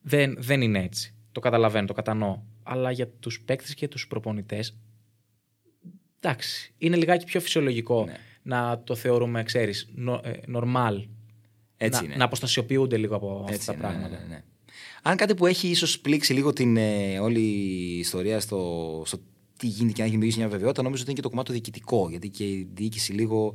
δεν, 0.00 0.36
δεν 0.38 0.60
είναι 0.60 0.82
έτσι. 0.82 1.14
Το 1.32 1.40
καταλαβαίνω, 1.40 1.86
το 1.86 1.92
κατανοώ. 1.92 2.38
Αλλά 2.62 2.90
για 2.90 3.08
τους 3.08 3.40
παίκτες 3.40 3.74
και 3.74 3.88
τους 3.88 4.06
προπονητές, 4.06 4.76
εντάξει, 6.20 6.74
είναι 6.78 6.96
λιγάκι 6.96 7.24
πιο 7.24 7.40
φυσιολογικό 7.40 8.04
Ναι. 8.04 8.16
να 8.42 8.82
το 8.84 8.94
θεωρούμε, 8.94 9.42
ξέρεις, 9.42 9.88
normal. 10.54 11.04
Έτσι 11.76 12.00
να, 12.00 12.06
είναι. 12.06 12.16
να 12.16 12.24
αποστασιοποιούνται 12.24 12.96
λίγο 12.96 13.16
από 13.16 13.46
Έτσι 13.48 13.70
αυτά 13.70 13.82
τα 13.82 13.88
είναι, 13.88 13.96
ναι, 13.96 14.08
πράγματα. 14.08 14.26
ναι, 14.28 14.34
ναι. 14.34 14.42
Αν 15.02 15.16
κάτι 15.16 15.34
που 15.34 15.46
έχει 15.46 15.68
ίσως 15.68 16.00
πλήξει 16.00 16.32
λίγο 16.32 16.52
την 16.52 16.76
ε, 16.76 17.18
όλη 17.18 17.40
η 17.40 17.98
ιστορία 17.98 18.40
στο, 18.40 19.02
στο 19.06 19.18
τι 19.58 19.66
γίνεται 19.66 19.92
και 19.92 19.98
να 19.98 20.04
έχει 20.04 20.10
δημιουργήσει 20.10 20.38
μια 20.38 20.48
βεβαιότητα, 20.48 20.82
νομίζω 20.82 21.02
ότι 21.02 21.10
είναι 21.10 21.20
και 21.20 21.26
το 21.26 21.28
κομμάτι 21.34 21.48
το 21.48 21.54
διοικητικό. 21.54 22.08
Γιατί 22.10 22.28
και 22.28 22.44
η 22.44 22.68
διοίκηση 22.74 23.12
λίγο 23.12 23.54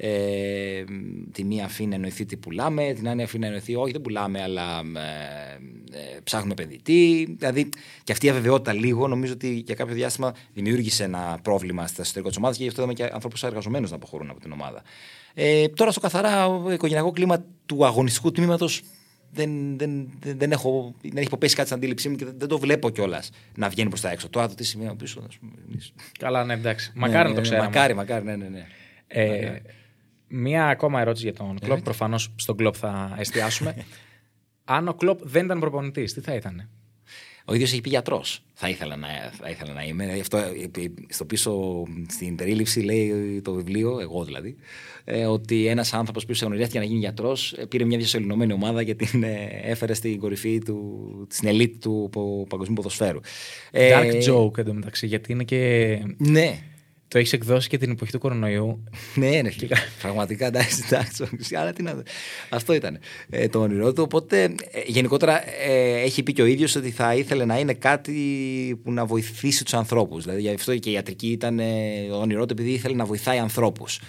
ε, 0.00 0.84
τη 1.32 1.44
μία 1.44 1.64
αφήνει 1.64 1.88
να 1.88 1.94
εννοηθεί 1.94 2.22
ότι 2.22 2.36
πουλάμε, 2.36 2.92
την 2.92 3.08
άλλη 3.08 3.22
αφήνει 3.22 3.40
να 3.40 3.46
εννοηθεί 3.46 3.74
όχι 3.74 3.92
δεν 3.92 4.00
πουλάμε, 4.00 4.42
αλλά 4.42 4.78
ε, 4.78 5.98
ε, 5.98 6.20
ψάχνουμε 6.24 6.52
επενδυτή. 6.52 7.34
Δηλαδή 7.38 7.68
και 8.04 8.12
αυτή 8.12 8.26
η 8.26 8.28
αβεβαιότητα 8.28 8.72
λίγο 8.72 9.08
νομίζω 9.08 9.32
ότι 9.32 9.62
για 9.66 9.74
κάποιο 9.74 9.94
διάστημα 9.94 10.34
δημιούργησε 10.52 11.04
ένα 11.04 11.38
πρόβλημα 11.42 11.86
στα 11.86 12.02
εσωτερικό 12.02 12.28
της 12.28 12.38
ομάδας 12.38 12.56
και 12.56 12.62
γι' 12.62 12.68
αυτό 12.68 12.82
είδαμε 12.82 12.96
και 12.96 13.10
ανθρώπους 13.12 13.42
εργαζομένους 13.42 13.90
να 13.90 13.96
αποχωρούν 13.96 14.30
από 14.30 14.40
την 14.40 14.52
ομάδα. 14.52 14.82
Ε, 15.34 15.68
τώρα 15.68 15.90
στο 15.90 16.00
καθαρά 16.00 16.46
οικογενειακό 16.72 17.10
κλίμα 17.10 17.44
του 17.66 17.86
αγωνιστικού 17.86 18.32
τμήματος 18.32 18.82
δεν, 19.30 19.78
δεν, 19.78 20.08
δεν, 20.20 20.38
δεν, 20.38 20.52
έχω, 20.52 20.94
δεν 21.02 21.16
έχει 21.16 21.26
υποπέσει 21.26 21.54
κάτι 21.54 21.66
στην 21.66 21.78
αντίληψή 21.78 22.08
μου 22.08 22.16
και 22.16 22.24
δεν, 22.24 22.34
δεν 22.38 22.48
το 22.48 22.58
βλέπω 22.58 22.90
κιόλας 22.90 23.30
να 23.54 23.68
βγαίνει 23.68 23.88
προς 23.88 24.00
τα 24.00 24.10
έξω. 24.10 24.28
Τώρα 24.28 24.48
το 24.48 24.54
τι 24.54 24.64
σημαίνει 24.64 24.88
από 24.88 24.98
πίσω. 24.98 25.22
ας 25.28 25.36
πούμε, 25.36 25.52
εμείς. 25.68 25.92
Καλά, 26.18 26.44
ναι, 26.44 26.52
εντάξει. 26.52 26.92
Ναι, 26.94 27.00
Μακάρι 27.00 27.22
ναι, 27.22 27.28
να 27.28 27.34
το 27.34 27.40
ναι, 27.40 27.46
ξέραμε. 27.46 27.66
Μακάρι, 27.66 27.94
μακάρι, 27.94 28.24
ναι, 28.24 28.36
ναι. 28.36 28.48
ναι. 28.48 28.66
Ε, 29.06 29.62
μία 30.28 30.66
ακόμα 30.66 31.00
ερώτηση 31.00 31.24
για 31.24 31.34
τον 31.34 31.58
Κλοπ. 31.58 31.82
Προφανώς 31.82 32.32
στον 32.36 32.56
Κλοπ 32.56 32.74
θα 32.78 33.16
εστιάσουμε. 33.18 33.74
Αν 34.64 34.88
ο 34.88 34.94
Κλοπ 34.94 35.20
δεν 35.22 35.44
ήταν 35.44 35.60
προπονητής, 35.60 36.12
τι 36.14 36.20
θα 36.20 36.34
ήταν. 36.34 36.68
Ο 37.44 37.54
ίδιος 37.54 37.72
έχει 37.72 37.80
πει 37.80 37.88
γιατρός. 37.88 38.42
Θα 38.54 38.68
ήθελα 38.68 38.96
να, 38.96 39.08
θα 39.40 39.50
ήθελα 39.50 39.72
να 39.72 39.84
είμαι. 39.84 40.18
Αυτό, 40.20 40.36
ε, 40.36 40.42
ε, 40.80 40.90
στο 41.08 41.24
πίσω, 41.24 41.82
στην 42.08 42.36
περίληψη 42.36 42.80
λέει 42.80 43.40
το 43.44 43.52
βιβλίο, 43.52 44.00
εγώ 44.00 44.24
δηλαδή, 44.24 44.56
ε, 45.04 45.26
ότι 45.26 45.66
ένας 45.66 45.92
άνθρωπος 45.94 46.26
που 46.26 46.34
ονειρεύτηκε 46.44 46.78
να 46.78 46.84
γίνει 46.84 46.98
γιατρός 46.98 47.56
πήρε 47.68 47.84
μια 47.84 47.98
διασωληνωμένη 47.98 48.52
ομάδα 48.52 48.84
και 48.84 48.94
την 48.94 49.22
ε, 49.22 49.48
έφερε 49.62 49.94
στην 49.94 50.18
κορυφή 50.18 50.58
του, 50.58 51.26
στην 51.30 51.48
ελίτ 51.48 51.82
του 51.82 52.08
πο- 52.12 52.46
παγκοσμίου 52.48 52.76
ποδοσφαίρου. 52.76 53.20
Ε, 53.70 53.90
Dark 53.94 54.28
joke 54.30 54.58
εντωμεταξύ, 54.58 55.06
γιατί 55.06 55.32
είναι 55.32 55.44
και. 55.44 55.98
Ναι, 56.16 56.58
Το 57.08 57.18
έχεις 57.18 57.32
εκδώσει 57.32 57.68
και 57.68 57.78
την 57.78 57.90
εποχή 57.90 58.12
του 58.12 58.18
κορονοϊού. 58.18 58.84
ναι, 59.14 59.40
ναι, 59.42 59.50
φίλε. 59.50 59.76
πραγματικά 60.02 60.46
εντάξει, 60.46 60.82
εντάξει, 60.86 61.56
αλλά 61.56 61.72
τι 61.72 61.82
να 61.82 62.02
Αυτό 62.48 62.72
ήταν 62.74 62.98
ε, 63.30 63.48
το 63.48 63.60
όνειρό 63.60 63.92
του. 63.92 64.02
Οπότε 64.02 64.42
ε, 64.42 64.54
γενικότερα 64.86 65.42
ε, 65.62 66.00
έχει 66.00 66.22
πει 66.22 66.32
και 66.32 66.42
ο 66.42 66.46
ίδιος 66.46 66.74
ότι 66.74 66.90
θα 66.90 67.14
ήθελε 67.14 67.44
να 67.44 67.58
είναι 67.58 67.74
κάτι 67.74 68.12
που 68.84 68.92
να 68.92 69.04
βοηθήσει 69.04 69.64
τους 69.64 69.74
ανθρώπους. 69.74 70.22
Δηλαδή 70.24 70.40
γι' 70.40 70.50
αυτό 70.50 70.76
και 70.76 70.90
η 70.90 70.92
ιατρική 70.92 71.28
ήταν 71.28 71.58
ε, 71.58 71.64
το 72.08 72.16
όνειρό 72.16 72.46
του, 72.46 72.52
επειδή 72.52 72.70
ήθελε 72.70 72.94
να 72.94 73.04
βοηθάει 73.04 73.38
ανθρώπους. 73.38 74.00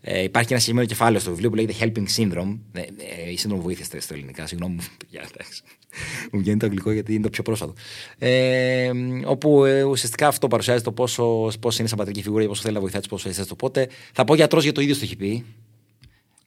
Ε, 0.00 0.22
υπάρχει 0.22 0.52
ένα 0.52 0.60
συγκεκριμένο 0.60 0.88
κεφάλαιο 0.88 1.20
στο 1.20 1.30
βιβλίο 1.30 1.50
που 1.50 1.56
λέγεται 1.56 1.74
Helping 1.80 2.06
Syndrome. 2.16 2.58
Ε, 2.72 2.80
ε, 2.80 3.30
η 3.30 3.36
σύνδρομο 3.36 3.62
βοήθεια 3.62 3.84
στα 3.84 4.14
ελληνικά. 4.14 4.46
Συγγνώμη 4.46 4.76
μου, 5.92 6.00
παιδιά, 6.00 6.12
εντάξει. 6.12 6.28
Μου 6.32 6.40
βγαίνει 6.40 6.58
το 6.58 6.66
αγγλικό 6.66 6.90
γιατί 6.90 7.14
είναι 7.14 7.22
το 7.22 7.30
πιο 7.30 7.42
πρόσφατο. 7.42 7.72
Ε, 8.18 8.90
όπου 9.24 9.64
ε, 9.64 9.82
ουσιαστικά 9.82 10.26
αυτό 10.26 10.48
παρουσιάζει 10.48 10.82
το 10.82 10.92
πόσο, 10.92 11.50
πόσο 11.60 11.76
είναι 11.78 11.88
σαν 11.88 11.98
πατρική 11.98 12.22
φιγούρα 12.22 12.42
και 12.42 12.48
πόσο 12.48 12.62
θέλει 12.62 12.74
να 12.74 12.80
βοηθάει 12.80 13.00
τους 13.00 13.08
ποδοσφαιριστές. 13.08 13.50
Οπότε 13.50 13.88
θα 14.12 14.24
πω 14.24 14.34
γιατρός 14.34 14.62
για 14.62 14.72
το 14.72 14.80
ίδιος 14.80 14.98
το 14.98 15.04
έχει 15.04 15.16
πει. 15.16 15.44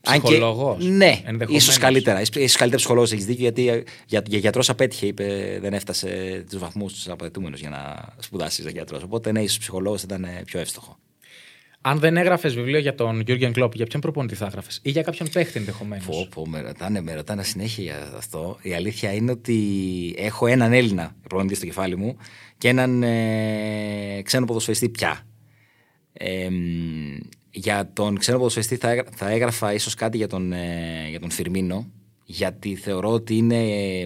Αν 0.04 0.22
και- 0.22 0.28
Ψυχολόγος, 0.28 0.86
Ναι, 0.86 1.06
ενδεχομένως. 1.26 1.64
ίσως 1.64 1.78
καλύτερα. 1.78 2.22
ίσως 2.22 2.36
καλύτερα 2.56 2.76
ψυχολόγος 2.76 3.12
έχεις 3.12 3.26
δίκιο 3.26 3.42
γιατί 3.44 3.62
για, 3.62 3.84
για, 4.06 4.24
για 4.28 4.38
γιατρός 4.38 4.70
απέτυχε, 4.70 5.06
είπε, 5.06 5.58
δεν 5.62 5.74
έφτασε 5.74 6.44
τους 6.50 6.60
βαθμούς 6.60 6.94
τους 6.94 7.10
απαιτούμενους 7.10 7.60
για 7.60 7.70
να 7.70 8.06
σπουδάσεις 8.20 8.60
για 8.64 8.72
γιατρός. 8.72 9.04
Οπότε 9.04 9.32
ναι, 9.32 9.42
ίσως 9.42 9.58
ψυχολόγος 9.58 10.04
ήταν 10.04 10.24
ε, 10.24 10.42
πιο 10.46 10.60
εύστοχο. 10.60 10.98
Αν 11.82 12.00
δεν 12.00 12.18
έγραφες 12.18 12.56
βιβλίο 12.56 12.80
για 12.80 12.96
τον 12.96 13.20
Γιούργεν 13.20 13.54
Κλοπ, 13.54 13.76
για 13.76 13.86
ποιον 13.86 14.02
προπονητή 14.02 14.36
θα 14.36 14.46
έγραφες; 14.46 14.80
Ή 14.84 14.90
για 14.90 15.02
κάποιον 15.02 15.30
παίχτη 15.34 15.60
ενδεχομένως; 15.60 16.06
Πω, 16.06 16.28
πω, 16.36 16.48
με 16.48 16.62
ρωτάνε, 16.62 17.02
με 17.02 17.14
ρωτάνε 17.14 17.44
συνέχεια 17.44 17.84
για 17.84 18.14
αυτό. 18.16 18.58
Η 18.62 18.74
αλήθεια 18.74 19.14
είναι 19.14 19.32
ότι 19.32 20.16
έχω 20.18 20.48
έναν 20.48 20.74
Έλληνα 20.74 21.16
προπονητή 21.28 21.56
στο 21.56 21.66
κεφάλι 21.66 21.96
μου 21.98 22.18
και 22.58 22.68
έναν 22.68 23.04
ε, 23.04 24.22
ξένο 24.24 24.46
ποδοσφαιριστή 24.46 24.90
πια. 24.90 25.28
Ε, 26.14 26.50
μ, 26.50 27.18
για 27.52 27.90
τον 27.94 28.18
ξένο 28.18 28.38
ποδοσφαιριστή 28.38 28.76
θα, 28.76 28.90
έγρα- 28.90 29.10
θα 29.16 29.30
έγραφα 29.30 29.74
ίσως 29.74 29.94
κάτι 29.94 30.18
για 30.18 30.28
τον, 30.28 30.54
ε, 30.54 31.08
για 31.10 31.20
τον 31.20 31.32
Φιρμίνο 31.32 31.92
γιατί 32.26 32.76
θεωρώ 32.76 33.10
ότι 33.12 33.36
είναι 33.36 33.56
ε, 33.70 34.06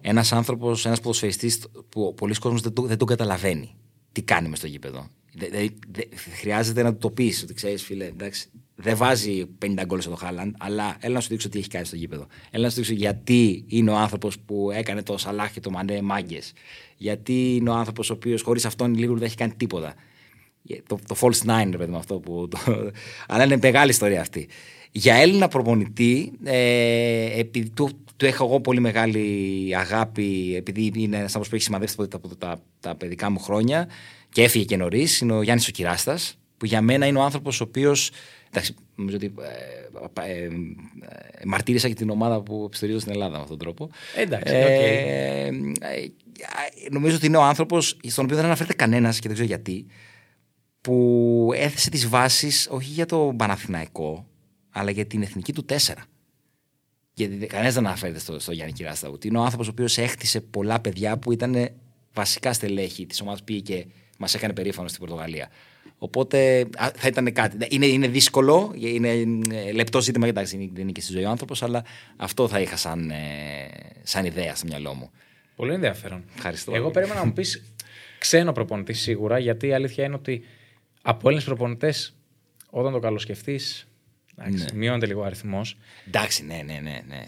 ένας 0.00 0.32
άνθρωπος, 0.32 0.86
ένας 0.86 1.00
ποδοσφαιριστής 1.00 1.66
που 1.88 2.14
πολλοί 2.16 2.34
κόσμος 2.34 2.60
δεν, 2.60 2.72
το, 2.72 2.82
δεν 2.82 2.98
τον 2.98 3.06
καταλαβαίνει 3.06 3.74
τι 4.12 4.22
κάνει 4.22 4.48
μες 4.48 4.58
στο 4.58 4.66
γήπεδο. 4.66 5.06
Δε- 5.38 5.48
δε- 5.48 5.66
δε- 5.90 6.16
χρειάζεται 6.40 6.82
να 6.82 6.92
του 6.92 6.98
το 6.98 7.10
πεις 7.10 7.42
ότι 7.42 7.54
ξέρεις 7.54 7.82
φίλε 7.82 8.04
εντάξει 8.04 8.48
δεν 8.76 8.96
βάζει 8.96 9.44
50 9.64 9.84
γκολ 9.84 10.00
στο 10.00 10.14
Χάλαντ 10.14 10.54
αλλά 10.58 10.96
έλα 11.00 11.14
να 11.14 11.20
σου 11.20 11.28
δείξω 11.28 11.48
τι 11.48 11.58
έχει 11.58 11.68
κάνει 11.68 11.84
στο 11.86 11.96
γήπεδο. 11.96 12.26
Έλα 12.50 12.64
να 12.64 12.70
σου 12.70 12.76
δείξω 12.76 12.92
γιατί 12.92 13.64
είναι 13.68 13.90
ο 13.90 13.96
άνθρωπος 13.96 14.38
που 14.38 14.70
έκανε 14.70 15.02
το 15.02 15.18
Σαλάχ 15.18 15.52
και 15.52 15.60
το 15.60 15.70
Μανέ 15.70 16.02
μάγκες. 16.02 16.52
Γιατί 16.96 17.54
είναι 17.54 17.70
ο 17.70 17.74
άνθρωπος 17.74 18.10
ο 18.10 18.12
οποίος 18.12 18.42
χωρίς 18.42 18.64
αυτόν 18.64 18.94
η 18.94 18.98
Liverpool 18.98 19.14
δεν 19.14 19.22
έχει 19.22 19.36
κάνει 19.36 19.54
τίποτα. 19.56 19.94
Το, 20.86 20.98
το 21.06 21.16
false 21.20 21.46
nine, 21.50 21.68
ρε 21.70 21.76
παιδί 21.76 21.90
μου, 21.90 21.96
αυτό 21.96 22.18
που. 22.18 22.48
Το, 22.48 22.58
αλλά 23.28 23.44
είναι 23.44 23.58
μεγάλη 23.62 23.90
ιστορία 23.90 24.20
αυτή. 24.20 24.48
Για 24.90 25.14
Έλληνα 25.14 25.48
προπονητή, 25.48 26.32
ε, 26.44 27.40
επειδή 27.40 27.70
του, 27.70 27.90
του 28.16 28.26
έχω 28.26 28.44
εγώ 28.44 28.60
πολύ 28.60 28.80
μεγάλη 28.80 29.70
αγάπη, 29.76 30.54
επειδή 30.56 30.92
είναι 30.94 31.16
ένας 31.16 31.24
άνθρωπος 31.24 31.48
που 31.48 31.54
έχει 31.54 31.64
σημαδέψει 31.64 31.96
τα, 31.96 32.08
τα, 32.08 32.20
τα, 32.38 32.62
τα 32.80 32.94
παιδικά 32.94 33.30
μου 33.30 33.38
χρόνια 33.38 33.88
και 34.36 34.42
έφυγε 34.42 34.64
και 34.64 34.76
νωρίς, 34.76 35.20
είναι 35.20 35.32
ο 35.32 35.42
Γιάννης 35.42 35.68
ο 35.68 35.70
Κυράστας, 35.70 36.38
που 36.56 36.66
για 36.66 36.80
μένα 36.80 37.06
είναι 37.06 37.18
ο 37.18 37.22
άνθρωπος 37.22 37.60
ο 37.60 37.64
οποίος. 37.64 38.10
Εντάξει, 38.50 38.74
νομίζω 38.94 39.16
ότι 39.16 39.34
ε, 40.22 40.32
ε, 40.32 40.44
ε, 40.44 40.48
μαρτύρησα 41.44 41.88
και 41.88 41.94
την 41.94 42.10
ομάδα 42.10 42.42
που 42.42 42.62
υποστηρίζω 42.66 42.98
στην 42.98 43.12
Ελλάδα 43.12 43.36
με 43.36 43.42
αυτόν 43.42 43.58
τον 43.58 43.66
τρόπο. 43.66 43.90
Εντάξει, 44.16 44.54
Ε, 44.54 44.62
οκ. 44.64 44.70
ε, 45.80 46.10
νομίζω 46.90 47.16
ότι 47.16 47.26
είναι 47.26 47.36
ο 47.36 47.42
άνθρωπος 47.42 47.96
στον 48.06 48.24
οποίο 48.24 48.36
δεν 48.36 48.44
αναφέρεται 48.44 48.74
κανένας 48.74 49.18
και 49.18 49.28
δεν 49.28 49.32
ξέρω 49.32 49.48
γιατί 49.48 49.86
που 50.80 51.50
έθεσε 51.54 51.90
τις 51.90 52.08
βάσεις 52.08 52.68
όχι 52.70 52.90
για 52.90 53.06
το 53.06 53.34
Παναθηναϊκό 53.36 54.26
αλλά 54.70 54.90
για 54.90 55.06
την 55.06 55.22
εθνική 55.22 55.52
του 55.52 55.64
τέσσερα. 55.64 56.04
Γιατί 57.12 57.46
κανένας 57.46 57.74
δεν 57.74 57.86
αναφέρεται 57.86 58.18
στο, 58.18 58.38
στο 58.38 58.52
Γιάννη 58.52 58.72
Κυράστα 58.72 59.08
ότι 59.08 59.28
είναι 59.28 59.38
ο 59.38 59.42
άνθρωπος 59.42 59.66
ο 59.66 59.70
οποίος 59.70 59.98
έχτισε 59.98 60.40
πολλά 60.40 60.80
παιδιά 60.80 61.18
που 61.18 61.32
ήταν 61.32 61.68
βασικά 62.14 62.52
στελέχη 62.52 63.06
της 63.06 63.20
ομάδας 63.20 63.38
που 63.38 63.44
πήγε 63.44 63.60
και 63.60 63.86
μας 64.16 64.34
έκανε 64.34 64.52
περήφανο 64.52 64.88
στην 64.88 65.00
Πορτογαλία. 65.00 65.50
Οπότε 65.98 66.66
α, 66.76 66.90
θα 66.94 67.08
ήταν 67.08 67.32
κάτι. 67.32 67.66
Είναι, 67.70 67.86
είναι 67.86 68.08
δύσκολο, 68.08 68.72
είναι 68.76 69.08
ε, 69.50 69.72
λεπτό 69.72 70.00
ζήτημα, 70.00 70.26
εντάξει, 70.26 70.70
δεν 70.72 70.82
είναι 70.82 70.92
και 70.92 71.00
στη 71.00 71.12
ζωή 71.12 71.24
ο 71.24 71.28
άνθρωπος, 71.28 71.62
αλλά 71.62 71.84
αυτό 72.16 72.48
θα 72.48 72.60
είχα 72.60 72.76
σαν, 72.76 73.10
ε, 73.10 73.16
σαν 74.02 74.24
ιδέα 74.24 74.54
στο 74.54 74.66
μυαλό 74.66 74.94
μου. 74.94 75.10
Πολύ 75.56 75.72
ενδιαφέρον. 75.72 76.24
Ευχαριστώ. 76.36 76.74
Εγώ 76.74 76.90
περίμενα 76.90 77.20
να 77.20 77.26
μου 77.26 77.32
πεις 77.32 77.64
ξένο 78.18 78.52
προπονητή 78.52 78.92
σίγουρα, 78.92 79.38
γιατί 79.38 79.66
η 79.66 79.72
αλήθεια 79.72 80.04
είναι 80.04 80.14
ότι 80.14 80.44
από 81.02 81.20
Έλληνες 81.28 81.44
προπονητές, 81.44 82.16
όταν 82.70 82.92
το 82.92 82.98
καλοσκεφτείς, 82.98 83.88
Ναι. 84.34 84.64
μειώνεται 84.74 85.06
λίγο 85.06 85.20
ο 85.20 85.24
αριθμός. 85.24 85.76
Εντάξει, 86.06 86.44
ναι, 86.44 86.62
ναι, 86.64 86.78
ναι. 86.82 87.00
ναι. 87.06 87.22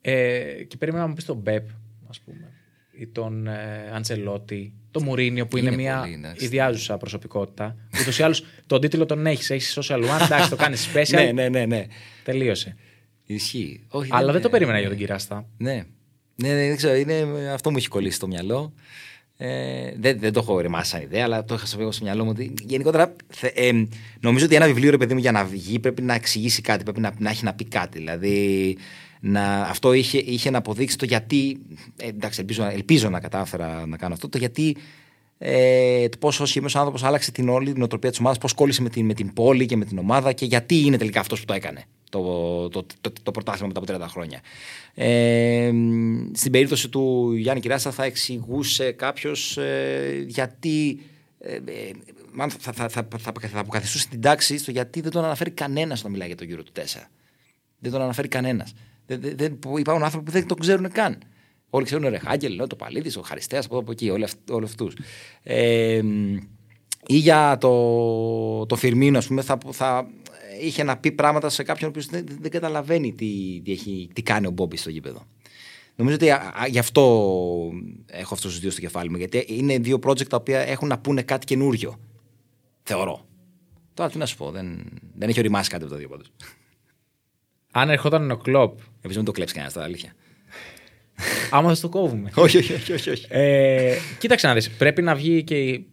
Ε, 0.00 0.64
και 0.64 0.76
περίμενα 0.76 1.02
να 1.02 1.08
μου 1.08 1.14
πεις 1.14 1.24
τον 1.24 1.36
Μπεπ, 1.36 1.68
ας 2.08 2.20
πούμε. 2.20 2.52
Ή 3.00 3.06
τον 3.06 3.46
ε, 3.46 3.90
Αντσελότη, 3.94 4.72
τον 4.90 5.02
Μουρίνιο 5.02 5.46
που 5.46 5.56
είναι, 5.56 5.66
Είναι 5.68 5.76
μια 5.82 6.00
πολύ, 6.00 6.12
εντάξει. 6.12 6.44
ιδιάζουσα 6.44 6.96
προσωπικότητα. 6.96 7.76
Ούτως 8.00 8.18
ή 8.18 8.22
άλλως 8.22 8.44
τον 8.66 8.80
τίτλο 8.80 9.06
τον 9.06 9.26
έχεις. 9.26 9.50
Έχεις 9.50 9.78
social 9.80 9.98
one, 9.98 10.24
εντάξει, 10.24 10.50
το 10.50 10.56
κάνεις 10.56 10.88
special. 10.94 11.08
ναι, 11.14 11.32
ναι, 11.32 11.48
ναι, 11.48 11.66
ναι. 11.66 11.86
Τελείωσε. 12.24 12.76
Ισχύει. 13.26 13.84
Όχι, 13.88 14.08
Αλλά 14.12 14.20
δεν 14.24 14.30
είναι- 14.34 14.42
το 14.42 14.48
περίμενα 14.48 14.78
για 14.78 14.88
τον 14.88 14.98
Κυράστα. 14.98 15.46
Ναι. 15.58 15.84
Ναι, 16.34 16.48
ναι, 16.48 16.66
δεν 16.68 16.76
ξέρω, 16.76 16.94
είναι, 16.94 17.26
αυτό 17.52 17.70
μου 17.70 17.76
έχει 17.76 17.88
κολλήσει 17.88 18.16
στο 18.16 18.26
μυαλό. 18.26 18.72
Ε, 19.36 19.92
δεν, 19.98 20.18
δεν 20.18 20.32
το 20.32 20.40
έχω 20.40 20.60
ρημάσει 20.60 20.90
σαν 20.90 21.02
ιδέα, 21.02 21.24
αλλά 21.24 21.44
το 21.44 21.54
είχα 21.54 21.66
στο 21.66 21.90
στο 21.92 22.04
μυαλό 22.04 22.24
μου. 22.24 22.30
Ότι 22.30 22.54
γενικότερα, 22.62 23.16
θε, 23.28 23.46
ε, 23.54 23.70
νομίζω 24.20 24.44
ότι 24.44 24.54
ένα 24.54 24.66
βιβλίο, 24.66 24.90
ρε 24.90 24.96
παιδί 24.96 25.14
μου, 25.14 25.20
για 25.20 25.32
να 25.32 25.44
βγει 25.44 25.78
πρέπει 25.78 26.02
να 26.02 26.14
εξηγήσει 26.14 26.62
κάτι, 26.62 26.82
πρέπει 26.84 27.00
να, 27.00 27.12
να 27.18 27.30
έχει 27.30 27.44
να 27.44 27.54
πει 27.54 27.64
κάτι. 27.64 27.98
Δηλαδή, 27.98 28.76
να, 29.20 29.62
αυτό 29.62 29.92
είχε, 29.92 30.18
είχε 30.18 30.50
να 30.50 30.58
αποδείξει 30.58 30.98
το 30.98 31.04
γιατί. 31.04 31.60
Ε, 31.96 32.08
εντάξει, 32.08 32.40
ελπίζω, 32.40 32.64
ελπίζω 32.64 33.08
να 33.08 33.20
κατάφερα 33.20 33.86
να 33.86 33.96
κάνω 33.96 34.14
αυτό. 34.14 34.28
Το 34.28 34.38
γιατί 34.38 34.76
ε, 35.38 36.08
το 36.08 36.16
πόσο 36.18 36.42
ο 36.42 36.46
συγκεκριμένο 36.46 36.78
άνθρωπος 36.80 37.08
άλλαξε 37.08 37.32
την 37.32 37.48
όλη 37.48 37.72
την 37.72 37.82
οτροπία 37.82 38.10
της 38.10 38.18
ομάδας, 38.18 38.38
πώς 38.38 38.52
κόλλησε 38.52 38.82
με 38.82 38.88
την, 38.88 39.04
με 39.04 39.14
την 39.14 39.32
πόλη 39.32 39.66
και 39.66 39.76
με 39.76 39.84
την 39.84 39.98
ομάδα 39.98 40.32
και 40.32 40.44
γιατί 40.44 40.80
είναι 40.80 40.96
τελικά 40.96 41.20
αυτός 41.20 41.40
που 41.40 41.46
το 41.46 41.52
έκανε 41.52 41.84
το, 42.10 42.68
το, 42.68 42.86
το, 43.00 43.12
το, 43.22 43.30
πρωτάθλημα 43.30 43.72
μετά 43.74 43.94
από 43.94 44.04
30 44.04 44.08
χρόνια. 44.10 44.40
Ε, 44.94 45.72
στην 46.32 46.52
περίπτωση 46.52 46.88
του 46.88 47.32
Γιάννη 47.32 47.60
Κυράστα 47.60 47.90
θα 47.90 48.04
εξηγούσε 48.04 48.92
κάποιος 48.92 49.58
γιατί. 50.26 51.00
Ε, 51.38 51.54
ε, 51.54 51.60
μάλλον 52.32 52.54
θα, 52.58 52.72
θα, 52.72 52.88
θα, 52.88 53.08
θα, 53.18 53.32
θα 53.48 53.58
αποκαθιστούσε 53.58 54.08
την 54.08 54.20
τάξη 54.20 54.58
στο 54.58 54.70
γιατί 54.70 55.00
δεν 55.00 55.10
τον 55.10 55.24
αναφέρει 55.24 55.50
κανένας 55.50 55.98
όταν 55.98 56.12
μιλάει 56.12 56.26
για 56.26 56.36
τον 56.36 56.46
γύρο 56.46 56.62
του 56.62 56.72
4. 56.74 56.80
Δεν 57.78 57.92
τον 57.92 58.00
αναφέρει 58.00 58.28
κανένας. 58.28 58.74
Δεν, 59.10 59.20
δεν, 59.20 59.36
δεν, 59.36 59.58
υπάρχουν 59.78 60.04
άνθρωποι 60.04 60.24
που 60.24 60.30
δεν 60.30 60.46
τον 60.46 60.58
ξέρουν 60.58 60.90
καν. 60.90 61.18
Όλοι 61.70 61.84
ξέρουν 61.84 62.08
ρε 62.08 62.18
Χάγκελ, 62.18 62.66
το 62.66 62.76
Παλίδης, 62.76 63.16
ο 63.16 63.20
Χαριστέας 63.20 63.64
από 63.64 63.74
εδώ 63.74 63.82
από 63.82 63.92
εκεί, 63.92 64.10
όλοι, 64.10 64.24
αυτ, 64.24 64.50
όλοι 64.50 64.64
αυτούς. 64.64 64.96
Ε, 65.42 66.02
ή 67.06 67.16
για 67.16 67.58
το, 67.60 68.66
το 68.66 68.76
Φιρμίνο, 68.76 69.18
ας 69.18 69.26
πούμε, 69.26 69.42
θα, 69.42 69.58
θα 69.70 70.10
είχε 70.60 70.82
να 70.82 70.96
πει 70.96 71.12
πράγματα 71.12 71.48
σε 71.48 71.62
κάποιον 71.62 71.92
που 71.92 72.00
δεν, 72.10 72.26
δεν 72.40 72.50
καταλαβαίνει 72.50 73.12
τι, 73.12 73.60
τι, 73.64 73.72
έχει, 73.72 74.10
τι 74.12 74.22
κάνει 74.22 74.46
ο 74.46 74.50
Μπόμπι 74.50 74.76
στο 74.76 74.90
γήπεδο. 74.90 75.26
Νομίζω 75.96 76.16
ότι 76.16 76.30
α, 76.30 76.52
α, 76.62 76.66
γι' 76.66 76.78
αυτό 76.78 77.02
έχω 78.06 78.34
αυτούς 78.34 78.50
τους 78.50 78.60
δύο 78.60 78.70
στο 78.70 78.80
κεφάλι 78.80 79.10
μου. 79.10 79.16
Γιατί 79.16 79.44
είναι 79.48 79.78
δύο 79.78 79.98
project 80.06 80.26
τα 80.26 80.36
οποία 80.36 80.60
έχουν 80.60 80.88
να 80.88 80.98
πούνε 80.98 81.22
κάτι 81.22 81.46
καινούριο. 81.46 82.00
Θεωρώ. 82.82 83.26
Τώρα 83.94 84.10
τι 84.10 84.18
να 84.18 84.26
σου 84.26 84.36
πω, 84.36 84.50
δεν, 84.50 84.84
δεν 85.14 85.28
έχει 85.28 85.38
οριμάσει 85.38 85.70
κάτι 85.70 85.82
από 85.82 85.92
τα 85.92 85.98
δύο 85.98 86.08
πάντως. 86.08 86.32
Αν 87.70 87.90
ερχόταν 87.90 88.30
ο 88.30 88.36
κλοπ. 88.36 88.78
Επίσης 88.98 89.16
μην 89.16 89.24
το 89.24 89.32
κλέψει 89.32 89.52
κανένας, 89.54 89.74
τα 89.74 89.82
αλήθεια. 89.82 90.12
Άμα 91.50 91.74
θα 91.74 91.80
το 91.80 91.88
κόβουμε. 91.88 92.30
όχι, 92.44 92.56
όχι, 92.56 92.72
όχι. 92.72 92.92
όχι, 92.92 93.10
όχι. 93.10 93.26
Ε, 93.28 93.96
κοίταξε 94.18 94.46
να 94.46 94.54
δεις, 94.54 94.70
πρέπει 94.70 95.02
να 95.02 95.14
βγει 95.14 95.44
και 95.44 95.58
η- 95.58 95.86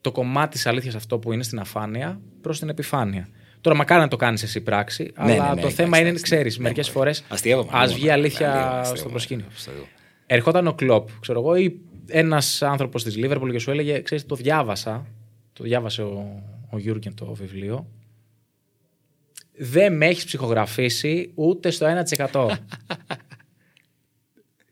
το 0.00 0.12
κομμάτι 0.12 0.50
της 0.50 0.66
αλήθειας 0.66 0.94
αυτό 0.94 1.18
που 1.18 1.32
είναι 1.32 1.42
στην 1.42 1.58
αφάνεια 1.58 2.20
προς 2.40 2.58
την 2.58 2.68
επιφάνεια. 2.68 3.28
Τώρα, 3.60 3.76
μακάρι 3.76 4.00
να 4.00 4.08
το 4.08 4.16
κάνεις 4.16 4.42
εσύ 4.42 4.60
πράξη, 4.60 5.10
αλλά 5.14 5.28
ναι, 5.28 5.38
ναι, 5.38 5.46
το 5.46 5.52
εντάξει, 5.58 5.74
θέμα 5.74 5.98
είναι, 5.98 6.06
εντάξει, 6.08 6.24
ξέρεις, 6.24 6.56
ναι, 6.56 6.62
μερικές 6.62 6.86
ναι, 6.86 6.92
φορές 6.92 7.24
αστείευομαι, 7.28 7.68
ας 7.72 7.88
ναι, 7.90 7.94
βγει 7.96 8.04
ναι, 8.06 8.12
αλήθεια 8.12 8.48
ναι, 8.48 8.54
αστείευομαι, 8.58 8.96
στο 8.96 9.08
προσκήνιο. 9.08 9.44
αστείευομαι. 9.54 9.86
Ερχόταν 10.26 10.66
ο 10.66 10.72
Κλοπ, 10.74 11.08
ξέρω 11.20 11.40
εγώ, 11.40 11.54
ή 11.56 11.80
ένας 12.06 12.62
άνθρωπος 12.62 13.02
της 13.04 13.16
Λίβερπουλ 13.16 13.50
και 13.50 13.58
σου 13.58 13.70
έλεγε, 13.70 14.00
ξέρεις, 14.00 14.26
το 14.26 14.34
διάβασα, 14.34 15.06
το 15.52 15.64
διάβασε 15.64 16.02
ο, 16.02 16.42
ο 16.70 16.78
Γιούργεν 16.78 17.14
το 17.14 17.34
βιβλίο, 17.34 17.86
δεν 19.52 19.96
με 19.96 20.06
έχεις 20.06 20.24
ψυχογραφήσει 20.24 21.32
ούτε 21.34 21.70
στο 21.70 22.04
1%. 22.32 22.50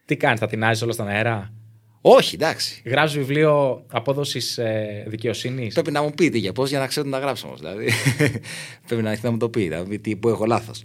Τι 0.05 0.17
κάνεις, 0.17 0.41
θα 0.41 0.47
την 0.47 0.63
όλα 0.63 0.93
στον 0.93 1.09
αέρα; 1.09 1.53
Όχι, 2.01 2.35
εντάξει. 2.35 2.83
Γράφει 2.85 3.19
βιβλίο 3.19 3.85
απόδοσης 3.91 4.59
ε, 4.59 5.05
δικαιοσύνης; 5.09 5.75
Πρέπει 5.75 5.91
να 5.91 6.03
μου 6.03 6.11
πείτε 6.11 6.39
για 6.39 6.53
πώς 6.53 6.69
για 6.69 6.79
να 6.79 6.87
ξέρω 6.87 7.05
τι 7.05 7.13
να 7.13 7.19
γράψω 7.19 7.47
όμως. 7.47 7.61
Δηλαδή, 7.61 7.91
πρέπει 8.87 9.03
να, 9.03 9.19
να 9.23 9.31
μου 9.31 9.37
το 9.37 9.49
πει, 9.49 9.69
να 9.69 9.85
πει 9.85 9.99
τι, 9.99 10.17
που 10.17 10.29
έχω 10.29 10.47
λάθος. 10.47 10.83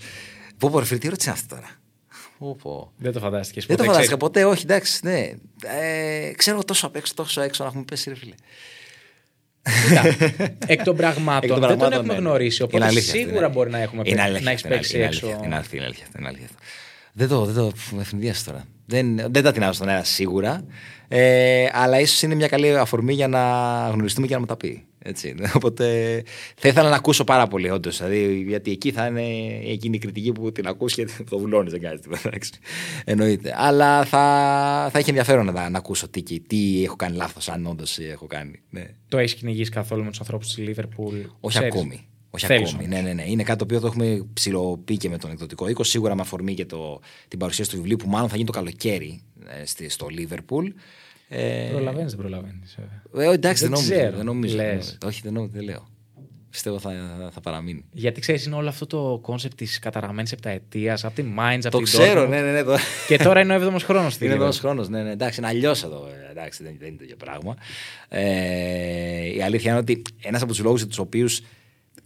Πω, 0.58 0.69
πω, 0.69 0.79
ρε 0.79 0.86
φίλε, 0.86 0.99
τι 0.99 1.08
ερώτηση 1.08 1.29
είναι 1.29 1.38
αυτή 1.38 1.56
τώρα; 1.56 1.69
Πω, 2.38 2.58
πω. 2.62 2.91
Δεν 2.97 3.12
το 3.12 3.19
φαντάστηκες. 3.19 3.65
Δεν 3.65 3.77
το 3.77 3.84
φαντάστηκα 3.84 4.17
ποτέ, 4.17 4.45
όχι, 4.45 4.63
εντάξει, 4.63 4.99
ναι. 5.03 5.32
Ε, 5.82 6.32
ξέρω 6.36 6.63
τόσο 6.63 6.88
απ' 6.88 6.95
έξω, 6.95 7.13
τόσο 7.13 7.41
έξω 7.41 7.63
να 7.63 7.69
έχουμε 7.69 7.84
πέσει, 7.84 8.10
ρε 8.10 8.15
φίλε. 8.15 8.34
Εκ 10.67 10.84
των 10.84 10.95
πραγμάτων 10.95 11.43
Εκ 11.49 11.49
των 11.49 11.60
δεν 11.60 11.69
τον 11.69 11.78
πραγμάτων, 11.78 11.91
έχουμε 11.93 12.13
ναι, 12.13 12.19
ναι. 12.19 12.28
γνωρίσει. 12.28 12.58
Είναι 12.63 12.69
Οπότε 12.71 12.86
αλήθεια 12.86 13.12
αυτή, 13.13 13.23
σίγουρα 13.23 13.47
ναι. 13.47 13.54
μπορεί 13.54 13.69
να, 13.69 13.80
έχουμε 13.82 14.02
Είναι 14.06 14.15
παί- 14.15 14.26
αλήθεια 14.26 14.45
να 14.45 14.52
αυτή, 14.52 14.67
έχει 14.67 14.76
παίξει 14.76 14.95
είναι 14.97 15.06
έξω. 15.06 15.26
αλήθεια, 15.26 15.45
Είναι 15.45 15.56
αλήθεια, 15.56 15.78
είναι 15.78 15.86
αλήθεια. 15.86 16.06
Είναι 16.19 16.28
αλήθεια. 16.28 16.47
Δεν 17.13 17.28
το, 17.28 17.45
δεν 17.45 17.56
το 17.56 17.71
με 17.91 18.02
ευνηδίασε 18.02 18.45
τώρα. 18.45 18.63
Δεν, 18.86 19.15
δεν 19.32 19.43
τα 19.43 19.52
τεινάζω 19.52 19.73
στον 19.73 19.88
αέρα 19.89 20.04
σίγουρα. 20.04 20.63
Ε, 21.08 21.65
αλλά 21.73 21.99
ίσως 21.99 22.21
είναι 22.21 22.36
μια 22.36 22.47
καλή 22.47 22.78
αφορμή 22.78 23.13
για 23.13 23.28
να 23.28 23.39
γνωριστούμε 23.93 24.28
και 24.28 24.34
να 24.34 24.39
μου 24.39 24.45
τα 24.45 24.58
πει. 24.58 24.86
Έτσι. 25.06 25.36
Οπότε 25.58 26.24
θα 26.58 26.68
ήθελα 26.68 26.89
να 26.89 26.96
ακούσω 26.96 27.24
πάρα 27.24 27.48
πολύ, 27.48 27.70
όντως. 27.70 27.98
Δηλαδή, 27.98 28.44
γιατί 28.48 28.72
εκεί 28.72 28.92
θα 28.92 29.06
είναι 29.06 29.26
εκείνη 29.72 29.96
η 29.96 30.00
κριτική 30.00 30.32
που 30.32 30.52
την 30.52 30.68
ακούς 30.68 30.94
και 30.94 31.08
το 31.30 31.38
βουλώνεις, 31.39 31.72
δεν 31.72 31.82
κάνεις 31.82 32.02
τίποτα. 32.02 32.22
εντάξει. 32.26 32.52
Εννοείται. 33.06 33.54
Αλλά 33.58 34.06
θα, 34.06 34.20
θα 34.92 35.00
έχει 35.00 35.10
ενδιαφέρον 35.10 35.46
να, 35.46 35.70
να 35.70 35.78
ακούσω 35.78 36.08
τι, 36.08 36.39
τι 36.39 36.84
έχω 36.84 36.96
κάνει 36.96 37.16
λάθος, 37.16 37.50
αν 37.50 37.66
όντως 37.66 38.00
έχω 38.00 38.28
κάνει. 38.28 38.62
Ναι. 38.70 38.86
Το 39.08 39.18
έχεις 39.18 39.34
κυνηγήσει 39.34 39.72
καθόλου 39.72 40.04
με 40.04 40.10
τους 40.10 40.20
ανθρώπους 40.20 40.48
της 40.48 40.58
Λίβερπουλ. 40.58 41.18
Όχι 41.39 41.66
ακόμη. 41.66 42.08
Όχι 42.30 42.46
Θέλεις 42.46 42.74
ακόμη. 42.74 42.86
όμως. 42.86 42.96
Ναι, 42.96 43.08
ναι, 43.08 43.13
ναι. 43.13 43.30
Είναι 43.30 43.44
κάτι 43.44 43.58
το 43.58 43.63
οποίο 43.63 43.80
το 43.80 43.88
έχουμε 43.88 44.26
ψηλοποιεί 44.34 44.98
και 44.98 45.10
με 45.10 45.18
τον 45.18 45.32
εκδοτικό 45.32 45.68
οίκο. 45.68 45.84
Σίγουρα 45.84 46.16
με 46.16 46.22
αφορμή 46.22 46.54
και 46.54 46.66
το, 46.66 47.00
την 47.28 47.39
παρουσίαση 47.39 47.70
του 47.70 47.76
βιβλίου 47.76 47.98
που 47.98 48.10
μάλλον 48.10 48.30
θα 48.30 48.36
γίνει 48.36 48.48
το 48.48 48.52
καλοκαίρι 48.52 49.22
ε, 49.62 49.66
στη, 49.66 49.89
στο 49.89 50.08
Λίβερπουλ. 50.08 50.68
Ε, 51.27 51.67
Προλαβαίνεις, 51.71 52.12
δεν 52.12 52.19
προλαβαίνεις. 52.19 52.77
ε, 53.17 53.31
εντάξει, 53.33 53.67
δεν, 53.67 53.71
Δεν 53.71 53.79
νομίζω. 53.79 53.95
ξέρω. 54.01 54.15
Δεν 54.17 54.25
νομίζω, 54.25 54.55
Λες. 54.55 54.65
δεν 54.65 54.75
νομίζω. 54.75 54.97
Όχι, 55.05 55.21
δεν, 55.23 55.33
νομίζω, 55.33 55.51
δεν 55.55 55.63
λέω. 55.63 55.88
Πιστεύω 56.49 56.79
θα, 56.79 56.89
θα, 57.19 57.29
θα 57.31 57.41
παραμείνει. 57.41 57.86
Γιατί 57.91 58.19
ξέρεις, 58.21 58.45
είναι 58.45 58.55
όλο 58.55 58.69
αυτό 58.69 58.86
το 58.88 59.19
concept 59.21 59.56
της 59.57 59.79
καταραμένης 59.79 60.31
επταετίας 60.31 61.05
από 61.05 61.15
τη 61.15 61.23
Mainz, 61.39 61.59
από 61.59 61.69
Το 61.69 61.77
την 61.77 61.86
ξέρω, 61.86 62.23
Dortmund. 62.23 62.29
ναι, 62.29 62.41
ναι, 62.41 62.51
ναι. 62.51 62.63
Το... 62.63 62.77
Και 63.07 63.17
τώρα 63.17 63.39
είναι 63.41 63.55
ο 63.57 63.73
7ος 63.76 63.80
χρόνος 63.83 64.13
στη 64.13 64.25
Είναι 64.25 64.33
Liverpool. 64.36 64.41
ένα 64.41 64.51
χρόνος. 64.51 64.89
Ναι, 64.89 65.03
ναι, 65.03 65.12
εντάξει, 65.12 65.39
είναι 65.39 65.47
αλλιώς 65.49 65.83
εδώ. 65.83 66.07
ε, 66.07 66.31
Εντάξει, 66.31 66.63
δεν, 66.63 66.75
δεν 66.79 66.88
είναι 66.88 66.97
το 66.97 67.03
ίδιο 67.03 67.15
πράγμα. 67.15 67.55
Ε, 68.09 69.36
η 69.36 69.41
αλήθεια 69.41 69.71
είναι 69.71 69.79
ότι 69.79 70.01
ένας 70.21 70.41
από 70.41 70.51
τους 70.51 70.62
λόγους 70.63 70.79
για 70.79 70.89
τους 70.89 70.97
οποίους 70.97 71.41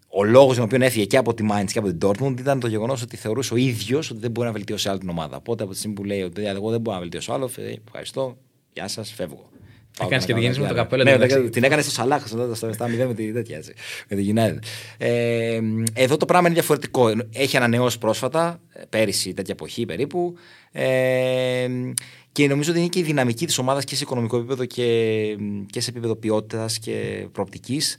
ο 0.07 0.23
λόγος 0.23 0.55
για 0.55 0.55
τον 0.55 0.73
οποίο 0.73 0.85
έφυγε 0.85 1.05
και 1.05 1.17
από 1.17 1.33
τη 1.33 1.43
Mainz 1.51 1.65
και 1.71 1.79
από 1.79 1.93
την 1.93 1.97
Dortmund 2.09 2.39
ήταν 2.39 2.59
το 2.59 2.67
γεγονός 2.67 3.01
ότι 3.01 3.17
θεωρούσε 3.17 3.53
ο 3.53 3.57
ίδιος 3.57 4.11
ότι 4.11 4.19
δεν 4.19 4.31
μπορεί 4.31 4.47
να 4.47 4.53
βελτιώσει 4.53 4.89
άλλο 4.89 4.99
την 4.99 5.09
ομάδα. 5.09 5.35
Οπότε 5.37 5.63
από 5.63 5.71
τη 5.71 5.77
στιγμή 5.77 5.95
που 5.95 6.03
λέει 6.03 6.21
ότι 6.21 6.45
εγώ 6.45 6.69
δεν 6.69 6.81
μπορώ 6.81 6.95
να 6.95 7.01
βελτιώσω 7.01 7.33
άλλο, 7.33 7.49
ε, 7.57 7.73
ευχαριστώ, 7.85 8.37
γεια 8.77 8.87
σας, 8.87 9.13
φεύγω. 9.13 9.49
Πάω 9.97 10.07
Έκανες 10.07 10.25
να 10.27 10.33
και 10.33 10.39
τη 10.39 10.39
κάνω 10.39 10.41
γέννηση 10.41 10.59
με 10.61 10.65
κάτι 10.67 10.75
το 10.75 10.81
άλλο. 10.81 10.89
καπέλο, 10.89 11.03
Ναι, 11.03 11.11
εν 11.11 11.19
τω 11.19 11.25
μεταξύ. 11.25 11.49
την 11.49 11.63
έκανε 11.63 11.81
στο 11.81 11.91
Σαλάχ, 11.91 12.27
στο 12.27 12.55
στο 12.55 12.67
7-0 12.67 13.05
με 13.07 13.13
τη 13.13 13.31
τέτοια 13.31 13.57
έτσι. 13.57 13.73
Με 14.09 14.15
τη 14.15 14.33
United. 14.35 14.57
Ε, 14.97 15.59
εδώ 15.93 16.17
το 16.17 16.25
πράγμα 16.25 16.47
είναι 16.47 16.55
διαφορετικό. 16.57 17.11
Έχει 17.33 17.57
ανανεώσει 17.57 17.97
πρόσφατα, 17.97 18.59
ε, 18.73 18.81
πέρυσι 18.89 19.33
τέτοια 19.33 19.53
εποχή 19.53 19.85
περίπου. 19.85 20.35
Ε, 20.71 21.67
και 22.31 22.47
νομίζω 22.47 22.71
ότι 22.71 22.79
είναι 22.79 22.87
και 22.89 22.99
η 22.99 23.03
δυναμική 23.03 23.45
της 23.45 23.57
ομάδας 23.57 23.83
και 23.83 23.95
σε 23.95 24.03
οικονομικό 24.03 24.37
επίπεδο 24.37 24.65
και, 24.65 24.83
και 25.69 25.79
σε 25.81 25.89
επίπεδο 25.89 26.15
ποιότητας 26.15 26.79
και 26.79 27.27
προοπτικής 27.31 27.97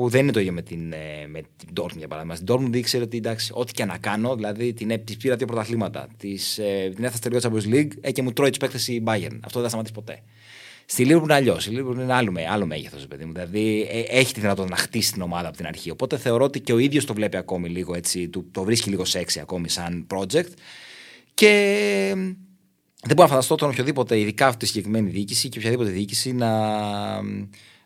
που 0.00 0.08
δεν 0.08 0.22
είναι 0.22 0.32
το 0.32 0.40
ίδιο 0.40 0.52
με 0.52 0.62
την, 0.62 0.92
ε, 0.92 1.26
με 1.28 1.40
την 1.56 1.68
Dortmund 1.80 1.96
για 1.96 2.08
παράδειγμα. 2.08 2.36
Στην 2.36 2.46
Dortmund 2.50 2.76
ήξερε 2.76 3.02
ότι 3.04 3.16
εντάξει, 3.16 3.50
ό,τι 3.54 3.72
και 3.72 3.84
να 3.84 3.98
κάνω, 3.98 4.34
δηλαδή 4.34 4.72
την, 4.72 4.90
έ- 4.90 5.04
της 5.04 5.16
πήρα 5.16 5.36
δύο 5.36 5.46
πρωταθλήματα, 5.46 6.08
της, 6.16 6.58
ε, 6.58 6.92
την 6.94 7.04
έφτασε 7.04 7.22
τελείω 7.22 7.40
Champions 7.42 7.74
League 7.74 7.90
ε, 8.00 8.12
και 8.12 8.22
μου 8.22 8.32
τρώει 8.32 8.48
τους 8.48 8.58
παίκτες 8.58 8.88
η 8.88 9.02
Bayern. 9.06 9.38
Αυτό 9.40 9.60
δεν 9.60 9.62
θα 9.62 9.68
σταματήσει 9.68 9.94
ποτέ. 9.94 10.22
Στη 10.84 11.04
Liverpool 11.08 11.22
είναι 11.22 11.34
αλλιώς. 11.34 11.66
Η 11.66 11.70
Liverpool 11.72 11.94
είναι 11.94 12.12
άλλο, 12.12 12.32
με- 12.32 12.46
άλλο 12.48 12.66
μέγεθος, 12.66 13.06
παιδί 13.06 13.24
μου. 13.24 13.32
Δηλαδή 13.32 13.88
ε, 13.90 14.00
έχει 14.18 14.32
τη 14.34 14.40
δυνατότητα 14.40 14.74
να 14.74 14.80
χτίσει 14.80 15.12
την 15.12 15.22
ομάδα 15.22 15.48
από 15.48 15.56
την 15.56 15.66
αρχή. 15.66 15.90
Οπότε 15.90 16.16
θεωρώ 16.18 16.44
ότι 16.44 16.60
και 16.60 16.72
ο 16.72 16.78
ίδιος 16.78 17.04
το 17.04 17.14
βλέπει 17.14 17.36
ακόμη 17.36 17.68
λίγο 17.68 17.94
έτσι, 17.94 18.28
του, 18.28 18.48
το 18.50 18.62
βρίσκει 18.62 18.88
λίγο 18.90 19.04
σεξι 19.04 19.40
ακόμη 19.40 19.68
σαν 19.68 20.06
project. 20.10 20.50
Και 21.34 21.48
ε, 22.10 22.14
δεν 23.02 23.14
μπορώ 23.16 23.22
να 23.22 23.28
φανταστώ 23.28 23.54
τον 23.54 23.68
οποιοδήποτε, 23.70 24.18
ειδικά 24.18 24.46
αυτή 24.46 24.58
τη 24.58 24.66
συγκεκριμένη 24.66 25.10
διοίκηση 25.10 25.48
και 25.48 25.58
οποιαδήποτε 25.58 25.90
διοίκηση 25.90 26.32
να, 26.32 26.50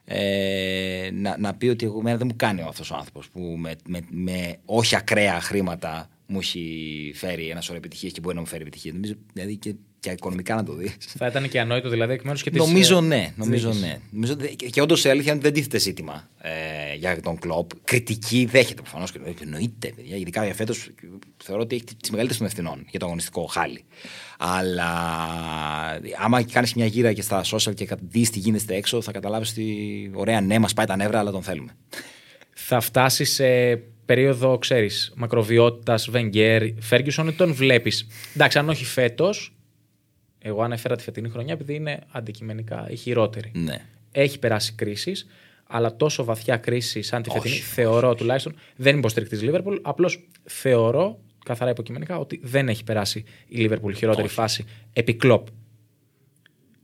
ε, 0.05 1.09
να, 1.13 1.39
να 1.39 1.55
πει 1.55 1.69
ότι 1.69 1.85
εγώ, 1.85 1.99
εμένα 1.99 2.17
δεν 2.17 2.27
μου 2.27 2.37
κάνει 2.37 2.63
αυτό 2.63 2.95
ο 2.95 2.97
άνθρωπος 2.97 3.29
που 3.29 3.41
με, 3.41 3.75
με, 3.87 4.01
με 4.11 4.57
όχι 4.65 4.97
ακραία 4.97 5.41
χρήματα 5.41 6.09
μου 6.27 6.39
έχει 6.39 7.13
φέρει 7.15 7.49
ένα 7.49 7.61
σωρό 7.61 7.79
επιτυχίες 7.79 8.13
και 8.13 8.21
μπορεί 8.21 8.35
να 8.35 8.41
μου 8.41 8.47
φέρει 8.47 8.63
επιτυχίες. 8.63 8.95
Νομίζω 8.95 9.15
δηλαδή 9.33 9.57
και, 9.57 9.75
και 10.05 10.11
οικονομικά 10.11 10.55
να 10.55 10.65
το 10.65 10.73
δεις. 10.75 10.97
Θα 10.99 11.27
ήταν 11.27 11.49
και 11.49 11.61
ανόητο 11.61 11.89
δηλαδή 11.89 12.13
εκ 12.13 12.23
μέρους 12.23 12.43
και 12.43 12.51
της. 12.51 12.59
Νομίζω 12.59 13.01
ναι. 13.01 13.33
Νομίζω 13.37 13.73
ναι. 13.73 13.99
Νομίζω, 14.11 14.37
δε- 14.37 14.47
και, 14.47 14.67
και 14.67 14.81
όντως 14.81 15.05
η 15.05 15.09
αλήθεια 15.09 15.33
είναι 15.33 15.41
ότι 15.41 15.51
δεν 15.51 15.53
τίθεται 15.57 15.79
ζήτημα 15.79 16.29
ε, 16.41 16.51
για 16.97 17.21
τον 17.21 17.39
κλοπ. 17.39 17.71
Κριτική 17.85 18.45
δέχεται 18.51 18.83
προφανώς 18.83 19.13
και 19.13 19.19
εννοείται, 19.43 19.93
παιδιά. 19.97 20.17
Ειδικά 20.17 20.45
για 20.45 20.55
φέτος 20.55 20.91
θεωρώ 21.45 21.63
ότι 21.63 21.75
έχει 21.75 21.85
τις 21.85 22.11
μεγαλύτερες 22.11 22.37
των 22.39 22.47
ευθυνών 22.47 22.87
για 22.91 22.99
το 22.99 23.05
αγωνιστικό 23.07 23.45
χάλι. 23.45 23.85
Αλλά 24.39 24.93
άμα 26.19 26.43
κάνεις 26.43 26.75
μια 26.75 26.87
γύρα 26.87 27.13
και 27.13 27.23
στα 27.23 27.45
social 27.45 27.75
και 27.75 27.89
δεις 28.09 28.31
τι 28.31 28.39
γίνεται 28.39 28.75
έξω, 28.75 29.01
θα 29.03 29.13
καταλάβεις 29.13 29.51
ότι 29.51 30.11
ωραία, 30.15 30.41
ναι, 30.41 30.59
μας 30.59 30.73
πάει 30.73 30.87
τα 30.87 30.97
νεύρα, 30.97 31.19
αλλά 31.19 31.31
τον 31.31 31.43
θέλουμε. 31.43 31.77
Θα 32.55 32.81
φτάσεις 32.81 33.33
σε 33.35 33.77
περίοδο, 34.07 34.59
ξέρεις, 34.59 35.13
μακροβιότητας, 35.17 36.11
Βενγκέρ, 36.11 36.63
Φέργκισον 36.81 37.29
ή 37.29 37.33
τον 37.33 37.55
βλέπεις. 37.55 38.07
Εντάξει, 38.35 38.59
αν 38.59 38.69
όχι 38.69 38.85
φέτος, 38.85 39.54
Εγώ 40.47 40.63
ανέφερα 40.63 40.97
τη 40.97 41.03
φετινή 41.03 41.29
χρονιά 41.29 41.53
επειδή 41.53 41.75
είναι 41.75 41.99
αντικειμενικά 42.11 42.87
η 42.91 42.97
χειρότερη. 42.97 43.51
Ναι. 43.55 43.81
Έχει 44.13 44.39
περάσει 44.39 44.73
κρίσεις, 44.73 45.27
αλλά 45.67 45.97
τόσο 45.97 46.25
βαθιά 46.25 46.57
κρίση 46.57 47.03
σαν 47.03 47.23
τη 47.23 47.29
Όχι, 47.29 47.39
φετινή, 47.39 47.55
όχι. 47.61 47.65
θεωρώ 47.65 48.15
τουλάχιστον. 48.15 48.55
Δεν 48.77 48.89
είμαι 48.89 48.99
υποστηρικτή 48.99 49.37
Λίβερπουλ. 49.37 49.77
Απλώς 49.83 50.29
θεωρώ, 50.45 51.19
καθαρά 51.45 51.71
υποκειμενικά, 51.71 52.19
ότι 52.19 52.41
δεν 52.43 52.69
έχει 52.69 52.85
περάσει 52.85 53.25
η 53.47 53.57
Λίβερπουλ 53.57 53.93
χειρότερη 53.93 54.27
Όχι. 54.27 54.35
φάση 54.35 54.65
επί 54.93 55.15
κλοπ. 55.15 55.47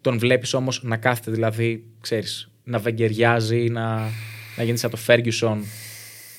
Τον 0.01 0.19
βλέπεις 0.19 0.55
όμως 0.55 0.83
να 0.83 0.97
κάθεται, 0.97 1.31
δηλαδή, 1.31 1.85
ξέρεις, 2.01 2.51
να 2.65 2.79
βεγγεριάζει, 2.79 3.69
να, 3.69 4.09
να 4.57 4.63
γίνει 4.63 4.77
σαν 4.79 4.91
το 4.91 4.99
Ferguson. 5.07 5.59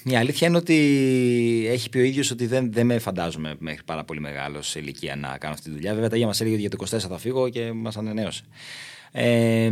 Η 0.04 0.16
αλήθεια 0.16 0.47
είναι 0.47 0.58
ότι 0.58 0.76
έχει 1.70 1.89
πει 1.89 1.97
ο 1.97 2.04
ίδιος 2.04 2.32
ότι 2.32 2.45
δεν, 2.45 2.72
δεν 2.72 2.86
με 2.86 2.99
φαντάζομαι 2.99 3.56
μέχρι 3.60 3.84
πάρα 3.86 4.04
πολύ 4.04 4.20
μεγάλος 4.20 4.68
σε 4.68 4.80
ηλικία 4.80 5.16
να 5.16 5.38
κάνω 5.38 5.54
αυτή 5.54 5.70
τη 5.70 5.76
δουλειά. 5.76 5.93
Βέβαια, 5.93 6.10
τα 6.10 6.16
ίδια 6.16 6.28
μας 6.28 6.41
έλεγε 6.41 6.56
ότι 6.56 6.68
για 6.68 6.78
το 6.78 6.97
24 6.97 6.99
θα 6.99 7.18
φύγω 7.18 7.49
και 7.49 7.72
μας 7.72 7.97
ανανέωσε. 7.97 8.43
Ε, 9.12 9.70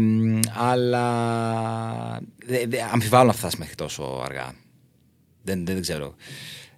αλλά 0.56 2.22
δε, 2.46 2.66
δε, 2.68 2.78
αμφιβάλλω 2.92 3.28
να 3.28 3.34
φτάσει 3.34 3.56
μέχρι 3.60 3.76
τόσο 3.76 4.22
αργά. 4.26 4.54
Δεν, 5.44 5.66
δεν, 5.66 5.74
δεν 5.74 5.82
ξέρω. 5.82 6.16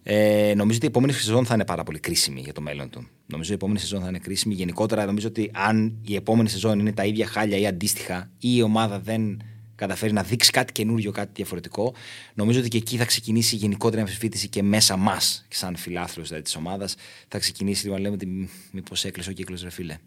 Ε, 0.03 0.53
νομίζω 0.55 0.75
ότι 0.75 0.85
η 0.85 0.89
επόμενη 0.89 1.13
σεζόν 1.13 1.45
θα 1.45 1.53
είναι 1.53 1.65
πάρα 1.65 1.83
πολύ 1.83 1.99
κρίσιμη 1.99 2.39
για 2.39 2.53
το 2.53 2.61
μέλλον 2.61 2.89
του. 2.89 3.07
Νομίζω 3.25 3.41
ότι 3.41 3.51
η 3.51 3.53
επόμενη 3.53 3.79
σεζόν 3.79 4.01
θα 4.01 4.07
είναι 4.07 4.19
κρίσιμη. 4.19 4.53
Γενικότερα, 4.53 5.05
νομίζω 5.05 5.27
ότι 5.27 5.51
αν 5.53 5.97
η 6.07 6.15
επόμενη 6.15 6.49
σεζόν 6.49 6.79
είναι 6.79 6.91
τα 6.91 7.05
ίδια 7.05 7.27
χάλια 7.27 7.57
ή 7.57 7.67
αντίστοιχα, 7.67 8.31
ή 8.39 8.49
η 8.55 8.61
ομάδα 8.61 8.99
δεν 8.99 9.41
καταφέρει 9.81 10.13
να 10.13 10.23
δείξει 10.23 10.51
κάτι 10.51 10.71
καινούριο, 10.71 11.11
κάτι 11.11 11.31
διαφορετικό, 11.33 11.93
νομίζω 12.33 12.59
ότι 12.59 12.67
και 12.67 12.77
εκεί 12.77 12.97
θα 12.97 13.05
ξεκινήσει 13.05 13.55
η 13.55 13.57
γενικότερη 13.57 14.01
αμφισβήτηση 14.01 14.47
και 14.47 14.63
μέσα 14.63 14.97
μας, 14.97 15.45
σαν 15.49 15.75
φιλάθλου 15.75 16.23
δηλαδή, 16.23 16.43
της 16.43 16.55
ομάδας, 16.55 16.95
θα 17.27 17.39
ξεκινήσει 17.39 17.83
λίγο 17.83 17.95
να 17.95 18.01
λέμε 18.01 18.15
ότι 18.15 18.49
μήπως 18.71 19.05
έκλεισε 19.05 19.29
ο 19.29 19.33
κύκλος, 19.33 19.63
ρε 19.63 19.69
φίλε. 19.69 19.97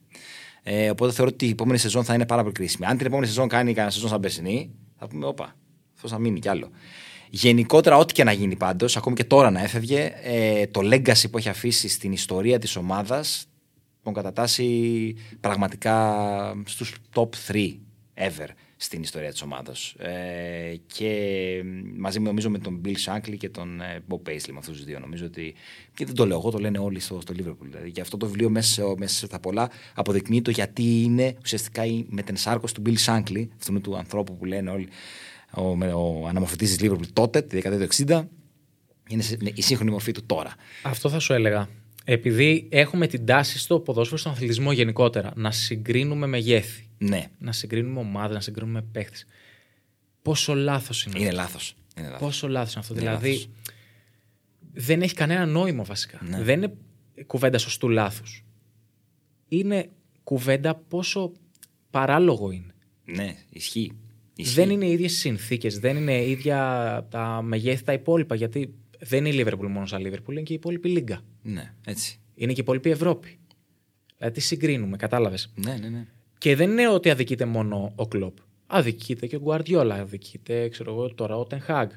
Ε, 0.62 0.90
οπότε 0.90 1.12
θεωρώ 1.12 1.30
ότι 1.34 1.46
η 1.46 1.50
επόμενη 1.50 1.78
σεζόν 1.78 2.04
θα 2.04 2.14
είναι 2.14 2.26
πάρα 2.26 2.42
πολύ 2.42 2.54
κρίσιμη. 2.54 2.86
Αν 2.86 2.96
την 2.96 3.06
επόμενη 3.06 3.26
σεζόν 3.26 3.48
κάνει 3.48 3.72
κανένα 3.72 3.92
σεζόν 3.92 4.08
σαν 4.08 4.20
περσινή, 4.20 4.70
θα 4.98 5.06
πούμε, 5.06 5.26
όπα, 5.26 5.56
αυτό 5.94 6.08
θα 6.08 6.18
μείνει 6.18 6.38
κι 6.38 6.48
άλλο. 6.48 6.70
Γενικότερα, 7.30 7.96
ό,τι 7.96 8.12
και 8.12 8.24
να 8.24 8.32
γίνει 8.32 8.56
πάντως, 8.56 8.96
ακόμη 8.96 9.16
και 9.16 9.24
τώρα 9.24 9.50
να 9.50 9.62
έφευγε, 9.62 10.12
ε, 10.22 10.66
το 10.66 10.80
legacy 10.84 11.30
που 11.30 11.38
έχει 11.38 11.48
αφήσει 11.48 11.88
στην 11.88 12.12
ιστορία 12.12 12.58
της 12.58 12.76
ομάδας 12.76 13.46
τον 14.02 14.12
κατατάσσει 14.12 15.14
πραγματικά 15.40 16.24
στους 16.66 16.94
top 17.14 17.28
3 17.48 17.78
ever 18.14 18.48
στην 18.84 19.02
ιστορία 19.02 19.30
της 19.30 19.42
ομάδας. 19.42 19.94
Ε, 19.98 20.74
και 20.86 21.10
μαζί 21.96 22.20
με, 22.20 22.26
νομίζω 22.28 22.50
με 22.50 22.58
τον 22.58 22.80
Bill 22.84 22.94
Shankly 23.06 23.36
και 23.38 23.48
τον 23.48 23.80
ε, 23.80 24.00
Bob 24.08 24.28
Paisley, 24.28 24.50
με 24.52 24.58
αυτούς 24.58 24.76
τους 24.76 24.84
δύο. 24.84 24.98
Νομίζω 24.98 25.26
ότι, 25.26 25.54
και 25.94 26.04
δεν 26.04 26.14
το 26.14 26.26
λέω 26.26 26.38
εγώ, 26.38 26.50
το 26.50 26.58
λένε 26.58 26.78
όλοι 26.78 27.00
στο, 27.00 27.20
στο 27.20 27.34
Liverpool. 27.36 27.66
Δηλαδή. 27.70 27.90
Και 27.90 28.00
αυτό 28.00 28.16
το 28.16 28.26
βιβλίο 28.26 28.50
μέσα 28.50 28.72
σε, 28.72 28.94
μέσα 28.98 29.14
σε 29.14 29.26
τα 29.26 29.40
πολλά 29.40 29.70
αποδεικνύει 29.94 30.42
το 30.42 30.50
γιατί 30.50 31.02
είναι 31.02 31.36
ουσιαστικά 31.42 31.84
η 31.86 32.04
μετενσάρκωση 32.08 32.74
του 32.74 32.82
Bill 32.86 32.96
Shankly, 33.06 33.46
αυτού 33.58 33.80
του 33.80 33.96
ανθρώπου 33.96 34.36
που 34.36 34.44
λένε 34.44 34.70
όλοι, 34.70 34.88
ο, 35.54 35.76
με- 35.76 35.92
ο 35.92 36.26
αναμορφωτής 36.28 36.76
της 36.76 36.88
Liverpool 36.90 37.06
τότε, 37.12 37.42
τη 37.42 37.56
δεκαετία 37.60 37.88
του 37.88 37.94
60, 37.94 38.22
είναι 39.08 39.22
σε- 39.22 39.38
η 39.54 39.62
σύγχρονη 39.62 39.90
μορφή 39.90 40.12
του 40.12 40.24
τώρα. 40.26 40.54
Αυτό 40.82 41.08
θα 41.08 41.18
σου 41.18 41.32
έλεγα. 41.32 41.68
Επειδή 42.04 42.66
έχουμε 42.70 43.06
την 43.06 43.26
τάση 43.26 43.58
στο 43.58 43.80
ποδόσφαιρο, 43.80 44.18
στον 44.18 44.32
αθλητισμό 44.32 44.72
γενικότερα, 44.72 45.32
να 45.36 45.50
συγκρίνουμε 45.50 46.26
μεγέθη. 46.26 46.83
Ναι, 47.08 47.30
Να 47.38 47.52
συγκρίνουμε 47.52 48.00
ομάδες, 48.00 48.34
να 48.34 48.40
συγκρίνουμε 48.40 48.82
παίχτες. 48.82 49.26
Πόσο 50.22 50.54
λάθος 50.54 51.04
είναι. 51.04 51.18
είναι 51.18 51.28
αυτό. 51.28 51.40
λάθος. 51.40 51.76
Είναι 51.96 52.06
λάθος. 52.06 52.26
Πόσο 52.26 52.48
λάθος 52.48 52.72
είναι 52.72 52.80
αυτό. 52.80 52.94
Είναι 52.94 53.02
δηλαδή, 53.02 53.28
λάθος. 53.28 53.48
δεν 54.72 55.02
έχει 55.02 55.14
κανένα 55.14 55.46
νόημα 55.46 55.82
βασικά. 55.84 56.20
Ναι. 56.28 56.42
Δεν 56.42 56.62
είναι 56.62 56.74
κουβέντα 57.26 57.58
σωστού 57.58 57.88
λάθους. 57.88 58.44
Είναι 59.48 59.90
κουβέντα 60.24 60.74
πόσο 60.74 61.32
παράλογο 61.90 62.50
είναι. 62.50 62.74
Ναι, 63.04 63.36
ισχύει. 63.50 63.92
ισχύει. 64.36 64.54
Δεν 64.54 64.70
είναι 64.70 64.86
οι 64.86 64.92
ίδιες 64.92 65.12
συνθήκες, 65.12 65.78
δεν 65.78 65.96
είναι 65.96 66.24
ίδια 66.24 67.06
τα 67.10 67.42
μεγέθη 67.42 67.84
τα 67.84 67.92
υπόλοιπα. 67.92 68.34
Γιατί 68.34 68.74
δεν 68.98 69.24
είναι 69.24 69.36
η 69.36 69.44
Liverpool 69.46 69.68
μόνο 69.68 69.86
σαν 69.86 70.02
Liverpool, 70.06 70.30
είναι 70.30 70.42
και 70.42 70.52
η 70.52 70.56
υπόλοιπη 70.56 70.88
Λίγκα. 70.88 71.20
Ναι, 71.42 71.74
έτσι. 71.84 72.18
Είναι 72.34 72.52
και 72.52 72.60
η 72.60 72.62
υπόλοιπη 72.62 72.90
Ευρώπη. 72.90 73.38
Δηλαδή, 74.16 74.34
τι 74.34 74.40
συγκρίνουμε, 74.40 74.96
κατάλαβες; 74.96 75.52
Ναι, 75.54 75.76
ναι, 75.76 75.88
ναι. 75.88 76.06
Και 76.44 76.56
δεν 76.56 76.70
είναι 76.70 76.88
ότι 76.88 77.10
αδικείται 77.10 77.44
μόνο 77.44 77.92
ο 77.94 78.08
Κλοπ. 78.08 78.36
Αδικείται 78.66 79.26
και 79.26 79.36
ο 79.36 79.38
Γκουαρδιόλα, 79.38 79.94
αδικείται, 79.94 80.68
ξέρω 80.68 80.92
εγώ, 80.92 81.14
τώρα 81.14 81.36
ο 81.36 81.44
Τενχάγ. 81.44 81.88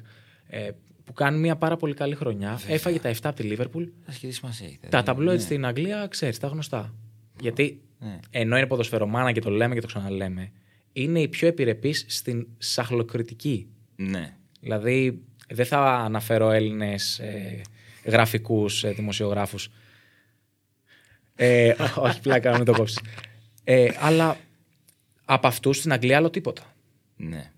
Ε, 0.46 0.70
που 1.04 1.12
κάνει 1.12 1.38
μια 1.38 1.56
πάρα 1.56 1.76
πολύ 1.76 1.94
καλή 1.94 2.14
χρονιά. 2.14 2.60
Έφαγε 2.68 2.98
τα 3.00 3.10
7 3.10 3.16
από 3.22 3.36
τη 3.36 3.42
Λίβερπουλ. 3.42 3.84
Άσχετη 4.06 4.32
σημασία 4.32 4.66
έχει. 4.66 4.78
Τα 4.88 5.02
ταμπλόιτ 5.02 5.36
ναι. 5.36 5.42
στην 5.42 5.66
Αγγλία, 5.66 6.06
ξέρεις, 6.06 6.38
τα 6.38 6.46
γνωστά. 6.46 6.94
Γιατί 7.40 7.80
Ναι. 7.98 8.18
ενώ 8.30 8.56
είναι 8.56 8.66
ποδοσφαιρομάνα 8.66 9.32
και 9.32 9.40
το 9.40 9.50
λέμε 9.50 9.74
και 9.74 9.80
το 9.80 9.86
ξαναλέμε, 9.86 10.52
είναι 10.92 11.20
η 11.20 11.28
πιο 11.28 11.48
επιρρεπής 11.48 12.04
στην 12.08 12.46
σαχλοκριτική. 12.58 13.68
Ναι. 13.96 14.36
Δηλαδή, 14.60 15.22
δεν 15.48 15.66
θα 15.66 15.94
αναφέρω 15.94 16.50
Έλληνες 16.50 17.18
ε, 17.18 17.60
γραφικούς 18.04 18.84
ε, 18.84 18.90
δημοσιογράφους. 18.90 19.70
Ε, 21.34 21.74
όχι, 22.06 22.20
πλάκα, 22.20 22.56
μην 22.56 22.64
το 22.64 22.72
κόψεις. 22.72 22.98
Ε, 23.70 23.88
αλλά 23.98 24.36
από 25.24 25.46
αυτού 25.46 25.72
στην 25.72 25.92
Αγγλία 25.92 26.16
άλλο 26.16 26.30
τίποτα. 26.30 26.74
Ναι. 27.16 27.50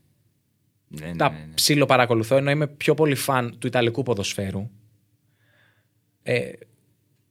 Ναι, 0.88 1.06
ναι, 1.06 1.16
Τα 1.16 1.30
ναι, 1.30 1.38
ναι. 1.38 1.54
ψήλο 1.54 1.86
παρακολουθώ, 1.86 2.36
ενώ 2.36 2.50
είμαι 2.50 2.66
πιο 2.66 2.94
πολύ 2.94 3.14
φαν 3.14 3.58
του 3.58 3.66
Ιταλικού 3.66 4.02
ποδοσφαίρου. 4.02 4.70
Ε, 6.22 6.50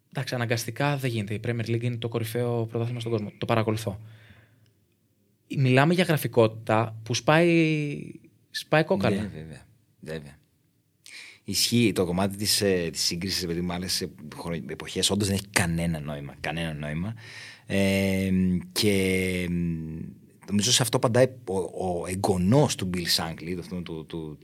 εντάξει, 0.09 0.36
αναγκαστικά 0.36 0.97
δεν 0.97 1.09
γίνεται. 1.09 1.34
Η 1.34 1.39
Premier 1.47 1.65
League 1.65 1.84
είναι 1.84 1.97
το 1.97 2.07
κορυφαίο 2.07 2.65
πρωτάθλημα 2.65 2.99
στον 2.99 3.11
κόσμο. 3.11 3.32
Το 3.38 3.45
παρακολουθώ. 3.45 3.99
Μιλάμε 5.57 5.93
για 5.93 6.03
γραφικότητα 6.03 6.99
που 7.03 7.13
σπάει, 7.13 7.97
σπάει 8.49 8.84
κόκαλα. 8.84 9.21
Ναι, 9.21 9.27
βέβαια. 9.27 9.65
βέβαια. 9.99 10.38
Ισχύει 11.43 11.91
το 11.95 12.05
κομμάτι 12.05 12.38
της 12.38 12.61
ε, 12.61 12.89
της 12.91 13.01
σύγκρισης 13.01 13.45
με 13.61 13.73
άλλες 13.73 14.07
εποχές. 14.69 15.09
Όντως 15.09 15.27
δεν 15.27 15.36
έχει 15.36 15.47
κανένα 15.47 15.99
νόημα. 15.99 16.36
Κανένα 16.39 16.73
νόημα. 16.73 17.15
Ε, 17.72 18.30
και 18.72 19.47
μ, 19.49 19.99
νομίζω 20.49 20.72
σε 20.72 20.82
αυτό 20.82 20.97
απαντάει 20.97 21.26
ο, 21.45 21.57
ο 21.57 22.05
εγγονός 22.07 22.76
του 22.76 22.89
Bill 22.93 22.97
Shankly, 22.97 23.53
του, 23.53 23.59
αυτού 23.59 23.82
του, 23.84 24.05
του, 24.05 24.38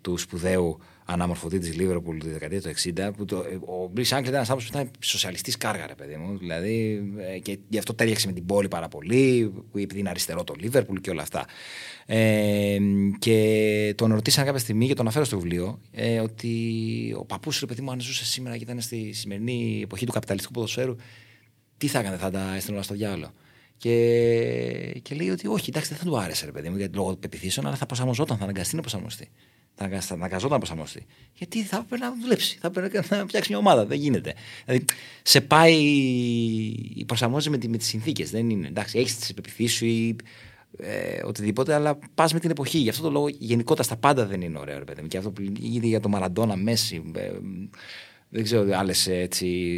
του 0.00 0.16
σπουδαίου 0.16 0.78
αναμορφωτή 1.04 1.58
της 1.58 1.76
Liverpool 1.78 2.16
τη 2.20 2.28
δεκαετία 2.28 2.60
του 2.62 2.68
60. 2.68 3.10
Που 3.16 3.24
το, 3.24 3.36
ε, 3.36 3.54
ο 3.54 3.90
Bill 3.96 4.00
Shankly 4.00 4.04
ήταν 4.04 4.34
ένας 4.34 4.50
άνθρωπος 4.50 4.70
που 4.70 4.78
ήταν 4.78 4.90
σοσιαλιστής 4.98 5.56
κάργα, 5.56 5.86
ρε 5.86 5.94
παιδί 5.94 6.16
μου. 6.16 6.38
Δηλαδή, 6.38 7.02
ε, 7.34 7.38
και 7.38 7.58
γι' 7.68 7.78
αυτό 7.78 7.94
τέριαξε 7.94 8.26
με 8.26 8.32
την 8.32 8.46
πόλη 8.46 8.68
πάρα 8.68 8.88
πολύ, 8.88 9.52
που 9.70 9.78
επειδή 9.78 10.00
είναι 10.00 10.08
αριστερό 10.08 10.44
το 10.44 10.54
Liverpool 10.62 11.00
και 11.00 11.10
όλα 11.10 11.22
αυτά. 11.22 11.46
Ε, 12.06 12.78
και 13.18 13.94
τον 13.96 14.14
ρωτήσαν 14.14 14.44
κάποια 14.44 14.60
στιγμή 14.60 14.86
και 14.86 14.94
τον 14.94 15.04
αναφέρω 15.04 15.24
στο 15.24 15.38
βιβλίο 15.38 15.80
ε, 15.90 16.20
ότι 16.20 16.54
ο 17.18 17.24
παππούς 17.24 17.60
ρε 17.60 17.66
παιδί 17.66 17.82
μου, 17.82 17.90
αν 17.90 18.00
ζούσε 18.00 18.24
σήμερα 18.24 18.56
και 18.56 18.62
ήταν 18.62 18.80
στη 18.80 19.12
σημερινή 19.12 19.80
εποχή 19.82 20.06
του 20.06 20.12
καπιταλιστικού 20.12 20.52
ποδοσφαίρου, 20.52 20.96
τι 21.82 21.88
θα 21.88 21.98
έκανε, 21.98 22.16
θα 22.16 22.30
τα 22.30 22.54
έστειλε 22.54 22.74
όλα 22.74 22.84
στο 22.84 22.94
διάλογο. 22.94 23.32
Και, 23.76 24.98
και 25.02 25.14
λέει 25.14 25.30
ότι 25.30 25.46
όχι, 25.46 25.66
εντάξει, 25.70 25.88
δεν 25.88 25.98
θα 25.98 26.04
του 26.04 26.18
άρεσε, 26.18 26.44
ρε 26.44 26.52
παιδί 26.52 26.68
μου, 26.68 26.76
γιατί 26.76 26.96
λόγω 26.96 27.16
πεπιθήσεων, 27.16 27.66
αλλά 27.66 27.76
θα 27.76 27.86
προσαρμοζόταν, 27.86 28.36
θα 28.36 28.42
αναγκαστεί 28.42 28.74
να 28.74 28.80
προσαρμοστεί. 28.80 29.28
Θα 29.74 29.84
αναγκασ- 29.84 30.06
θα 30.08 30.14
αναγκαζόταν 30.14 30.50
να 30.50 30.58
προσαρμοστεί. 30.58 31.06
Γιατί 31.34 31.62
θα 31.62 31.76
έπρεπε 31.84 32.04
να 32.04 32.12
δουλέψει, 32.20 32.58
θα 32.60 32.66
έπρεπε 32.66 33.02
να 33.16 33.26
φτιάξει 33.28 33.50
μια 33.50 33.58
ομάδα. 33.58 33.86
Δεν 33.86 33.98
γίνεται. 33.98 34.34
Δηλαδή, 34.64 34.84
σε 35.22 35.40
πάει, 35.40 35.76
προσαρμόζει 37.06 37.50
με, 37.50 37.58
τη- 37.58 37.68
με 37.68 37.76
τις 37.76 37.86
συνθήκες. 37.86 38.30
Δεν 38.30 38.50
είναι. 38.50 38.66
Εντάξει, 38.66 38.98
έχεις 38.98 39.16
τις 39.16 39.34
πεπιθήσεις 39.34 39.76
σου 39.76 39.84
ή 39.86 40.16
ε, 40.78 41.22
οτιδήποτε, 41.24 41.74
αλλά 41.74 41.98
πας 42.14 42.32
με 42.32 42.40
την 42.40 42.50
εποχή. 42.50 42.78
Γι' 42.78 42.88
αυτό 42.88 43.02
το 43.02 43.10
λόγο 43.10 43.28
γενικότερα 43.28 43.82
στα 43.82 43.96
πάντα 43.96 44.26
δεν 44.26 44.40
είναι 44.40 44.58
ωραίο, 44.58 44.78
ρε 44.78 44.84
παιδί 44.84 45.02
μου. 45.02 45.08
Και 45.08 45.16
αυτό 45.16 45.30
που 45.30 45.42
γίνεται 45.58 45.86
για 45.86 46.00
το 46.00 46.08
Μαραντόνα, 46.08 46.56
Μέση, 46.56 47.02
ε, 47.16 47.30
δεν 48.28 48.42
ξέρω 48.44 48.78
άλλες 48.78 49.08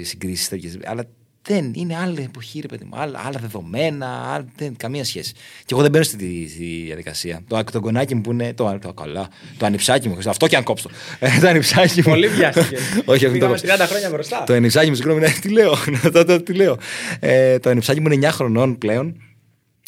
συγκρίσεις 0.02 0.48
τέτοιες. 0.48 0.78
Αλλά 0.84 1.04
δεν 1.46 1.72
είναι 1.74 1.96
άλλη 1.96 2.22
εποχή, 2.22 2.60
ρε 2.60 2.66
παιδί 2.66 2.84
μου. 2.84 2.96
Άλλα, 2.96 3.22
άλλα 3.26 3.38
δεδομένα, 3.40 4.32
άλλα, 4.32 4.46
δεν, 4.56 4.76
καμία 4.76 5.04
σχέση. 5.04 5.32
Και 5.32 5.72
εγώ 5.72 5.82
δεν 5.82 5.90
μπαίνω 5.90 6.04
στη, 6.04 6.16
στη, 6.16 6.48
στη 6.48 6.82
διαδικασία. 6.86 7.42
Το, 7.48 7.64
το 7.64 7.78
γονάκι 7.78 8.14
μου 8.14 8.20
που 8.20 8.32
είναι. 8.32 8.54
Το, 8.54 8.78
το, 8.80 8.92
καλά, 8.92 9.28
το 9.58 9.66
ανιψάκι 9.66 10.08
μου. 10.08 10.18
Αυτό 10.26 10.46
και 10.46 10.56
αν 10.56 10.62
κόψω. 10.62 10.90
Ε, 11.18 11.40
το 11.40 11.48
ανιψάκι 11.48 11.98
μου. 11.98 12.04
Πολύ 12.04 12.28
βιάστηκε. 12.28 12.76
όχι, 13.04 13.24
όχι, 13.24 13.28
μην 13.28 13.40
το 13.40 13.46
Πήγαμε 13.46 13.56
κόψω. 13.56 13.84
30 13.84 13.88
χρόνια 13.88 14.10
μπροστά. 14.10 14.44
Το 14.44 14.52
ανιψάκι 14.52 14.88
μου, 14.88 14.94
συγγνώμη, 14.94 15.20
ναι, 15.20 15.30
τι 15.40 15.48
λέω. 15.48 15.74
το, 16.12 16.24
το, 16.24 16.42
τι 16.42 16.54
λέω. 16.54 16.78
Ε, 17.20 17.58
το 17.58 17.70
ανιψάκι 17.70 18.00
μου 18.00 18.10
είναι 18.10 18.28
9 18.28 18.30
χρονών 18.32 18.78
πλέον. 18.78 19.16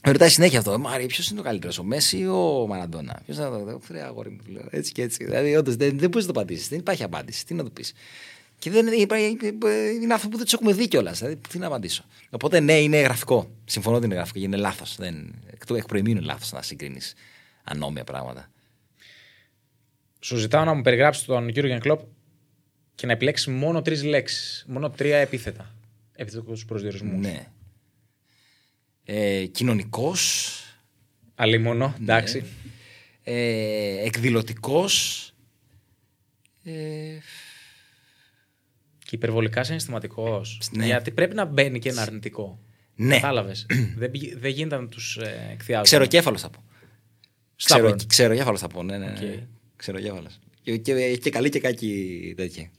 Με 0.04 0.12
ρωτάει 0.12 0.28
συνέχεια 0.28 0.58
αυτό. 0.58 0.78
Μάρι, 0.78 1.06
ποιος 1.06 1.28
είναι 1.30 1.40
ο 1.40 1.42
καλύτερος, 1.42 1.78
ο 1.78 1.84
Μέση 1.84 2.18
ή 2.18 2.26
ο 2.26 2.66
Μαραντόνα; 2.68 3.20
Ποιος 3.24 3.36
είναι 3.36 3.46
το 3.46 3.80
Φρέα, 3.82 4.06
αγόρι 4.06 4.30
μου, 4.30 4.38
του 4.44 4.52
λέω. 4.52 4.66
Έτσι 4.70 4.92
και 4.92 5.02
έτσι. 5.02 5.24
Δηλαδή, 5.24 5.56
όντως 5.56 5.76
δεν, 5.76 5.98
δεν 5.98 6.08
μπορείς 6.08 6.26
να 6.26 6.32
το 6.32 6.40
απαντήσεις. 6.40 6.68
Δεν 6.68 6.78
υπάρχει 6.78 7.02
απάντηση. 7.02 7.46
Τι 7.46 7.54
να 7.54 7.62
το 7.62 7.70
πεις. 7.70 7.92
Και 8.58 8.70
δεν 8.70 8.86
υπάρχει- 8.86 9.38
είναι 10.02 10.14
αυτό 10.14 10.28
που 10.28 10.36
δεν 10.36 10.44
τους 10.44 10.54
έχουμε 10.54 10.72
δει 10.72 10.88
κιόλας. 10.88 11.18
Δηλαδή, 11.18 11.36
τι 11.48 11.58
να 11.58 11.66
απαντήσω. 11.66 12.04
Οπότε, 12.30 12.60
ναι, 12.60 12.72
είναι 12.80 13.00
γραφικό. 13.00 13.50
Συμφωνώ 13.64 13.96
ότι 13.96 14.04
είναι 14.06 14.14
γραφικό 14.14 14.38
και 14.38 14.44
είναι 14.44 14.56
λάθος. 14.56 14.98
Εκ, 15.50 15.66
του- 15.66 15.74
εκ 15.74 15.84
προημίου 15.86 16.12
είναι 16.12 16.20
λάθος 16.20 16.52
να 16.52 16.62
συγκρίνεις 16.62 17.14
ανώμια 17.64 18.04
πράγματα. 18.04 18.50
Σου 20.20 20.36
ζητάω 20.36 20.64
να 20.64 20.74
μου 20.74 20.82
περιγράψεις 20.82 21.24
τον 21.24 21.50
Jurgen 21.54 21.78
Klopp 21.82 21.98
και 22.94 23.06
να 23.06 23.12
επιλέξεις 23.12 23.46
μόνο 23.46 23.82
τρεις 23.82 24.02
λέξεις. 24.04 24.64
Μόνο 24.68 24.90
τρία 24.90 25.16
επίθετα. 25.16 25.74
Επιθετικού 26.12 26.58
προσδιορισμούς. 26.66 27.20
Ναι. 27.20 27.46
Ε, 29.04 29.46
Κοινωνικός. 29.46 30.50
Αλίμονο, 31.34 31.94
εντάξει. 32.00 32.44
Ε, 33.22 34.04
Εκδηλωτικός. 34.04 35.22
Ε, 36.64 36.72
Και 39.06 39.16
υπερβολικά 39.16 39.64
συναισθηματικός. 39.64 40.60
Ναι. 40.72 40.84
Γιατί 40.86 41.10
πρέπει 41.10 41.34
να 41.34 41.44
μπαίνει 41.44 41.78
και 41.78 41.88
ένα 41.88 42.02
αρνητικό. 42.02 42.58
Ναι. 42.94 43.14
Κατάλαβες. 43.14 43.66
δεν, 43.98 44.10
πηγ- 44.10 44.38
δεν 44.38 44.50
γίνεται 44.50 44.76
να 44.76 44.86
τους 44.88 45.16
ε, 45.16 45.48
εκθιάζουμε. 45.52 45.82
Ξεροκέφαλο 45.82 46.36
θα 46.38 46.50
πω. 46.50 46.64
Ξερο, 47.56 47.78
Σταύρον. 47.88 48.06
ξεροκέφαλο 48.08 48.56
θα 48.56 48.66
πω. 48.68 48.82
Ναι, 48.82 48.98
ναι. 48.98 49.04
Οκ. 49.16 49.20
ναι. 49.20 49.46
Ξεροκέφαλο. 49.76 50.26
Και, 50.62 50.76
και, 50.76 51.16
και 51.16 51.30
καλή 51.30 51.48
και 51.48 51.60
κακή 51.60 52.34
τέτοια. 52.36 52.70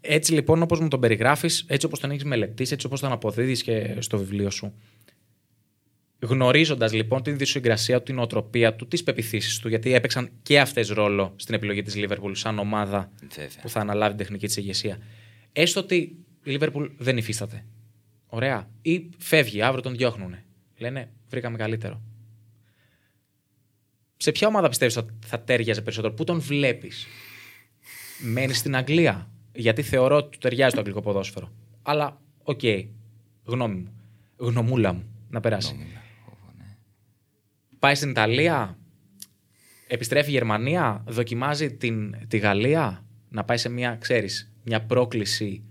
Έτσι 0.00 0.32
λοιπόν, 0.32 0.62
όπως 0.62 0.80
μου 0.80 0.88
τον 0.88 1.00
περιγράφεις, 1.00 1.64
έτσι 1.66 1.86
όπως 1.86 2.00
τον 2.00 2.10
έχεις 2.10 2.24
μελετήσει, 2.24 2.72
έτσι 2.72 2.86
όπως 2.86 3.00
τον 3.00 3.12
αποδίδεις 3.12 3.62
και 3.62 3.96
στο 3.98 4.18
βιβλίο 4.18 4.50
σου. 4.50 4.72
Γνωρίζοντας 6.18 6.92
λοιπόν 6.92 7.22
την 7.22 7.32
ιδιοσυγκρασία 7.32 7.96
του, 7.98 8.02
την 8.04 8.18
οτροπία 8.18 8.74
του, 8.74 8.88
τις 8.88 9.02
πεπιθήσεις 9.02 9.58
του, 9.58 9.68
γιατί 9.68 9.94
έπαιξαν 9.94 10.30
και 10.42 10.60
αυτές 10.60 10.88
ρόλο 10.88 11.32
στην 11.36 11.54
επιλογή 11.54 11.82
της 11.82 11.94
Λίβερπουλ 11.96 12.32
σαν 12.32 12.58
ομάδα 12.58 13.10
Βέβαια. 13.34 13.48
που 13.62 13.68
θα 13.68 13.80
αναλάβει 13.80 14.08
την 14.08 14.18
τεχνική 14.18 14.46
της 14.46 14.56
ηγεσία. 14.56 14.98
Έστω 15.58 15.80
ότι 15.80 15.96
η 16.42 16.50
Λίβερπουλ 16.50 16.86
δεν 16.98 17.16
υφίσταται. 17.16 17.64
Ωραία. 18.26 18.70
Ή 18.82 19.10
φεύγει, 19.18 19.62
αύριο 19.62 19.82
τον 19.82 19.96
διώχνουν. 19.96 20.34
Λένε, 20.76 21.12
βρήκαμε 21.28 21.56
καλύτερο. 21.56 22.02
Σε 24.16 24.32
ποια 24.32 24.48
ομάδα 24.48 24.68
πιστεύεις 24.68 24.94
θα, 24.94 25.06
θα 25.26 25.40
τέριαζε 25.40 25.82
περισσότερο, 25.82 26.14
Πού 26.14 26.24
τον 26.24 26.40
βλέπεις, 26.40 27.06
Μένεις 28.20 28.58
στην 28.58 28.76
Αγγλία; 28.76 29.30
Γιατί 29.52 29.82
θεωρώ 29.82 30.16
ότι 30.16 30.28
του 30.30 30.38
ταιριάζει 30.38 30.74
το 30.74 30.80
αγγλικό 30.80 31.00
ποδόσφαιρο. 31.00 31.52
Αλλά, 31.82 32.20
οκ. 32.42 32.60
γνώμη 33.44 33.74
μου. 33.74 33.92
Γνωμούλα 34.36 34.92
μου. 34.92 35.04
Να 35.28 35.40
περάσει. 35.40 35.86
Πάει 37.78 37.94
στην 37.94 38.10
Ιταλία. 38.10 38.78
Επιστρέφει 39.86 40.28
η 40.28 40.32
Γερμανία. 40.32 41.04
Δοκιμάζει 41.06 41.72
την, 41.72 42.28
τη 42.28 42.38
Γαλλία. 42.38 43.04
Να 43.28 43.44
πάει 43.44 43.56
σε 43.56 43.68
μια, 43.68 43.96
ξέρεις, 43.96 44.50
μια 44.66 44.82
πρόκληση 44.82 45.62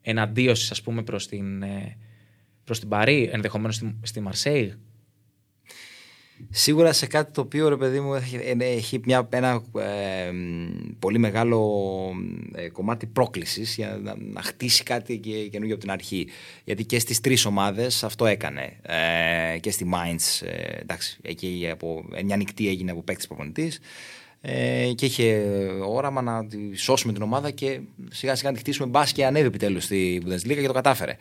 εναντίωσης, 0.00 0.70
ας 0.70 0.82
πούμε, 0.82 1.02
προς 1.02 1.26
την, 1.26 1.62
ε, 1.62 1.96
προς 2.64 2.78
την 2.78 2.88
Παρί, 2.88 3.28
ενδεχομένως 3.32 3.74
στη, 3.74 3.96
στη 4.02 4.20
Μαρσέη; 4.20 4.74
Σίγουρα 6.50 6.92
σε 6.92 7.06
κάτι 7.06 7.32
το 7.32 7.40
οποίο 7.40 7.68
ρε 7.68 7.76
παιδί 7.76 8.00
μου 8.00 8.14
έχει, 8.14 8.36
ε, 8.36 8.54
έχει 8.58 9.00
μια, 9.04 9.28
ένα 9.30 9.62
ε, 9.78 10.30
μ, 10.32 10.68
πολύ 10.98 11.18
μεγάλο 11.18 11.90
ε, 12.54 12.68
κομμάτι 12.68 13.06
πρόκλησης 13.06 13.74
για 13.74 13.98
να, 14.02 14.14
να 14.18 14.42
χτίσει 14.42 14.82
κάτι 14.82 15.18
και, 15.18 15.48
καινούργιο 15.48 15.74
από 15.74 15.84
την 15.84 15.92
αρχή. 15.92 16.28
Γιατί 16.64 16.84
και 16.84 16.98
στις 16.98 17.20
τρεις 17.20 17.44
ομάδες 17.44 18.04
αυτό 18.04 18.26
έκανε. 18.26 18.76
Ε, 18.82 19.58
και 19.58 19.70
στη 19.70 19.90
Mainz, 19.94 20.46
ε, 20.46 20.80
εντάξει, 20.80 21.18
εκεί 21.22 21.68
από, 21.72 22.04
μια 22.24 22.36
νυχτή 22.36 22.68
έγινε 22.68 22.90
από 22.90 23.02
παίκτης 23.02 23.26
προπονητής 23.26 23.78
ε, 24.40 24.90
και 24.94 25.06
είχε 25.06 25.42
όραμα 25.88 26.22
να 26.22 26.46
τη 26.46 26.76
σώσουμε 26.76 27.12
την 27.12 27.22
ομάδα 27.22 27.50
και 27.50 27.80
σιγά 28.10 28.34
σιγά 28.34 28.48
να 28.48 28.54
τη 28.54 28.62
χτίσουμε 28.62 28.88
μπας 28.88 29.12
και 29.12 29.26
ανέβει 29.26 29.46
επιτέλους 29.46 29.84
στη 29.84 30.22
Bundesliga 30.26 30.54
και 30.54 30.66
το 30.66 30.72
κατάφερε. 30.72 31.16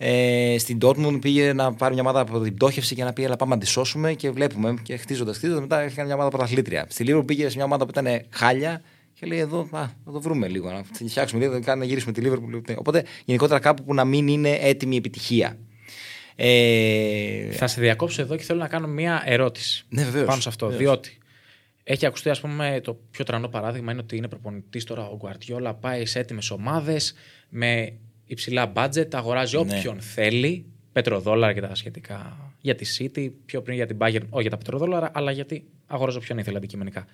Ε, 0.00 0.56
στην 0.58 0.78
Dortmund 0.82 1.18
πήγε 1.20 1.52
να 1.52 1.74
πάρει 1.74 1.94
μια 1.94 2.02
ομάδα 2.02 2.20
από 2.20 2.40
την 2.40 2.54
πτώχευση 2.54 2.94
και 2.94 3.04
να 3.04 3.12
πει: 3.12 3.24
Ελά, 3.24 3.36
πάμε 3.36 3.54
να 3.54 3.60
τη 3.60 3.66
σώσουμε 3.66 4.12
και 4.12 4.30
βλέπουμε. 4.30 4.74
Και 4.82 4.96
χτίζοντας, 4.96 5.36
χτίζοντας, 5.36 5.60
μετά 5.60 5.80
έκανε 5.80 6.04
μια 6.04 6.14
ομάδα 6.14 6.30
πρωταθλήτρια. 6.30 6.86
Στη 6.88 7.04
Liverpool 7.08 7.26
πήγε 7.26 7.48
σε 7.48 7.56
μια 7.56 7.64
ομάδα 7.64 7.84
που 7.84 7.90
ήταν 7.90 8.20
χάλια 8.30 8.82
και 9.14 9.26
λέει: 9.26 9.38
Εδώ, 9.38 9.60
α, 9.60 9.86
θα 10.04 10.12
το 10.12 10.20
βρούμε 10.20 10.48
λίγο. 10.48 10.70
Να 10.70 10.82
τη 10.98 11.08
φτιάξουμε 11.08 11.40
λίγο, 11.40 11.74
να 11.76 11.84
γυρίσουμε 11.84 12.12
τη 12.12 12.22
Liverpool. 12.24 12.74
Οπότε 12.76 13.04
γενικότερα 13.24 13.60
κάπου 13.60 13.84
που 13.84 13.94
να 13.94 14.04
μην 14.04 14.28
είναι 14.28 14.58
έτοιμη 14.60 14.94
η 14.94 14.98
επιτυχία. 14.98 15.58
Ε, 16.36 17.50
Θα 17.50 17.66
σε 17.66 17.80
διακόψω 17.80 18.22
εδώ 18.22 18.36
και 18.36 18.42
θέλω 18.42 18.58
να 18.58 18.68
κάνω 18.68 18.86
μια 18.86 19.22
ερώτηση. 19.26 19.84
Ναι, 19.88 20.04
βεβαίως. 20.04 20.26
Πάνω 20.26 20.40
σε 20.40 20.48
αυτό. 20.48 20.66
Βεβαίως. 20.66 20.82
Διότι 20.82 21.17
έχει 21.90 22.06
ακουστεί, 22.06 22.30
ας 22.30 22.40
πούμε, 22.40 22.80
το 22.82 23.00
πιο 23.10 23.24
τρανό 23.24 23.48
παράδειγμα 23.48 23.92
είναι 23.92 24.00
ότι 24.00 24.16
είναι 24.16 24.28
προπονητής 24.28 24.84
τώρα 24.84 25.08
ο 25.08 25.16
Γκουαρτιόλα, 25.16 25.74
πάει 25.74 26.06
σε 26.06 26.18
έτοιμες 26.18 26.50
ομάδες 26.50 27.14
με 27.48 27.98
υψηλά 28.26 28.72
budget, 28.74 29.14
αγοράζει 29.14 29.56
Ναι. 29.56 29.62
όποιον 29.62 30.00
θέλει, 30.00 30.66
πετροδόλαρα 30.92 31.52
και 31.52 31.60
τα 31.60 31.74
σχετικά 31.74 32.36
για 32.60 32.74
τη 32.74 32.86
City, 32.98 33.30
πιο 33.44 33.62
πριν 33.62 33.76
για 33.76 33.86
την 33.86 33.96
Bayern, 34.00 34.22
όχι 34.30 34.40
για 34.42 34.50
τα 34.50 34.56
πετροδόλαρα, 34.56 35.10
αλλά 35.14 35.30
γιατί 35.30 35.64
αγοράζει 35.86 36.16
όποιον 36.16 36.38
ήθελε 36.38 36.56
αντικειμενικά. 36.56 37.06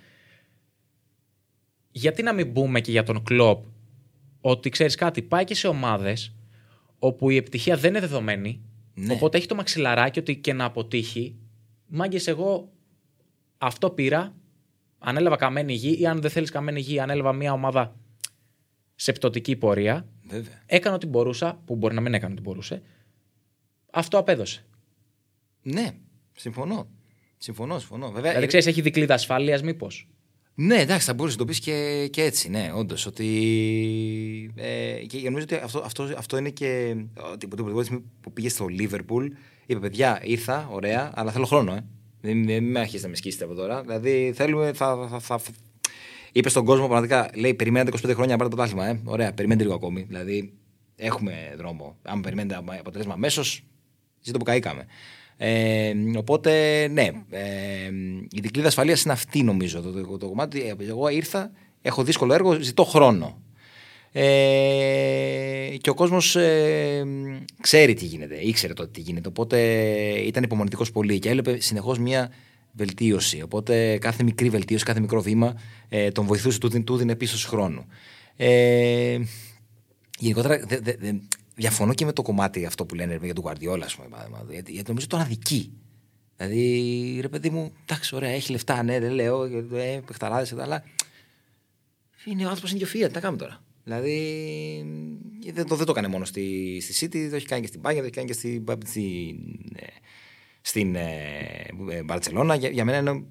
Γιατί 1.91 2.23
να 2.23 2.33
μην 2.33 2.51
μπούμε 2.51 2.81
και 2.81 2.91
για 2.91 3.03
τον 3.03 3.23
Κλοπ 3.23 3.65
ότι 4.41 4.69
ξέρεις 4.69 4.95
κάτι, 4.95 5.23
πάει 5.23 5.45
και 5.45 5.55
σε 5.55 5.67
ομάδες 5.67 6.35
όπου 6.99 7.31
η 7.31 7.37
επιτυχία 7.37 7.77
δεν 7.77 7.91
είναι 7.91 8.01
δεδομένη. 8.01 8.61
Ναι. 8.95 9.13
Οπότε 9.13 9.37
έχει 9.39 9.47
το 9.47 9.55
μαξιλαράκι 9.55 10.19
ότι 10.19 10.37
και 10.37 10.53
να 10.53 10.65
αποτύχει. 10.65 11.37
Μάγκες, 11.87 12.27
εγώ 12.27 12.73
αυτό 13.59 13.91
πήρα. 13.91 14.35
Ανέλαβα 15.07 15.37
καμένη 15.37 15.73
γη 15.73 16.01
ή 16.01 16.07
αν 16.07 16.21
δεν 16.21 16.31
θέλεις 16.31 16.51
καμένη 16.51 16.81
γη, 16.81 17.01
ανέλαβα 17.01 17.33
μια 17.33 17.53
ομάδα 17.53 17.97
σε 18.95 19.13
πτωτική 19.13 19.57
πορεία. 19.57 20.07
βέβαια. 20.29 20.63
Έκανα 20.67 20.95
ό,τι 20.95 21.07
μπορούσα, 21.07 21.63
που 21.65 21.77
μπορεί 21.77 21.95
να 21.95 22.01
μην 22.01 22.15
έκανε 22.15 22.33
ό,τι 22.33 22.43
μπορούσε. 22.43 22.83
Αυτό 23.93 24.19
απέδωσε. 24.19 24.65
Ναι, 25.63 25.91
συμφωνώ. 26.37 26.89
Συμφωνώ, 27.37 27.79
συμφωνώ. 27.79 28.07
Βέβαια, 28.07 28.21
Δηλαδή, 28.23 28.45
ε, 28.45 28.47
ξέρεις, 28.47 28.67
έχει 28.67 28.81
δικλίδα 28.81 29.15
ασφάλειας, 29.15 29.63
μήπως; 29.63 30.09
Ναι, 30.55 30.77
εντάξει, 30.77 31.07
θα 31.07 31.15
μπορούσε 31.15 31.37
να 31.37 31.41
το 31.41 31.49
πεις 31.49 31.61
και, 31.61 32.09
και 32.13 32.23
έτσι, 32.23 32.49
ναι, 32.49 32.71
όντως. 32.75 33.07
Ότι. 33.07 34.53
Ε, 34.55 35.05
και 35.07 35.21
νομίζω 35.25 35.45
ότι 35.45 35.55
αυτό, 35.55 35.79
αυτό, 35.79 36.03
αυτό 36.17 36.37
είναι 36.37 36.51
και. 36.51 36.97
Ότι 37.33 37.39
την 37.39 37.49
πρώτη 37.49 37.85
στιγμή 37.85 38.05
που 38.21 38.33
πήγε 38.33 38.49
στο 38.49 38.67
Λίβερπουλ, 38.67 39.27
είπε: 39.67 39.81
Παιδιά, 39.81 40.21
ήρθα, 40.25 40.69
ωραία, 40.71 41.13
αλλά 41.15 41.33
θέλω 41.33 41.45
χρόνο, 41.47 41.75
ε. 41.75 41.85
Δεν, 42.25 42.45
δεν 42.47 42.65
με 42.65 42.81
αρχίσει 42.81 43.03
να 43.03 43.09
με 43.09 43.17
σκίσετε 43.17 43.45
από 43.45 43.55
τώρα. 43.55 43.83
Δηλαδή, 43.83 44.33
θέλουμε. 44.35 44.73
Θα, 44.73 45.09
θα, 45.11 45.19
θα, 45.21 45.39
θα- 45.39 45.53
Είπε 46.33 46.49
στον 46.49 46.65
κόσμο 46.65 46.85
πραγματικά, 46.85 47.31
λέει: 47.35 47.55
Περιμένετε 47.55 47.97
25 47.99 48.15
χρόνια 48.15 48.37
να 48.37 48.45
πάρετε 48.45 48.49
το 48.49 48.57
πρωτάθλημα, 48.57 48.87
ε. 48.87 49.01
Ωραία, 49.05 49.33
περιμένετε 49.33 49.65
λίγο 49.65 49.77
ακόμη. 49.77 50.03
Δηλαδή, 50.03 50.53
έχουμε 50.97 51.55
δρόμο. 51.57 51.97
Αν 52.03 52.21
περιμένετε 52.21 52.55
αποτέλεσμα 52.79 53.15
αμέσως, 53.15 53.63
ζήτω 54.21 54.39
που 54.39 54.45
καήκαμε. 54.45 54.87
Ε, 55.37 55.93
οπότε, 56.17 56.87
ναι, 56.89 57.11
ε, 57.31 57.91
η 58.31 58.41
δικλίδα 58.41 58.69
ασφαλείας 58.69 59.03
είναι 59.03 59.13
αυτή 59.13 59.43
νομίζω 59.43 59.81
το, 59.83 59.91
το, 59.93 60.19
το 60.19 60.29
κομμάτι. 60.29 60.61
Ε, 60.61 60.75
Εγώ 60.89 61.09
ήρθα, 61.09 61.51
έχω 61.83 62.03
δύσκολο 62.05 62.35
έργο, 62.35 62.53
ζητώ 62.61 62.85
χρόνο. 62.85 63.43
Ε, 64.17 65.77
και 65.81 65.91
ο 65.91 65.95
κόσμος 65.95 66.37
ε, 66.37 67.05
ξέρει 67.61 67.95
τι 67.95 68.05
γίνεται, 68.05 68.37
ήξερε 68.37 68.73
τότε 68.73 68.91
τι 68.91 69.01
γίνεται. 69.01 69.29
Οπότε 69.29 69.59
ήταν 70.27 70.43
υπομονητικό 70.43 70.85
πολύ 70.93 71.19
και 71.19 71.29
έβλεπε 71.29 71.61
συνεχώς 71.61 71.99
μια 71.99 72.31
βελτίωση. 72.73 73.43
Οπότε 73.43 73.99
κάθε 73.99 74.23
μικρή 74.23 74.49
βελτίωση, 74.49 74.85
κάθε 74.85 75.01
μικρό 75.01 75.23
βήμα 75.23 75.61
ε, 75.89 76.11
τον 76.11 76.27
βοηθούσε, 76.27 76.59
του, 76.59 76.69
δίνει- 76.69 76.85
του 76.85 76.97
δίνει 76.97 77.17
πίσω 77.17 77.49
χρόνο. 77.49 77.87
Ε, 78.37 79.19
γενικότερα 80.19 80.59
δε, 80.67 80.79
δε, 80.79 80.93
δε, 80.99 81.13
διαφωνώ 81.55 81.95
και 81.95 82.05
με 82.05 82.13
το 82.13 82.23
κομμάτι 82.23 82.67
αυτό 82.67 82.85
που 82.85 82.95
λένε 82.95 83.19
για 83.23 83.35
τον 83.35 83.45
Guardiola, 83.47 83.81
ας 83.85 83.95
πούμε, 83.95 84.09
παράδειγμα, 84.09 84.45
γιατί, 84.51 84.73
γιατί 84.73 84.89
νομίζω 84.89 85.07
τον 85.07 85.21
αδικεί. 85.21 85.73
Δηλαδή, 86.37 87.19
ρε 87.21 87.29
παιδί 87.29 87.51
μου, 87.51 87.73
εντάξει, 87.85 88.15
ωραία, 88.15 88.31
έχει 88.31 88.51
λεφτά, 88.53 88.83
ναι, 88.83 89.01
δεν 89.01 89.13
λέω, 89.13 89.45
ε, 89.75 90.01
παιχταράδες, 90.07 90.53
αλλά 90.53 90.85
είναι 92.25 92.45
ο 92.45 92.49
άνθρωπος 92.49 92.71
είναι 92.71 92.79
και 92.79 92.85
ο 92.85 92.89
Fiat, 92.93 93.07
τι 93.09 93.15
να 93.15 93.21
κάνουμε 93.21 93.43
τώρα. 93.43 93.63
Δηλαδή, 93.85 94.19
ε, 95.47 95.53
δεν 95.53 95.67
το, 95.67 95.77
δεν 95.77 95.87
το 95.87 95.93
έκανε 95.93 96.09
μόνο 96.09 96.25
στη, 96.25 96.79
στη 96.81 97.07
City, 97.07 97.27
το 97.31 97.37
έχει 97.37 97.47
κάνει 97.47 97.61
και 97.61 97.67
στην 97.67 97.81
Bayern, 97.85 97.97
το 97.97 98.03
έχει 98.03 98.11
κάνει 98.11 98.27
και 98.27 98.33
στην, 98.33 98.65
στην, 98.85 99.37
ε, 99.77 99.87
στην 100.61 100.95
ε, 100.95 101.09
ε, 101.91 102.03
Μπαρτσελώνα. 102.03 102.55
Για, 102.55 102.69
για 102.69 102.85
μένα 102.85 102.99
είναι 102.99 103.25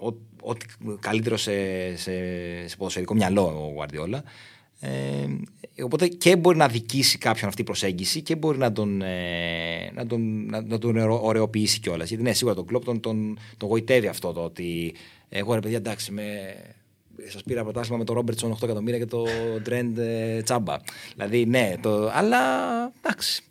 ό- 0.00 0.16
ό,τι 0.42 0.66
καλύτερο 1.00 1.36
σε, 1.36 1.52
σε, 1.96 2.12
σε 2.68 2.76
ποδοσφαιρικό 2.76 3.14
μυαλό 3.14 3.42
ο 3.46 3.70
Γουαρδιόλα. 3.74 4.22
Ε, 4.80 5.26
οπότε 5.82 6.08
και 6.08 6.36
μπορεί 6.36 6.56
να 6.56 6.68
δικήσει 6.68 7.18
κάποιον 7.18 7.48
αυτή 7.48 7.60
η 7.60 7.64
προσέγγιση 7.64 8.22
και 8.22 8.36
μπορεί 8.36 8.58
να 8.58 8.72
τον, 8.72 9.02
ε, 9.02 9.90
να 9.94 10.06
τον, 10.06 10.46
να, 10.46 10.62
να 10.62 10.78
τον 10.78 10.96
ωραιο- 10.96 11.24
ωραιοποιήσει 11.24 11.80
κιόλας. 11.80 12.08
Γιατί 12.08 12.22
ναι, 12.24 12.32
σίγουρα 12.32 12.54
τον 12.56 12.66
κλοπ 12.66 12.84
τον, 12.84 13.00
τον, 13.00 13.38
τον 13.56 13.68
γοητεύει 13.68 14.06
αυτό 14.06 14.32
το 14.32 14.40
ότι 14.44 14.94
εγώ 15.28 15.54
ρε 15.54 15.60
παιδιά 15.60 15.76
εντάξει, 15.76 16.12
με, 16.12 16.54
σας 17.28 17.42
πήρα 17.42 17.62
πρωτάθλημα 17.62 17.98
με 17.98 18.04
τον 18.04 18.14
Ρόμπερτσον 18.14 18.52
8 18.52 18.62
εκατομμύρια 18.62 18.98
και 18.98 19.06
το 19.06 19.24
Τρέντ 19.62 19.98
ε, 19.98 20.40
τσάμπα. 20.44 20.76
Δηλαδή, 21.16 21.46
ναι, 21.46 21.74
το, 21.82 22.10
αλλά 22.12 22.38
εντάξει. 23.02 23.42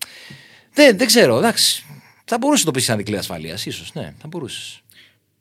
Δεν, 0.73 0.97
δεν 0.97 1.07
ξέρω, 1.07 1.37
εντάξει. 1.37 1.85
Θα 2.25 2.37
μπορούσε 2.37 2.59
να 2.59 2.65
το 2.65 2.77
πεις 2.77 2.83
σαν 2.85 2.97
δικλή 2.97 3.17
ασφαλείας, 3.17 3.65
ίσως. 3.65 3.93
Ναι, 3.93 4.13
θα 4.17 4.27
μπορούσες. 4.27 4.81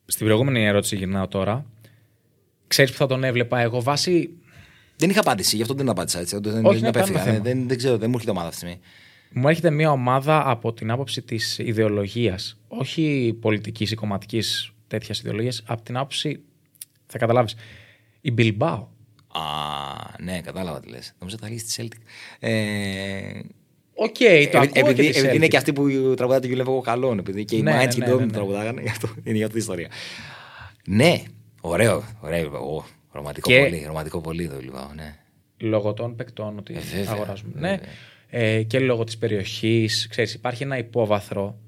Στην 0.06 0.26
προηγούμενη 0.26 0.64
ερώτηση 0.64 0.96
γυρνάω 0.96 1.28
τώρα. 1.28 1.64
Ξέρεις 2.66 2.90
που 2.92 2.96
θα 2.96 3.06
τον 3.06 3.24
έβλεπα 3.24 3.58
εγώ 3.58 3.82
βάσει. 3.82 4.30
Δεν 4.96 5.10
είχα 5.10 5.20
απάντηση, 5.20 5.56
γι' 5.56 5.62
αυτό 5.62 5.74
δεν 5.74 5.88
απάντησα 5.88 6.20
έτσι. 6.20 6.38
Δεν, 6.42 6.64
Όχι, 6.66 6.74
δεν, 6.74 6.82
ναι, 6.82 6.88
απέφυγα. 6.88 7.18
κανένα 7.18 7.32
θέμα. 7.32 7.44
δεν, 7.44 7.68
δεν 7.68 7.76
ξέρω, 7.76 7.96
δεν 7.98 8.08
μου 8.08 8.14
έρχεται 8.14 8.30
ομάδα 8.32 8.48
αυτή 8.48 8.60
τη 8.60 8.66
στιγμή. 8.66 8.86
Μου 9.32 9.48
έρχεται 9.48 9.70
μια 9.70 9.90
ομάδα 9.90 10.50
από 10.50 10.72
την 10.72 10.90
άποψη 10.90 11.22
της 11.22 11.58
ιδεολογίας. 11.58 12.58
Όχι 12.68 13.36
πολιτικής 13.40 13.90
ή 13.90 13.94
κομματικής 13.94 14.72
τέτοιας 14.86 15.20
ιδεολογίας. 15.20 15.62
Από 15.66 15.82
την 15.82 15.96
άποψη. 15.96 16.40
Θα 17.06 17.18
καταλάβεις. 17.18 17.54
Η 18.20 18.34
Bilbao. 18.38 18.86
Α, 19.32 19.42
ναι, 20.22 20.40
κατάλαβα 20.40 20.80
τι 20.80 20.88
λες. 20.88 21.14
Νομίζω 21.18 21.36
ότι 21.40 21.46
θα 21.46 21.52
λύσει 21.52 21.64
τη 21.66 21.88
Celtic. 21.88 22.00
Ε, 22.38 23.40
Οκ, 24.00 24.16
το 24.18 24.24
Επει- 24.24 24.54
ακούω 24.54 24.66
και 24.72 24.78
επειδή, 24.80 25.10
τη 25.10 25.18
επειδή 25.18 25.36
είναι 25.36 25.46
Celtics. 25.46 25.48
και 25.48 25.56
αυτοί 25.56 25.72
που 25.72 26.14
τραγουδάνε 26.16 26.46
το 26.48 26.64
You 26.64 26.66
Love 26.78 26.82
Καλόν, 26.82 27.18
επειδή 27.18 27.44
και 27.44 27.56
οι 27.56 27.62
Ναι, 27.62 27.70
ναι, 27.70 27.76
ναι, 27.76 27.84
Minds 27.84 27.94
και 27.94 28.00
ναι, 28.00 28.06
οι 28.06 28.12
Dome 28.12 28.18
ναι, 28.18 28.24
ναι. 28.24 28.32
τραγουδάγανε, 28.32 28.80
γι' 28.82 28.88
αυτό 28.88 29.08
είναι 29.24 29.36
για 29.36 29.44
αυτή 29.46 29.58
η 29.58 29.60
ιστορία. 29.60 29.88
Ναι, 30.86 31.22
ωραίο, 31.60 32.04
ωραίο. 32.20 32.74
Ω, 32.76 32.84
ρομαντικό 33.12 33.50
Και- 33.50 33.58
πολύ, 33.60 33.84
ρομαντικό 33.86 34.20
πολύ 34.20 34.48
το 34.48 34.58
Λιβάο, 34.60 34.92
ναι. 34.94 35.16
Λόγω 35.60 35.92
των 35.94 36.16
παικτών 36.16 36.58
ότι 36.58 36.74
Ε, 36.74 36.78
βέβαια, 36.78 37.12
αγοράζουμε. 37.12 37.52
βέβαια. 37.54 37.70
Ναι. 37.70 37.78
Ε, 38.30 38.62
και 38.62 38.78
λόγω 38.78 39.04
της 39.04 39.18
περιοχής. 39.18 40.06
Ξέρεις, 40.10 40.34
υπάρχει 40.34 40.62
ένα 40.62 40.78
υπόβαθρο 40.78 41.58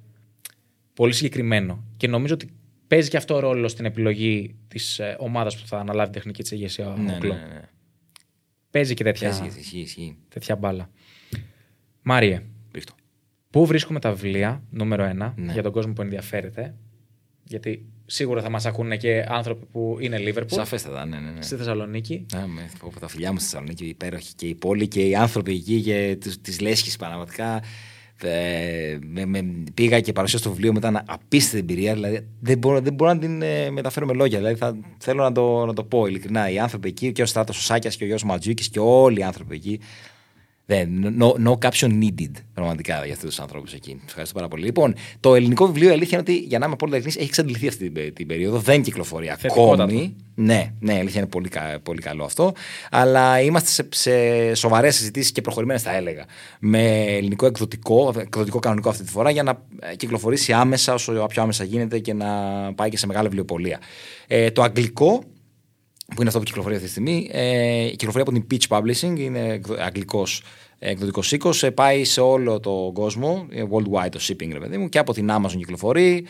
πολύ 0.95 1.13
συγκεκριμένο. 1.13 1.85
Και 1.97 2.09
νομίζω 2.09 2.35
ότι 2.35 2.49
παίζει 2.91 3.09
και 3.09 3.17
αυτό 3.17 3.39
ρόλο 3.39 3.69
στην 3.69 3.85
επιλογή 3.85 4.55
της 4.69 4.99
ε, 4.99 5.17
ομάδας 5.19 5.61
που 5.61 5.67
θα 5.67 5.79
αναλάβει 5.79 6.13
τεχνική 6.13 6.43
της 6.43 6.51
ηγεσία 6.51 6.89
ο 6.89 6.97
Ναι, 6.97 7.13
ναι, 7.13 7.19
Κλοπ. 7.19 7.37
ναι, 7.37 7.45
ναι. 7.55 7.61
Παίζει 8.71 8.95
και 8.95 9.05
τέτοια, 9.05 9.29
Ισχύει, 9.29 9.59
ισχύει, 9.61 9.79
ισχύει. 9.81 10.17
τέτοια 10.29 10.57
μπάλα. 10.57 10.91
Μάριε, 12.03 12.43
Ρίχτω. 12.75 12.93
πού 13.51 13.67
βρίσκουμε 13.67 14.01
τα 14.01 14.13
βιβλία, 14.13 14.63
νούμερο 14.71 15.05
ένα, 15.05 15.35
Ναι. 15.37 15.53
για 15.53 15.63
τον 15.63 15.73
κόσμο 15.73 15.93
που 15.93 16.03
ενδιαφέρεται; 16.03 16.75
Γιατί 17.45 17.87
σίγουρα 18.07 18.43
θα 18.43 18.51
μας 18.51 18.67
ακούνε 18.67 18.97
και 18.97 19.25
άνθρωποι 19.29 19.67
που 19.67 19.97
είναι 20.01 20.19
Λίβερπουλ. 20.19 20.59
Σαφέστατα, 20.59 21.07
ναι, 21.07 21.19
ναι. 21.19 21.31
ναι. 21.31 21.43
Στη 21.43 21.57
Θεσσαλονίκη. 21.57 22.27
Ναι, 22.35 22.47
με, 22.47 22.71
από 22.83 23.01
τα 23.01 23.09
φιλιά 23.09 23.33
μου 23.33 23.39
στη 23.39 23.49
Θεσσαλονίκη, 23.49 23.85
υπέροχη 23.87 24.35
και 24.35 24.47
η 24.47 24.55
πόλη 24.55 24.89
και 24.89 25.07
οι 25.09 25.15
άνθρωποι 25.17 25.53
εκεί 25.53 25.81
και 25.83 26.19
τη 26.43 26.59
λέσχη 26.59 26.97
πραγματικά. 26.99 27.63
Ε, 28.23 28.99
με, 29.07 29.25
με- 29.27 29.65
πήγα 29.75 30.01
και 30.01 30.13
παρουσίασα 30.13 30.45
το 30.45 30.51
βιβλίο 30.51 30.73
μετά 30.73 30.89
ένα 30.89 31.05
απίστευτη 31.07 31.59
εμπειρία. 31.59 31.95
Δηλαδή, 31.95 32.27
δεν, 32.41 32.59
μπορώ, 32.59 32.81
δεν 32.81 32.93
μπορώ 32.93 33.13
να 33.13 33.19
την 33.19 33.43
ε, 33.43 33.71
μεταφέρω 33.71 34.07
με 34.07 34.13
λόγια. 34.13 34.39
Δηλαδή, 34.39 34.57
θα, 34.57 34.77
θέλω 34.99 35.23
να 35.23 35.33
το, 35.33 35.67
να 35.67 35.73
το 35.73 35.85
πω 35.85 36.07
ειλικρινά. 36.07 36.51
Οι 36.51 36.59
άνθρωποι 36.59 36.89
εκεί, 36.89 37.13
και 37.13 37.23
ο 37.23 37.27
Στράτος 37.27 37.59
ο 37.59 37.61
Σάκια 37.61 37.91
και 37.91 38.03
ο 38.05 38.07
Γιώργος 38.07 38.25
Ματζούκη 38.25 38.71
και 38.71 38.79
όλοι 38.81 39.19
οι 39.19 39.23
άνθρωποι 39.23 39.55
εκεί. 39.55 39.81
Δεν, 40.71 41.17
no, 41.21 41.49
no 41.49 41.53
caption 41.69 41.89
needed 42.03 42.31
πραγματικά 42.55 43.05
για 43.05 43.15
αυτούς 43.15 43.29
τους 43.29 43.41
ανθρώπους 43.41 43.73
εκεί. 43.73 43.91
Του 43.93 44.03
ευχαριστώ 44.07 44.35
πάρα 44.35 44.49
πολύ. 44.49 44.65
Λοιπόν, 44.65 44.95
το 45.21 45.35
ελληνικό 45.35 45.67
βιβλίο 45.67 45.89
η 45.89 45.93
αλήθεια 45.93 46.19
είναι 46.19 46.31
ότι 46.31 46.45
για 46.47 46.59
να 46.59 46.65
είμαι 46.65 46.75
απόλυτα 46.75 46.97
ειλικρινής 46.99 47.21
έχει 47.23 47.29
εξαντληθεί 47.41 47.69
αυτή 47.69 47.85
την, 47.85 47.93
πε- 47.93 48.13
την 48.15 48.27
περίοδο. 48.27 48.59
Δεν 48.59 48.83
κυκλοφορεί 48.83 49.27
Θετικότατο. 49.39 49.83
ακόμη. 49.83 50.17
Ναι, 50.35 50.73
ναι, 50.81 50.95
η 50.95 50.99
αλήθεια 50.99 51.21
είναι 51.21 51.29
πολύ, 51.29 51.49
κα- 51.49 51.81
πολύ 51.83 52.01
καλό 52.01 52.25
αυτό. 52.25 52.53
Αλλά 52.91 53.41
είμαστε 53.41 53.69
σε, 53.71 53.89
σε 53.91 54.55
σοβαρές 54.55 54.97
συζητήσεις 54.97 55.33
και 55.33 55.41
προχωρημένες, 55.41 55.83
θα 55.83 55.97
έλεγα. 55.97 56.25
Με 56.61 57.03
ελληνικό 57.05 57.47
εκδοτικό, 57.47 58.15
εκδοτικό 58.19 58.59
κανονικό 58.59 58.89
αυτή 58.89 59.05
τη 59.05 59.11
φορά, 59.11 59.31
για 59.31 59.43
να 59.43 59.63
ε, 59.81 59.97
κυκλοφορήσει 59.97 60.53
άμεσα, 60.53 60.95
όσο 60.95 61.27
πιο 61.29 61.43
άμεσα 61.43 61.65
γίνεται 61.65 61.99
και 61.99 62.13
να 62.15 62.27
πάει 62.75 62.89
και 62.91 62.97
σε 62.97 63.07
μεγάλη 63.07 63.27
βιβλιοπολία. 63.27 63.79
Ε, 64.27 64.51
το 64.51 64.63
αγγλικό 64.63 65.23
που 66.15 66.21
είναι 66.21 66.27
αυτό 66.27 66.39
που 66.39 66.45
κυκλοφορεί 66.45 66.75
αυτή 66.75 66.87
τη 66.87 66.91
στιγμή, 66.93 67.29
ε, 67.33 67.89
κυκλοφορεί 67.91 68.23
από 68.23 68.33
την 68.33 68.47
Pitch 68.51 68.77
Publishing, 68.77 69.19
είναι 69.19 69.49
εκδο- 69.49 69.77
αγγλικός 69.79 70.43
εκδοτικός 70.83 71.33
οίκος, 71.33 71.63
ε, 71.63 71.71
πάει 71.71 72.05
σε 72.05 72.21
όλο 72.21 72.61
τον 72.61 72.93
κόσμο, 72.93 73.47
ε, 73.51 73.63
worldwide 73.71 74.09
το 74.11 74.19
shipping, 74.23 74.49
ρε 74.53 74.59
παιδί 74.59 74.79
μου, 74.79 74.89
και 74.89 74.99
από 74.99 75.13
την 75.13 75.29
Amazon 75.31 75.57
κυκλοφορεί 75.57 76.25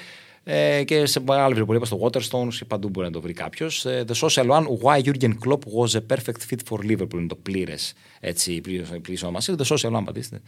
ε, 0.45 0.85
και 0.85 1.07
σε 1.07 1.21
μεγάλη 1.21 1.55
βιβλιοπολία 1.55 1.85
στο 1.85 1.99
Waterstones 2.03 2.55
και 2.55 2.65
παντού 2.65 2.89
μπορεί 2.89 3.07
να 3.07 3.13
το 3.13 3.21
βρει 3.21 3.33
κάποιος. 3.33 3.87
The 3.87 4.15
Social 4.15 4.47
One, 4.47 4.65
Why 4.83 5.01
Jurgen 5.03 5.33
Klopp 5.47 5.59
was 5.79 5.95
a 5.95 6.17
perfect 6.17 6.41
fit 6.51 6.59
for 6.71 6.79
Liverpool, 6.91 7.15
είναι 7.15 7.27
το 7.27 7.35
πλήρες 7.43 7.95
έτσι, 8.21 8.61
πλήρης 9.03 9.23
ονομασία. 9.23 9.55
The 9.59 9.65
Social 9.65 9.97
One, 9.97 10.03
πατήστε. 10.05 10.41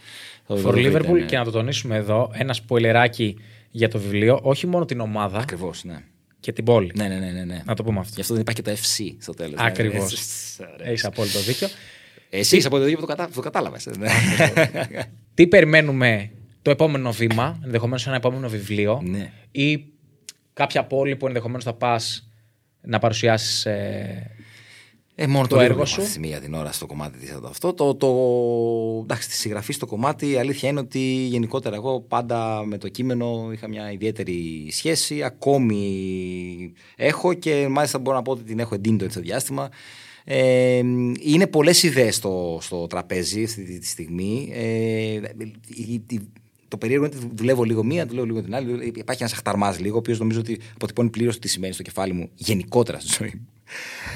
Θα 0.46 0.54
το 0.54 0.68
For 0.68 0.72
βρείτε, 0.72 0.98
Liverpool 0.98 1.12
ναι. 1.12 1.24
και 1.24 1.36
να 1.36 1.44
το 1.44 1.50
τονίσουμε 1.50 1.96
εδώ, 1.96 2.30
ένα 2.34 2.52
σποιλεράκι 2.52 3.36
για 3.70 3.88
το 3.88 3.98
βιβλίο, 3.98 4.38
όχι 4.42 4.66
μόνο 4.66 4.84
την 4.84 5.00
ομάδα 5.00 5.38
Ακριβώς, 5.38 5.84
ναι. 5.84 6.02
Και 6.42 6.52
την 6.52 6.64
πόλη. 6.64 6.92
Ναι, 6.94 7.08
ναι, 7.08 7.16
ναι, 7.16 7.30
ναι, 7.30 7.44
ναι. 7.44 7.62
Να 7.64 7.74
το 7.74 7.82
πούμε 7.84 7.98
αυτό. 7.98 8.12
Γι' 8.14 8.20
αυτό 8.20 8.32
δεν 8.32 8.42
υπάρχει 8.42 8.62
και 8.62 8.70
το 8.70 8.76
FC 8.76 9.16
στο 9.18 9.34
τέλος. 9.34 9.60
Ακριβώς. 9.60 10.12
Έχεις 10.78 11.04
απόλυτο 11.04 11.40
δίκιο. 11.40 11.68
Εσύ 12.30 12.56
είσαι 12.56 12.66
από 12.66 12.78
το 12.78 12.84
ίδιο 12.84 12.94
που 12.94 13.00
το, 13.00 13.06
κατα... 13.06 13.28
το 13.34 13.40
κατάλαβες. 13.40 13.88
Τι 15.34 15.46
περιμένουμε 15.46 16.30
το 16.62 16.70
επόμενο 16.70 17.12
βήμα, 17.12 17.60
ενδεχομένως 17.64 18.06
ένα 18.06 18.16
επόμενο 18.16 18.48
βιβλίο 18.48 19.00
Ναι. 19.04 19.32
ή 19.50 19.84
κάποια 20.52 20.84
πόλη 20.84 21.16
που 21.16 21.26
ενδεχομένως 21.26 21.64
θα 21.64 21.74
πας 21.74 22.30
να 22.80 22.98
παρουσιάσεις. 22.98 23.66
Ε, 23.66 24.30
Ε, 25.14 25.26
μόνο 25.26 25.46
Το 25.46 25.54
το, 25.54 25.60
έργο 25.60 25.72
έργο 25.72 25.84
σου. 25.84 25.92
Αυτή 25.94 26.04
τη 26.04 26.10
στιγμή 26.10 26.28
για 26.28 26.40
την 26.40 26.54
ώρα 26.54 26.72
στο 26.72 26.86
κομμάτι 26.86 27.18
της 27.18 27.30
αυτό. 27.48 27.72
Το, 27.72 27.94
το, 27.94 28.08
εντάξει, 29.02 29.28
τη 29.28 29.34
συγγραφή 29.34 29.72
στο 29.72 29.86
κομμάτι 29.86 30.30
η 30.30 30.36
αλήθεια 30.36 30.68
είναι 30.68 30.80
ότι 30.80 30.98
γενικότερα 31.00 31.76
εγώ 31.76 32.00
πάντα 32.00 32.64
με 32.66 32.78
το 32.78 32.88
κείμενο 32.88 33.50
είχα 33.52 33.68
μια 33.68 33.92
ιδιαίτερη 33.92 34.68
σχέση. 34.70 35.22
Ακόμη 35.22 36.72
έχω 36.96 37.34
και 37.34 37.66
μάλιστα 37.70 37.98
μπορώ 37.98 38.16
να 38.16 38.22
πω 38.22 38.32
ότι 38.32 38.42
την 38.42 38.58
έχω 38.58 38.74
εντείνει 38.74 38.96
το 38.98 39.04
έτσι 39.04 39.20
διάστημα. 39.20 39.68
Ε, 40.24 40.76
είναι 41.20 41.46
πολλές 41.46 41.82
ιδέες 41.82 42.16
στο, 42.16 42.58
στο 42.60 42.86
τραπέζι 42.86 43.44
αυτή 43.44 43.64
τη, 43.64 43.78
τη 43.78 43.86
στιγμή. 43.86 44.50
Ε, 44.52 45.20
η- 45.66 46.02
η- 46.08 46.28
το 46.68 46.76
περίεργο 46.78 47.06
είναι 47.06 47.14
ότι 47.16 47.30
δουλεύω 47.34 47.64
λίγο 47.64 47.84
μία, 47.84 48.06
δουλεύω 48.06 48.26
λίγο 48.26 48.42
την 48.42 48.54
άλλη. 48.54 48.92
Υπάρχει 48.96 49.22
ένας 49.22 49.32
αχταρμάς 49.34 49.80
λίγο, 49.80 49.94
ο 49.94 49.98
οποίος 49.98 50.18
νομίζω 50.18 50.40
ότι 50.40 50.60
αποτυπώνει 50.74 51.10
πλήρως 51.10 51.38
τι 51.38 51.48
σημαίνει 51.48 51.72
στο 51.72 51.82
κεφάλι 51.82 52.12
μου 52.12 52.28
γενικότερα 52.34 53.00
στη 53.00 53.14
ζωή 53.18 53.32
μου. 53.34 53.46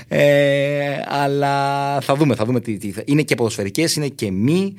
Ε, 0.09 0.99
αλλά 1.07 2.01
θα 2.01 2.15
δούμε, 2.15 2.35
θα 2.35 2.45
δούμε 2.45 2.61
τι, 2.61 2.77
τι 2.77 2.91
θα- 2.91 3.03
Είναι 3.07 3.23
και 3.23 3.35
ποδοσφαιρικές, 3.35 3.97
είναι 3.97 4.09
και 4.09 4.31
μη. 4.31 4.75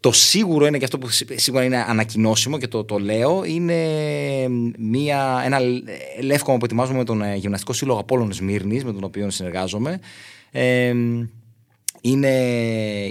Το 0.00 0.12
σίγουρο 0.12 0.66
είναι 0.66 0.78
και 0.78 0.84
αυτό 0.84 0.98
που 0.98 1.08
σι- 1.08 1.38
σίγουρα 1.40 1.64
είναι 1.64 1.84
ανακοινώσιμο 1.88 2.58
και 2.58 2.68
το, 2.68 2.84
το 2.84 2.98
λέω, 2.98 3.44
είναι 3.44 3.76
μια, 4.78 5.42
ένα 5.44 5.58
λεύκομα 6.20 6.56
που 6.58 6.64
ετοιμάζουμε 6.64 6.98
με 6.98 7.04
τον 7.04 7.22
ε, 7.22 7.34
Γυμναστικό 7.36 7.72
Σύλλογο 7.72 7.98
Απόλλων 8.00 8.32
Σμύρνης, 8.32 8.84
με 8.84 8.92
τον 8.92 9.04
οποίο 9.04 9.30
συνεργάζομαι. 9.30 9.98
Ε, 10.50 10.94
είναι 12.00 12.30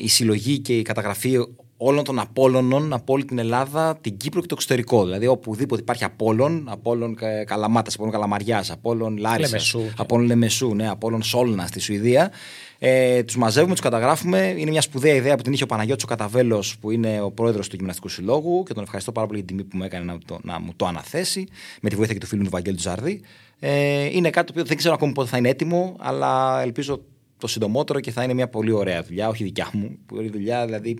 η 0.02 0.08
συλλογή 0.08 0.60
και 0.60 0.78
η 0.78 0.82
καταγραφή 0.82 1.38
όλων 1.82 2.04
των 2.04 2.20
Απόλλωνων 2.20 2.94
από 2.94 3.14
όλη 3.14 3.26
την 3.26 3.38
Ελλάδα, 3.40 3.98
την 4.02 4.18
Κύπρο 4.18 4.42
και 4.42 4.48
το 4.48 4.56
εξωτερικό. 4.58 5.06
Δηλαδή, 5.06 5.28
οπουδήποτε 5.28 5.82
υπάρχει 5.82 6.04
Απόλλων, 6.04 6.64
Απόλλων 6.70 7.16
Κα- 7.16 7.44
Καλαμάτας, 7.44 7.94
Απόλλων 7.94 8.14
Καλαμαριάς, 8.14 8.72
Απόλλων 8.72 9.18
Λάρισας, 9.18 9.52
Λεμεσού. 9.52 9.94
Απόλλων 9.98 10.26
Λεμεσού, 10.28 10.74
ναι, 10.74 10.90
Απόλλων 10.90 11.24
Σόλνα 11.24 11.68
στη 11.68 11.80
Σουηδία. 11.80 12.32
Ε, 12.80 13.24
τους 13.24 13.36
μαζεύουμε, 13.38 13.72
τους 13.74 13.82
καταγράφουμε. 13.84 14.56
Είναι 14.58 14.72
μια 14.72 14.82
σπουδαία 14.82 15.14
ιδέα 15.14 15.36
που 15.36 15.42
την 15.42 15.54
είχε 15.54 15.64
ο 15.64 15.66
Παναγιώτης 15.66 16.04
ο 16.04 16.08
Καταβέλος, 16.08 16.78
που 16.78 16.92
είναι 16.92 17.22
ο 17.22 17.32
πρόεδρος 17.32 17.68
του 17.68 17.76
Γυμναστικού 17.76 18.08
Συλλόγου 18.10 18.64
και 18.64 18.74
τον 18.74 18.84
ευχαριστώ 18.84 19.12
πάρα 19.12 19.28
πολύ 19.28 19.40
για 19.40 19.48
την 19.48 19.58
τιμή 19.58 19.70
που 19.70 19.78
μου 19.78 19.84
έκανε 19.84 20.06
να, 20.06 20.18
το, 20.26 20.40
να 20.44 20.60
μου 20.60 20.74
το 20.76 20.86
αναθέσει, 20.86 21.48
με 21.82 21.90
τη 21.90 21.96
βοήθεια 21.96 22.14
και 22.14 22.20
του 22.20 22.26
φίλου 22.26 22.44
του 22.44 22.50
Βαγγέλη 22.50 22.76
του 22.76 22.82
Ζαρδί. 22.82 23.22
Ε, 23.60 24.06
είναι 24.06 24.30
κάτι 24.30 24.46
το 24.46 24.52
οποίο 24.52 24.64
δεν 24.66 24.78
ξέρω 24.78 24.94
ακόμη 24.94 25.12
πότε 25.14 25.30
θα 25.30 25.38
είναι 25.38 25.50
έτοιμο, 25.50 25.96
αλλά 26.00 26.62
ελπίζω 26.62 27.02
το 27.38 27.48
συντομότερο 27.48 28.00
και 28.00 28.12
θα 28.12 28.24
είναι 28.24 28.34
μια 28.34 28.48
πολύ 28.50 28.72
ωραία 28.72 29.04
δουλειά, 29.04 29.28
όχι 29.28 29.44
δικιά 29.44 29.70
μου. 29.74 29.98
Πολύ 30.06 30.30
δουλειά, 30.30 30.66
δηλαδή. 30.66 31.00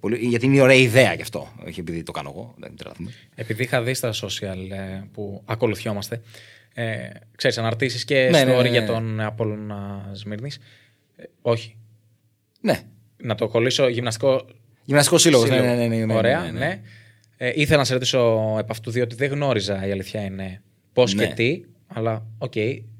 Πολύ, 0.00 0.16
γιατί 0.26 0.46
είναι 0.46 0.60
ωραία 0.60 0.76
ιδέα 0.76 1.12
γι' 1.14 1.22
αυτό. 1.22 1.48
Όχι 1.66 1.80
επειδή 1.80 2.02
το 2.02 2.12
κάνω 2.12 2.30
εγώ, 2.34 2.54
δεν 2.58 2.76
τρελαθούμε. 2.76 3.10
επειδή 3.34 3.62
είχα 3.62 3.82
δει 3.82 3.94
στα 3.94 4.12
social 4.12 4.70
ε, 4.70 5.02
που 5.12 5.42
ακολουθιόμαστε, 5.44 6.20
ε, 6.74 7.08
ξέρεις, 7.36 7.58
αναρτήσεις 7.58 8.04
και 8.04 8.28
Ναι, 8.30 8.42
story 8.42 8.46
ναι, 8.46 8.52
ναι, 8.54 8.62
ναι. 8.62 8.68
για 8.68 8.86
τον 8.86 9.20
Απόλλωνα 9.20 10.10
Σμύρνης. 10.14 10.58
Ε, 11.16 11.22
όχι. 11.42 11.76
Ναι. 12.60 12.80
Να 13.16 13.34
το 13.34 13.48
κολλήσω 13.48 13.88
γυμναστικό 13.88 14.46
Γυμναστικό 14.84 15.18
σύλλογος. 15.18 15.48
Ναι, 15.48 15.56
σύλλογο. 15.56 15.74
ναι, 15.76 15.86
ναι, 15.86 15.96
ναι, 15.96 16.04
ναι, 16.04 16.14
Ωραία, 16.14 16.40
ναι, 16.40 16.50
ναι. 16.50 16.58
ναι. 16.58 16.80
Ε, 17.36 17.52
ήθελα 17.54 17.78
να 17.78 17.84
σε 17.84 17.92
ρωτήσω 17.92 18.56
επ' 18.58 18.70
αυτού, 18.70 18.90
διότι 18.90 19.14
δεν 19.14 19.30
γνώριζα 19.30 19.86
η 19.86 19.90
αλήθεια 19.90 20.20
είναι 20.24 20.62
πώς 20.92 21.14
Ναι. 21.14 21.26
και 21.26 21.34
τι. 21.34 21.62
Αλλά 21.86 22.26
οκ, 22.38 22.52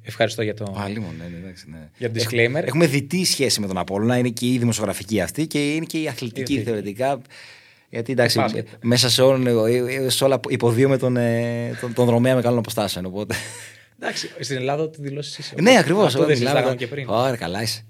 ευχαριστώ 0.06 0.42
για 0.42 0.54
το. 0.54 0.64
Πάλι 0.64 0.98
μόνο, 1.00 1.12
ναι, 1.18 1.24
ναι, 1.24 1.36
εντάξει, 1.36 1.64
ναι. 1.70 1.88
Για 1.98 2.10
το 2.12 2.20
Έχουμε- 2.20 2.60
disclaimer. 2.62 2.66
Έχουμε 2.66 2.86
διτή 2.86 3.24
σχέση 3.24 3.60
με 3.60 3.66
τον 3.66 3.78
Απόλλωνα. 3.78 4.18
Είναι 4.18 4.28
και 4.28 4.46
η 4.46 4.58
δημοσιογραφική 4.58 5.20
αυτή 5.20 5.46
και 5.46 5.74
είναι 5.74 5.84
και 5.84 5.98
η 6.00 6.08
αθλητική 6.08 6.40
Η 6.40 6.42
αθλητική. 6.42 6.62
θεωρητικά. 6.70 7.20
Γιατί 7.90 8.12
εντάξει, 8.12 8.38
μπάσκετ. 8.38 8.68
μέσα 8.82 9.08
σε, 9.10 9.22
όλο, 9.22 9.66
σε 10.06 10.24
όλα 10.24 10.40
υποδίωμε 10.48 10.96
τον, 10.98 11.16
ε, 11.16 11.76
τον, 11.80 11.92
τον 11.94 12.06
δρομέα 12.06 12.34
μεγάλων 12.34 12.58
αποστάσεων. 12.58 13.04
Οπότε. 13.04 13.34
Εντάξει, 14.00 14.30
στην 14.40 14.56
Ελλάδα 14.56 14.90
τη 14.90 15.00
δηλώσεις 15.02 15.38
είσαι. 15.38 15.54
ναι, 15.60 15.78
ακριβώς. 15.78 16.04
Αυτό 16.14 16.24
δεν 16.26 16.36
συζητάγαμε 16.36 16.74
και 16.76 16.86
πριν. 16.86 17.08
Ωραία, 17.08 17.36
καλά 17.36 17.62
είσαι. 17.62 17.84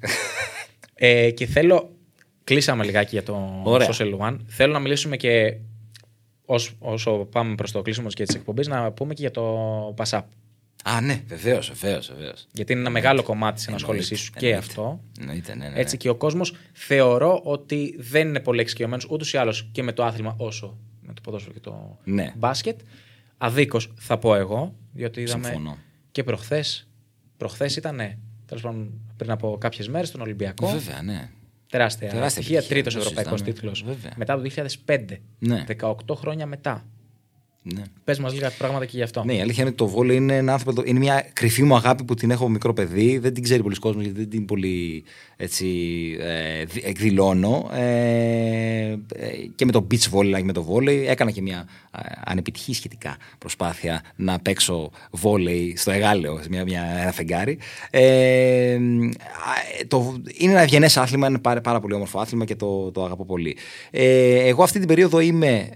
Ε, 0.94 1.30
και 1.30 1.46
θέλω. 1.46 1.90
Κλείσαμε 2.44 2.84
λιγάκι 2.84 3.08
για 3.12 3.22
το 3.22 3.60
Ωραία. 3.64 3.88
Social 3.92 4.18
One. 4.18 4.36
Θέλω 4.46 4.72
να 4.72 4.78
μιλήσουμε 4.78 5.16
και 5.16 5.56
όσο, 6.44 6.72
όσο 6.78 7.10
πάμε 7.30 7.54
προς 7.54 7.72
το 7.72 7.82
κλείσιμο 7.82 8.08
και 8.08 8.24
τη 8.24 8.36
εκπομπή, 8.36 8.66
να 8.66 8.92
πούμε 8.92 9.14
και 9.14 9.20
για 9.22 9.30
το 9.30 9.94
PASAP. 9.98 10.22
Α, 10.84 11.00
ναι, 11.00 11.22
βεβαίως, 11.26 11.68
βεβαίως. 11.68 12.08
Βεβαίως. 12.16 12.46
Γιατί 12.52 12.72
είναι 12.72 12.80
ένα 12.80 12.90
μεγάλο 12.90 13.22
κομμάτι 13.22 13.54
της 13.56 13.66
ενασχόλησή 13.66 14.14
σου 14.14 14.30
και 14.32 14.46
Εννοείται. 14.46 14.66
αυτό. 14.68 15.00
Εννοείται, 15.20 15.54
ναι, 15.54 15.64
ναι, 15.64 15.70
ναι. 15.70 15.80
Έτσι 15.80 15.96
και 15.96 16.08
ο 16.08 16.14
κόσμος 16.14 16.54
θεωρώ 16.72 17.40
ότι 17.44 17.94
δεν 17.98 18.28
είναι 18.28 18.40
πολύ 18.40 18.60
εξοικειωμένος 18.60 19.06
ούτως 19.10 19.32
ή 19.32 19.36
άλλως 19.36 19.68
και 19.72 19.82
με 19.82 19.92
το 19.92 20.04
άθλημα 20.04 20.34
όσο 20.38 20.78
με 21.00 21.12
το 21.12 21.20
ποδόσφαιρο 21.20 21.52
και 21.54 21.60
το 21.60 21.98
Ναι. 22.04 22.32
μπάσκετ. 22.36 22.80
Αδίκως 23.38 23.92
θα 23.96 24.18
πω 24.18 24.34
εγώ, 24.34 24.74
διότι 24.92 25.20
είδαμε 25.20 25.44
Συμφωνώ. 25.44 25.78
και 26.12 26.24
προχθές. 26.24 26.88
Προχθές 27.36 27.76
ήταν, 27.76 27.96
τέλος 28.46 28.62
πάντων, 28.62 28.90
πριν 29.16 29.30
από 29.30 29.56
κάποιες 29.60 29.88
μέρες, 29.88 30.10
τον 30.10 30.20
Ολυμπιακό. 30.20 30.66
Βέβαια, 30.68 31.02
ναι. 31.02 31.30
Τεράστια, 31.70 32.08
Τεράστια 32.08 32.42
επιτυχία. 32.42 32.58
επιτυχία, 32.58 32.68
Τρίτος 32.82 32.92
δεν 32.94 33.02
το 33.02 33.08
ευρωπαϊκός 33.08 33.40
συζητάμε. 33.40 33.70
τίτλος. 33.70 33.82
Βέβαια. 33.94 34.12
Μετά 34.16 34.34
το 34.36 34.40
2005. 34.40 35.20
Ναι. 35.38 35.64
18 35.80 36.14
χρόνια 36.14 36.46
μετά. 36.46 36.86
Ναι. 37.74 37.82
Πες 38.04 38.18
μας 38.18 38.32
λίγα 38.32 38.50
πράγματα 38.58 38.84
και 38.84 38.96
γι' 38.96 39.02
αυτό. 39.02 39.24
Ναι, 39.24 39.34
η 39.34 39.40
αλήθεια 39.40 39.62
είναι 39.62 39.68
ότι 39.68 39.76
το 39.76 39.86
βόλεϊ 39.88 40.16
είναι 40.16 40.36
ένα 40.36 40.52
άνθρωπο. 40.52 40.82
Είναι 40.84 40.98
μια 40.98 41.26
κρυφή 41.32 41.62
μου 41.62 41.76
αγάπη 41.76 42.04
που 42.04 42.14
την 42.14 42.30
έχω 42.30 42.42
από 42.42 42.52
μικρό 42.52 42.72
παιδί. 42.72 43.18
Δεν 43.18 43.34
την 43.34 43.42
ξέρει 43.42 43.62
πολλοί 43.62 43.76
κόσμο 43.76 44.00
γιατί 44.00 44.18
δεν 44.18 44.28
την 44.30 44.44
πολύ 44.44 45.04
έτσι, 45.36 45.66
ε, 46.20 46.64
δι- 46.64 46.86
εκδηλώνω. 46.86 47.70
Ε, 47.72 47.80
ε, 48.90 48.96
και 49.54 49.64
με 49.64 49.72
το 49.72 49.86
beach 49.90 50.10
volley, 50.12 50.34
και 50.36 50.44
με 50.44 50.52
το 50.52 50.66
volley. 50.70 51.04
Έκανα 51.06 51.30
και 51.30 51.42
μια 51.42 51.68
ε, 51.98 51.98
ανεπιτυχή 52.24 52.74
σχετικά 52.74 53.16
προσπάθεια 53.38 54.02
να 54.16 54.38
παίξω 54.38 54.90
volley 55.22 55.72
στο 55.76 55.90
Εγάλεο, 55.90 56.38
σε 56.42 56.48
μια, 56.50 56.64
μια, 56.64 56.82
ένα 57.00 57.12
φεγγάρι. 57.12 57.58
Ε, 57.90 58.78
το, 59.88 60.20
είναι 60.38 60.52
ένα 60.52 60.60
ευγενές 60.60 60.96
άθλημα, 60.96 61.28
είναι 61.28 61.38
πάρα, 61.38 61.60
πάρα 61.60 61.80
πολύ 61.80 61.94
όμορφο 61.94 62.18
άθλημα 62.18 62.44
και 62.44 62.56
το, 62.56 62.90
το 62.90 63.04
αγαπώ 63.04 63.24
πολύ. 63.24 63.56
Ε, 63.90 64.38
εγώ 64.48 64.62
αυτή 64.62 64.78
την 64.78 64.88
περίοδο 64.88 65.20
είμαι. 65.20 65.68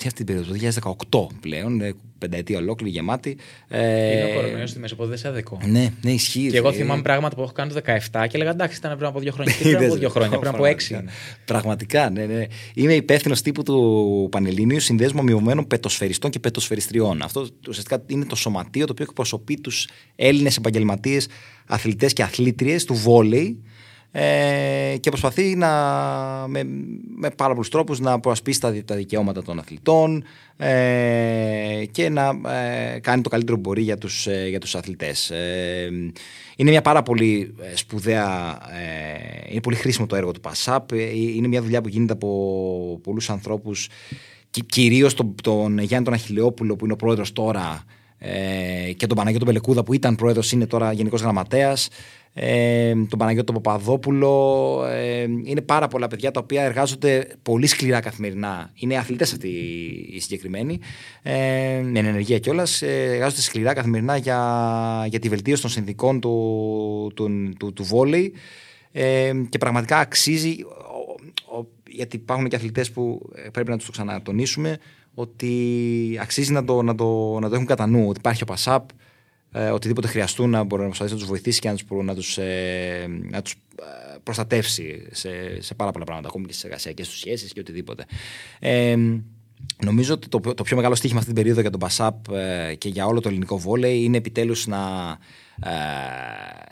Σε 0.00 0.06
αυτή 0.06 0.24
την 0.24 0.26
περίοδο, 0.26 0.52
το 0.52 1.26
2018 1.30 1.36
πλέον, 1.40 1.80
ε, 1.80 1.94
πενταετία 2.18 2.58
ολόκληρη 2.58 2.92
γεμάτη. 2.92 3.36
Ε, 3.68 4.12
Είναι 4.12 4.24
ο 4.24 4.34
κορονοϊός 4.34 4.70
στη 4.70 4.78
Μέση, 4.78 4.92
οπότε 4.92 5.08
δεν 5.08 5.18
σε 5.18 5.28
αδικό. 5.28 5.58
Ναι, 5.66 5.92
ναι, 6.02 6.10
ισχύει. 6.10 6.50
Και 6.50 6.56
εγώ 6.56 6.68
Ε, 6.68 6.72
θυμάμαι 6.72 7.02
πράγματα 7.02 7.34
που 7.34 7.42
έχω 7.42 7.52
κάνει 7.52 7.72
το 7.72 7.80
17 8.10 8.26
και 8.28 8.36
έλεγα 8.36 8.50
εντάξει, 8.50 8.76
ήταν 8.78 8.96
πριν 8.96 9.08
από 9.08 9.18
δύο 9.20 9.32
χρόνια. 9.32 9.52
Και 9.54 9.62
πριν 9.62 9.76
από 9.84 9.94
δύο 9.94 10.08
χρόνια, 10.08 10.38
πριν 10.38 10.54
από 10.54 10.64
έξι. 10.64 10.94
είναι. 10.94 11.04
Πραγματικά, 11.44 12.10
ναι, 12.10 12.24
ναι. 12.26 12.46
Είμαι 12.74 12.94
υπεύθυνος 12.94 13.42
τύπου 13.42 13.62
του 13.62 14.28
Πανελλήνιου 14.30 14.80
Συνδέσμου 14.80 15.20
Αμοιωμένων 15.20 15.66
Πετοσφαιριστών 15.66 16.30
και 16.30 16.38
Πετοσφαιριστριών. 16.38 17.22
Αυτό 17.22 17.46
ουσιαστικά 17.68 18.02
είναι 18.06 18.24
το 18.24 18.36
σωματείο 18.36 18.86
το 18.86 18.92
οποίο 18.92 19.04
εκπροσωπεί 19.08 19.60
τους 19.60 19.88
Έλληνες 20.16 20.56
επαγγελματίες 20.56 21.28
αθλητές 21.66 22.12
και 22.12 22.22
αθλήτριες 22.22 22.84
του 22.84 22.94
βόλεϊ 22.94 23.62
ε, 24.12 24.96
και 25.00 25.10
προσπαθεί 25.10 25.56
να, 25.56 25.68
με, 26.48 26.62
με 27.16 27.30
πάρα 27.30 27.52
πολλούς 27.52 27.68
τρόπους 27.68 28.00
να 28.00 28.20
προασπίσει 28.20 28.60
τα, 28.60 28.84
τα 28.84 28.94
δικαιώματα 28.94 29.42
των 29.42 29.58
αθλητών 29.58 30.24
ε, 30.56 31.84
και 31.90 32.08
να 32.08 32.40
ε, 32.52 32.98
κάνει 32.98 33.22
το 33.22 33.28
καλύτερο 33.28 33.56
που 33.56 33.68
μπορεί 33.68 33.82
για 33.82 33.98
τους, 33.98 34.26
ε, 34.26 34.46
για 34.48 34.60
τους 34.60 34.74
αθλητές. 34.74 35.30
Ε, 35.30 35.88
είναι 36.56 36.70
μια 36.70 36.82
πάρα 36.82 37.02
πολύ 37.02 37.54
ε, 37.60 37.76
σπουδαία, 37.76 38.58
ε, 38.72 39.50
είναι 39.50 39.60
πολύ 39.60 39.76
χρήσιμο 39.76 40.06
το 40.06 40.16
έργο 40.16 40.32
του 40.32 40.40
ΠΑΣΑΠ. 40.40 40.92
Ε, 40.92 41.16
είναι 41.16 41.48
μια 41.48 41.62
δουλειά 41.62 41.80
που 41.80 41.88
γίνεται 41.88 42.12
από 42.12 43.00
πολλούς 43.02 43.30
ανθρώπους 43.30 43.88
και 44.50 44.60
κυρίως 44.66 45.14
τον, 45.14 45.34
τον 45.42 45.78
Γιάννη 45.78 46.04
τον 46.04 46.14
Αχιλεόπουλο 46.14 46.76
που 46.76 46.84
είναι 46.84 46.92
ο 46.92 46.96
πρόεδρος 46.96 47.32
τώρα 47.32 47.84
ε, 48.18 48.92
και 48.96 49.06
τον 49.06 49.16
Παναγιώτο 49.16 49.44
Μπελεκούδα 49.44 49.82
που 49.84 49.92
ήταν 49.94 50.14
πρόεδρος 50.16 50.52
είναι 50.52 50.66
τώρα 50.66 50.92
γενικός 50.92 51.20
γραμματέας 51.20 51.88
ε, 52.34 52.92
τον 53.08 53.18
Παναγιώτο 53.18 53.52
Παπαδόπουλο. 53.52 54.84
Ε, 54.90 55.22
είναι 55.44 55.60
πάρα 55.60 55.88
πολλά 55.88 56.08
παιδιά 56.08 56.30
τα 56.30 56.40
οποία 56.40 56.62
εργάζονται 56.62 57.26
πολύ 57.42 57.66
σκληρά 57.66 58.00
καθημερινά. 58.00 58.70
Είναι 58.74 58.96
αθλητές 58.96 59.32
αυτοί 59.32 59.48
οι 60.12 60.20
συγκεκριμένοι, 60.20 60.78
ε, 61.22 61.80
με 61.84 61.98
ενεργεία 61.98 62.38
κιόλας. 62.38 62.82
Ε, 62.82 63.04
εργάζονται 63.12 63.40
σκληρά 63.40 63.72
καθημερινά 63.72 64.16
για, 64.16 65.06
για 65.08 65.18
τη 65.18 65.28
βελτίωση 65.28 65.62
των 65.62 65.70
συνδικών 65.70 66.20
του, 66.20 67.12
του, 67.14 67.52
του, 67.58 67.72
του 67.72 67.84
βόλεϊ. 67.84 68.32
Ε, 68.92 69.32
και 69.48 69.58
πραγματικά 69.58 69.98
αξίζει, 69.98 70.56
ο- 70.62 71.58
ο- 71.58 71.66
γιατί 71.88 72.16
υπάρχουν 72.16 72.48
και 72.48 72.56
αθλητές 72.56 72.90
που 72.90 73.30
ε, 73.34 73.48
πρέπει 73.48 73.70
να 73.70 73.76
τους 73.76 73.86
το 73.86 73.92
ξανατονίσουμε, 73.92 74.78
ότι 75.18 76.18
αξίζει 76.20 76.52
να 76.52 76.64
το, 76.64 76.82
να, 76.82 76.94
το, 76.94 77.38
να 77.40 77.48
το 77.48 77.54
έχουν 77.54 77.66
κατά 77.66 77.86
νου. 77.86 78.08
Ότι 78.08 78.18
υπάρχει 78.18 78.42
ο 78.42 78.46
ΠΑΣΑΠ, 78.46 78.88
ε, 79.52 79.70
οτιδήποτε 79.70 80.06
χρειαστούν 80.06 80.50
να 80.50 80.62
μπορεί 80.62 80.82
να 80.82 80.86
προσπαθήσει 80.88 81.14
να 81.14 81.20
τους 81.20 81.30
βοηθήσει 81.30 81.60
και 81.60 81.68
να 81.68 81.74
τους 81.74 81.84
να 82.04 82.14
τους, 82.14 82.38
ε, 82.38 83.06
να 83.30 83.42
τους, 83.42 83.52
ε, 83.52 84.18
προστατεύσει 84.22 85.08
σε, 85.10 85.30
σε 85.62 85.74
πάρα 85.74 85.90
πολλά 85.90 86.04
πράγματα, 86.04 86.28
ακόμη 86.28 86.46
και 86.46 86.52
στις 86.52 86.64
εργασιακές 86.64 87.08
τους 87.08 87.18
σχέσεις 87.18 87.52
και 87.52 87.60
οτιδήποτε. 87.60 88.04
Ε, 88.58 88.96
νομίζω 89.84 90.14
ότι 90.14 90.28
το, 90.28 90.40
το 90.40 90.62
πιο 90.62 90.76
μεγάλο 90.76 90.94
στοίχημα 90.94 91.18
αυτή 91.18 91.32
την 91.32 91.40
περίοδο 91.40 91.60
για 91.60 91.70
τον 91.70 91.80
Πασάπ 91.80 92.32
ε, 92.32 92.74
και 92.74 92.88
για 92.88 93.06
όλο 93.06 93.20
το 93.20 93.28
ελληνικό 93.28 93.58
βόλεϊ 93.58 94.02
είναι 94.02 94.16
επιτέλους 94.16 94.66
να, 94.66 95.10
ε, 95.62 95.70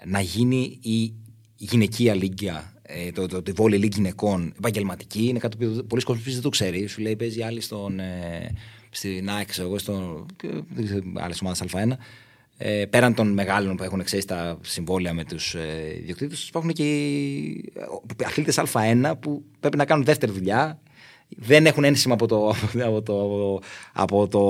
να 0.04 0.20
γίνει 0.20 0.78
η 0.82 1.14
γυναικεία 1.56 2.14
λίγκια. 2.14 2.72
Ε, 2.88 3.12
το, 3.12 3.26
το, 3.26 3.42
το 3.42 3.52
βόλεϊ 3.54 3.78
λίγκ 3.78 3.94
γυναικών 3.94 4.52
επαγγελματική 4.58 5.26
είναι 5.26 5.38
κάτι 5.38 5.56
που 5.56 5.84
πολλοί 5.86 6.02
κόσμοι 6.02 6.32
δεν 6.32 6.42
το 6.42 6.48
ξέρει. 6.48 6.86
Σου 6.86 7.00
λέει 7.00 7.16
παίζει 7.16 7.42
άλλη 7.42 7.60
στον, 7.60 8.00
ε, 8.00 8.50
στην 8.90 9.30
ΑΕΚ, 9.30 9.48
ξέρω 9.48 9.68
εγώ, 9.68 9.78
στον, 9.78 10.26
άλλες 11.14 11.40
ομάδες 11.40 11.62
Α1 11.72 11.92
ε, 12.58 12.84
πέραν 12.90 13.14
των 13.14 13.28
μεγάλων 13.28 13.76
που 13.76 13.82
έχουν 13.82 14.04
ξέρεις 14.04 14.24
τα 14.24 14.58
συμβόλαια 14.60 15.12
με 15.12 15.24
τους 15.24 15.54
ε, 15.54 15.96
ιδιοκτήτες, 16.00 16.48
υπάρχουν 16.48 16.72
και 16.72 16.82
οι 16.82 17.72
αθλήτες 18.24 18.60
Α1 18.72 19.12
που 19.20 19.44
πρέπει 19.60 19.76
να 19.76 19.84
κάνουν 19.84 20.04
δεύτερη 20.04 20.32
δουλειά. 20.32 20.80
Δεν 21.28 21.66
έχουν 21.66 21.84
ένσημα 21.84 22.14
από, 22.14 22.26
το, 22.26 22.48
από, 22.88 23.02
το, 23.02 23.60
από, 23.92 24.28
το, 24.28 24.40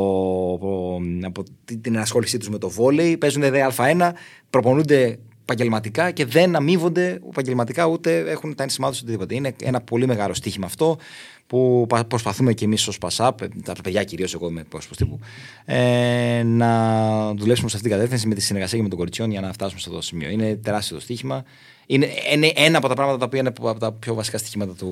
από, 0.53 1.01
από 1.23 1.43
την 1.65 1.95
ενασχόλησή 1.95 2.39
τους 2.39 2.49
με 2.49 2.59
το 2.59 2.69
βόλεϊ. 2.71 3.17
Παίζουν 3.17 3.43
δε 3.43 3.69
Α1, 3.77 4.11
προπονούνται 4.51 5.19
επαγγελματικά 5.47 6.11
και 6.11 6.25
δεν 6.25 6.57
αμείβονται 6.57 7.21
επαγγελματικά 7.31 7.87
ούτε 7.87 8.19
έχουν 8.31 8.55
τα 8.55 8.63
ένσημά 8.63 8.91
τους 8.91 9.01
οτιδήποτε. 9.01 9.35
Είναι 9.35 9.55
ένα 9.63 9.81
πολύ 9.81 10.07
μεγάλο 10.07 10.35
στοίχημα 10.35 10.67
αυτό 10.67 10.99
που 11.47 11.87
πα- 11.89 12.05
προσπαθούμε 12.05 12.53
και 12.53 12.65
εμείς 12.65 12.89
ως 12.89 12.99
ΠΑΣΑΠ, 12.99 13.39
τα 13.65 13.73
παιδιά 13.83 14.05
κυρίως, 14.05 14.35
εγώ 14.35 14.49
είμαι 14.49 14.65
πρόσωπο 14.69 14.97
τύπου, 14.97 15.19
ε, 15.65 16.43
να 16.43 17.35
δουλέψουμε 17.35 17.69
σε 17.69 17.77
αυτήν 17.77 17.91
την 17.91 17.91
κατεύθυνση 17.91 18.27
με 18.27 18.35
τη 18.35 18.41
συνεργασία 18.41 18.77
και 18.77 18.83
με 18.83 18.89
τον 18.89 18.99
Κοριτσιόν 18.99 19.31
για 19.31 19.41
να 19.41 19.53
φτάσουμε 19.53 19.81
σε 19.81 19.85
αυτό 19.89 20.01
το 20.01 20.07
σημείο. 20.07 20.29
Είναι 20.29 20.57
τεράστιο 20.57 20.97
το 20.97 21.03
στοίχημα. 21.03 21.45
Είναι, 21.87 22.09
είναι 22.33 22.53
ένα 22.55 22.79
από 22.79 22.89
τα 22.89 22.95
πράγματα 22.95 23.19
τα 23.19 23.25
οποία 23.25 23.41
είναι 23.41 23.49
από 23.49 23.79
τα 23.79 23.93
πιο 23.93 24.15
βασικά 24.15 24.39
στοιχήματα 24.39 24.73
του, 24.73 24.89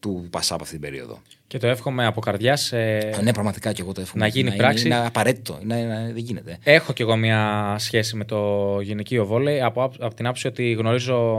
του 0.00 0.26
ΠΑΣΑΠ 0.30 0.60
αυτή 0.60 0.72
την 0.72 0.80
περίοδο. 0.80 1.22
Και 1.46 1.58
το 1.58 1.66
εύχομαι 1.66 2.06
από 2.06 2.20
καρδιάς. 2.20 2.72
Ε, 2.72 3.18
ναι, 3.22 3.32
πραγματικά 3.32 3.72
και 3.72 3.82
εγώ 3.82 3.92
το 3.92 4.00
εύχομαι. 4.00 4.22
να 4.22 4.28
γίνει 4.30 4.48
είναι- 4.48 4.56
πράξη. 4.56 4.86
Είναι, 4.86 4.96
απαραίτητο. 5.06 5.58
Είναι, 5.62 5.76
είναι- 5.78 6.10
δεν 6.12 6.22
γίνεται. 6.22 6.58
Έχω 6.62 6.92
κι 6.92 7.02
εγώ 7.02 7.16
μια 7.16 7.74
σχέση 7.78 8.16
με 8.16 8.24
το 8.24 8.80
γυναικείο 8.82 9.26
βόλεϊ 9.26 9.60
από, 9.62 9.82
από 9.82 10.14
την 10.14 10.24
άποψη 10.26 10.46
ότι 10.46 10.72
γνωρίζω 10.72 11.36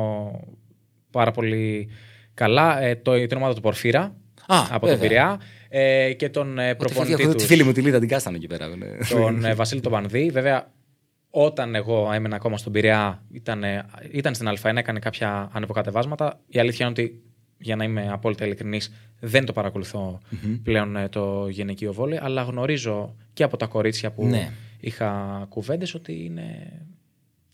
πάρα 1.12 1.32
πολύ 1.32 1.90
καλά 2.34 2.82
ε, 2.82 2.96
το, 2.96 3.28
την 3.28 3.38
ομάδα 3.38 3.54
του 3.54 3.62
Πορφύρα 3.62 4.16
Α, 4.48 4.60
από 4.72 4.88
βέβαια. 4.88 4.98
τον 4.98 5.00
Πειραιά 5.08 5.40
ε, 5.70 6.14
και 6.14 6.30
τον 6.30 6.60
ε, 6.60 6.76
προπονητή 6.76 7.22
Έχω 7.22 7.32
τους, 7.34 7.42
τη 7.42 7.48
φίλη 7.48 7.64
μου 7.64 7.72
τη 7.72 7.82
Λίδα 7.82 8.00
την 8.00 8.08
κάστανε 8.08 8.38
εκεί 8.38 8.48
πέρα. 8.48 8.68
ναι. 8.68 8.86
τον 9.10 9.46
ε, 9.46 9.54
Βασίλη 9.62 9.82
τον 9.82 9.92
Πανδί. 9.92 10.30
Βέβαια, 10.30 10.72
όταν 11.30 11.76
εγώ 11.76 12.10
έμενα 12.14 12.36
ακόμα 12.36 12.58
στον 12.58 12.72
Πειραιά, 12.72 13.24
ήταν, 13.32 13.64
ε, 13.64 13.86
ήταν 14.12 14.34
στην 14.36 14.48
Α1, 14.50 14.76
έκανε 14.76 15.00
κάποια 15.00 15.50
ανεβοκατεβάσματα. 15.54 16.40
Η 16.48 16.60
αλήθεια 16.60 16.86
είναι 16.88 16.96
ότι, 17.00 17.22
για 17.60 17.76
να 17.76 17.84
είμαι 17.84 18.10
απόλυτα 18.12 18.46
ειλικρινής, 18.46 18.92
δεν 19.20 19.46
το 19.46 19.54
παρακολουθω 19.54 20.20
πλέον 20.64 20.96
ε, 20.96 21.10
το 21.10 21.48
γυναικείο 21.50 21.94
βόλεϊ, 21.94 22.20
αλλά 22.22 22.42
γνωρίζω 22.44 23.16
και 23.34 23.44
από 23.44 23.58
τα 23.58 23.66
κορίτσια 23.66 24.12
που 24.12 24.26
Ναι. 24.26 24.52
είχα 24.80 25.46
κουβέντες 25.50 25.94
ότι 25.94 26.26
είναι 26.26 26.72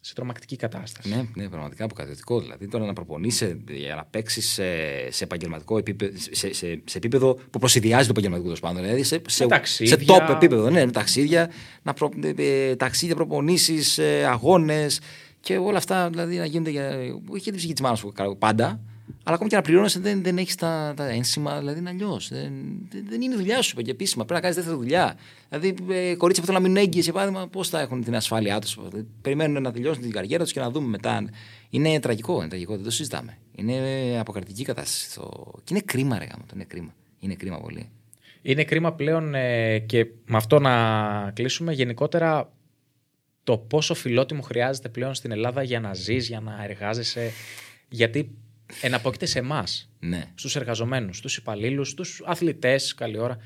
σε 0.02 0.14
τρομακτική 0.14 0.56
κατάσταση. 0.56 1.10
Ναι, 1.10 1.24
ναι, 1.36 1.50
πραγματικά 1.50 1.84
αποκατευτικό. 1.84 2.40
Δηλαδή 2.42 2.68
τώρα 2.68 2.86
να 2.86 2.94
προπονείσαι 2.94 3.60
για 3.70 3.96
να 3.96 4.06
παίξεις 4.06 4.48
σε, 4.52 4.64
σε 5.12 5.24
επαγγελματικό 5.24 5.78
επίπεδο, 5.78 6.18
σε, 6.32 6.54
σε, 6.54 6.82
σε 6.86 6.98
επίπεδο 6.98 7.34
που 7.50 7.60
προσυδειάζει 7.60 8.04
το 8.04 8.10
επαγγελματικό 8.12 8.48
τέλο 8.48 8.60
πάντων. 8.62 8.82
Δηλαδή 8.82 9.04
σε, 9.04 9.22
σε, 9.28 9.46
ταξίδια. 9.48 9.98
σε 9.98 10.06
top 10.08 10.30
επίπεδο. 10.30 10.70
Ναι, 10.70 10.86
με 10.86 10.92
ταξίδια, 10.92 11.50
να 11.84 11.94
προ, 11.94 12.10
ε, 12.38 12.76
ταξίδια 12.76 13.16
προπονήσεις, 13.16 13.98
ε, 13.98 14.26
αγώνες 14.26 15.00
και 15.40 15.58
όλα 15.58 15.78
αυτά 15.78 16.10
δηλαδή 16.10 16.38
να 16.38 16.46
γίνονται 16.46 16.70
για. 16.70 16.90
Όχι 17.30 17.42
για 17.42 17.52
την 17.52 17.56
ψυχή 17.56 17.74
της 17.74 17.82
μάνας 17.82 18.00
σου 18.00 18.14
πάντα, 18.40 18.80
αλλά 19.24 19.36
ακόμη 19.36 19.50
και 19.50 19.56
να 19.56 19.62
πληρώνεσαι 19.62 20.00
δεν, 20.00 20.24
δεν 20.24 20.38
έχεις 20.38 20.56
τα, 20.56 20.94
τα 20.96 21.10
ένσημα, 21.10 21.60
δηλαδή 21.60 21.80
είναι 21.80 21.90
αλλιώς. 21.90 22.30
Δεν, 22.30 22.52
δεν, 22.90 23.06
δεν 23.10 23.22
είναι 23.22 23.36
δουλειά 23.36 23.62
σου, 23.62 23.70
είπα 23.74 23.82
και 23.82 23.92
επίσημα. 23.92 24.26
Πρέπει 24.26 24.42
να 24.42 24.50
κάνεις 24.50 24.56
δεύτερη 24.56 24.78
δουλειά. 24.84 25.18
Δηλαδή, 25.50 25.76
ε, 25.90 26.16
κορίτσια 26.16 26.46
που 26.46 26.52
θέλουν 26.52 26.62
να 26.62 26.68
μείνουν 26.70 26.84
έγκυε, 26.84 27.02
για 27.02 27.14
παράδειγμα, 27.14 27.48
πώς 27.48 27.70
θα 27.70 27.80
έχουν 27.80 28.04
την 28.04 28.16
ασφάλειά 28.16 28.60
τους; 28.60 28.80
Περιμένουν 29.22 29.62
να 29.62 29.72
τελειώσουν 29.72 30.02
την 30.02 30.12
καριέρα 30.12 30.44
τους 30.44 30.54
και 30.54 30.60
να 30.60 30.70
δούμε 30.70 30.88
μετά. 30.88 31.30
Είναι 31.70 32.00
τραγικό, 32.00 32.38
είναι 32.38 32.48
τραγικό, 32.48 32.76
δεν 32.76 32.84
το 32.84 32.92
συζητάμε. 32.92 33.38
Είναι 33.56 34.18
αποκρατική 34.20 34.64
κατάσταση. 34.64 35.16
Το... 35.16 35.52
Και 35.64 35.74
είναι 35.74 35.84
κρίμα, 35.86 36.18
ρε 36.18 36.26
γάμο, 36.26 36.44
το 36.48 36.52
είναι 36.56 36.64
κρίμα. 36.64 36.94
Είναι 37.20 37.34
κρίμα 37.34 37.60
πολύ. 37.60 37.90
Είναι 38.42 38.64
κρίμα 38.64 38.94
πλέον 38.94 39.36
ε, 39.36 39.80
και 39.80 40.06
με 40.26 40.38
αυτό 40.38 40.60
να 40.60 41.32
κλείσουμε 41.32 41.74
γενικότερα 41.74 42.54
το 43.44 43.58
πόσο 43.58 43.94
φιλότιμο 43.94 44.42
χρειάζεται 44.42 44.90
πλέον 44.90 45.14
στην 45.14 45.32
Ελλάδα 45.32 45.64
για 45.64 45.80
να 45.80 45.94
ζεις, 45.94 46.28
για 46.28 46.40
να 46.40 46.64
εργάζεσαι. 46.64 47.32
Γιατί 47.90 48.36
εναπόκειται 48.82 49.26
σε 49.26 49.40
εμάς, 49.40 49.90
Ναι. 50.00 50.32
στους 50.36 50.56
εργαζομένους, 50.56 51.18
στους 51.18 51.38
υπαλλήλους, 51.38 51.90
στους 51.90 52.22
αθλητές, 52.26 52.94
καλή 52.94 53.18
ώρα, 53.18 53.38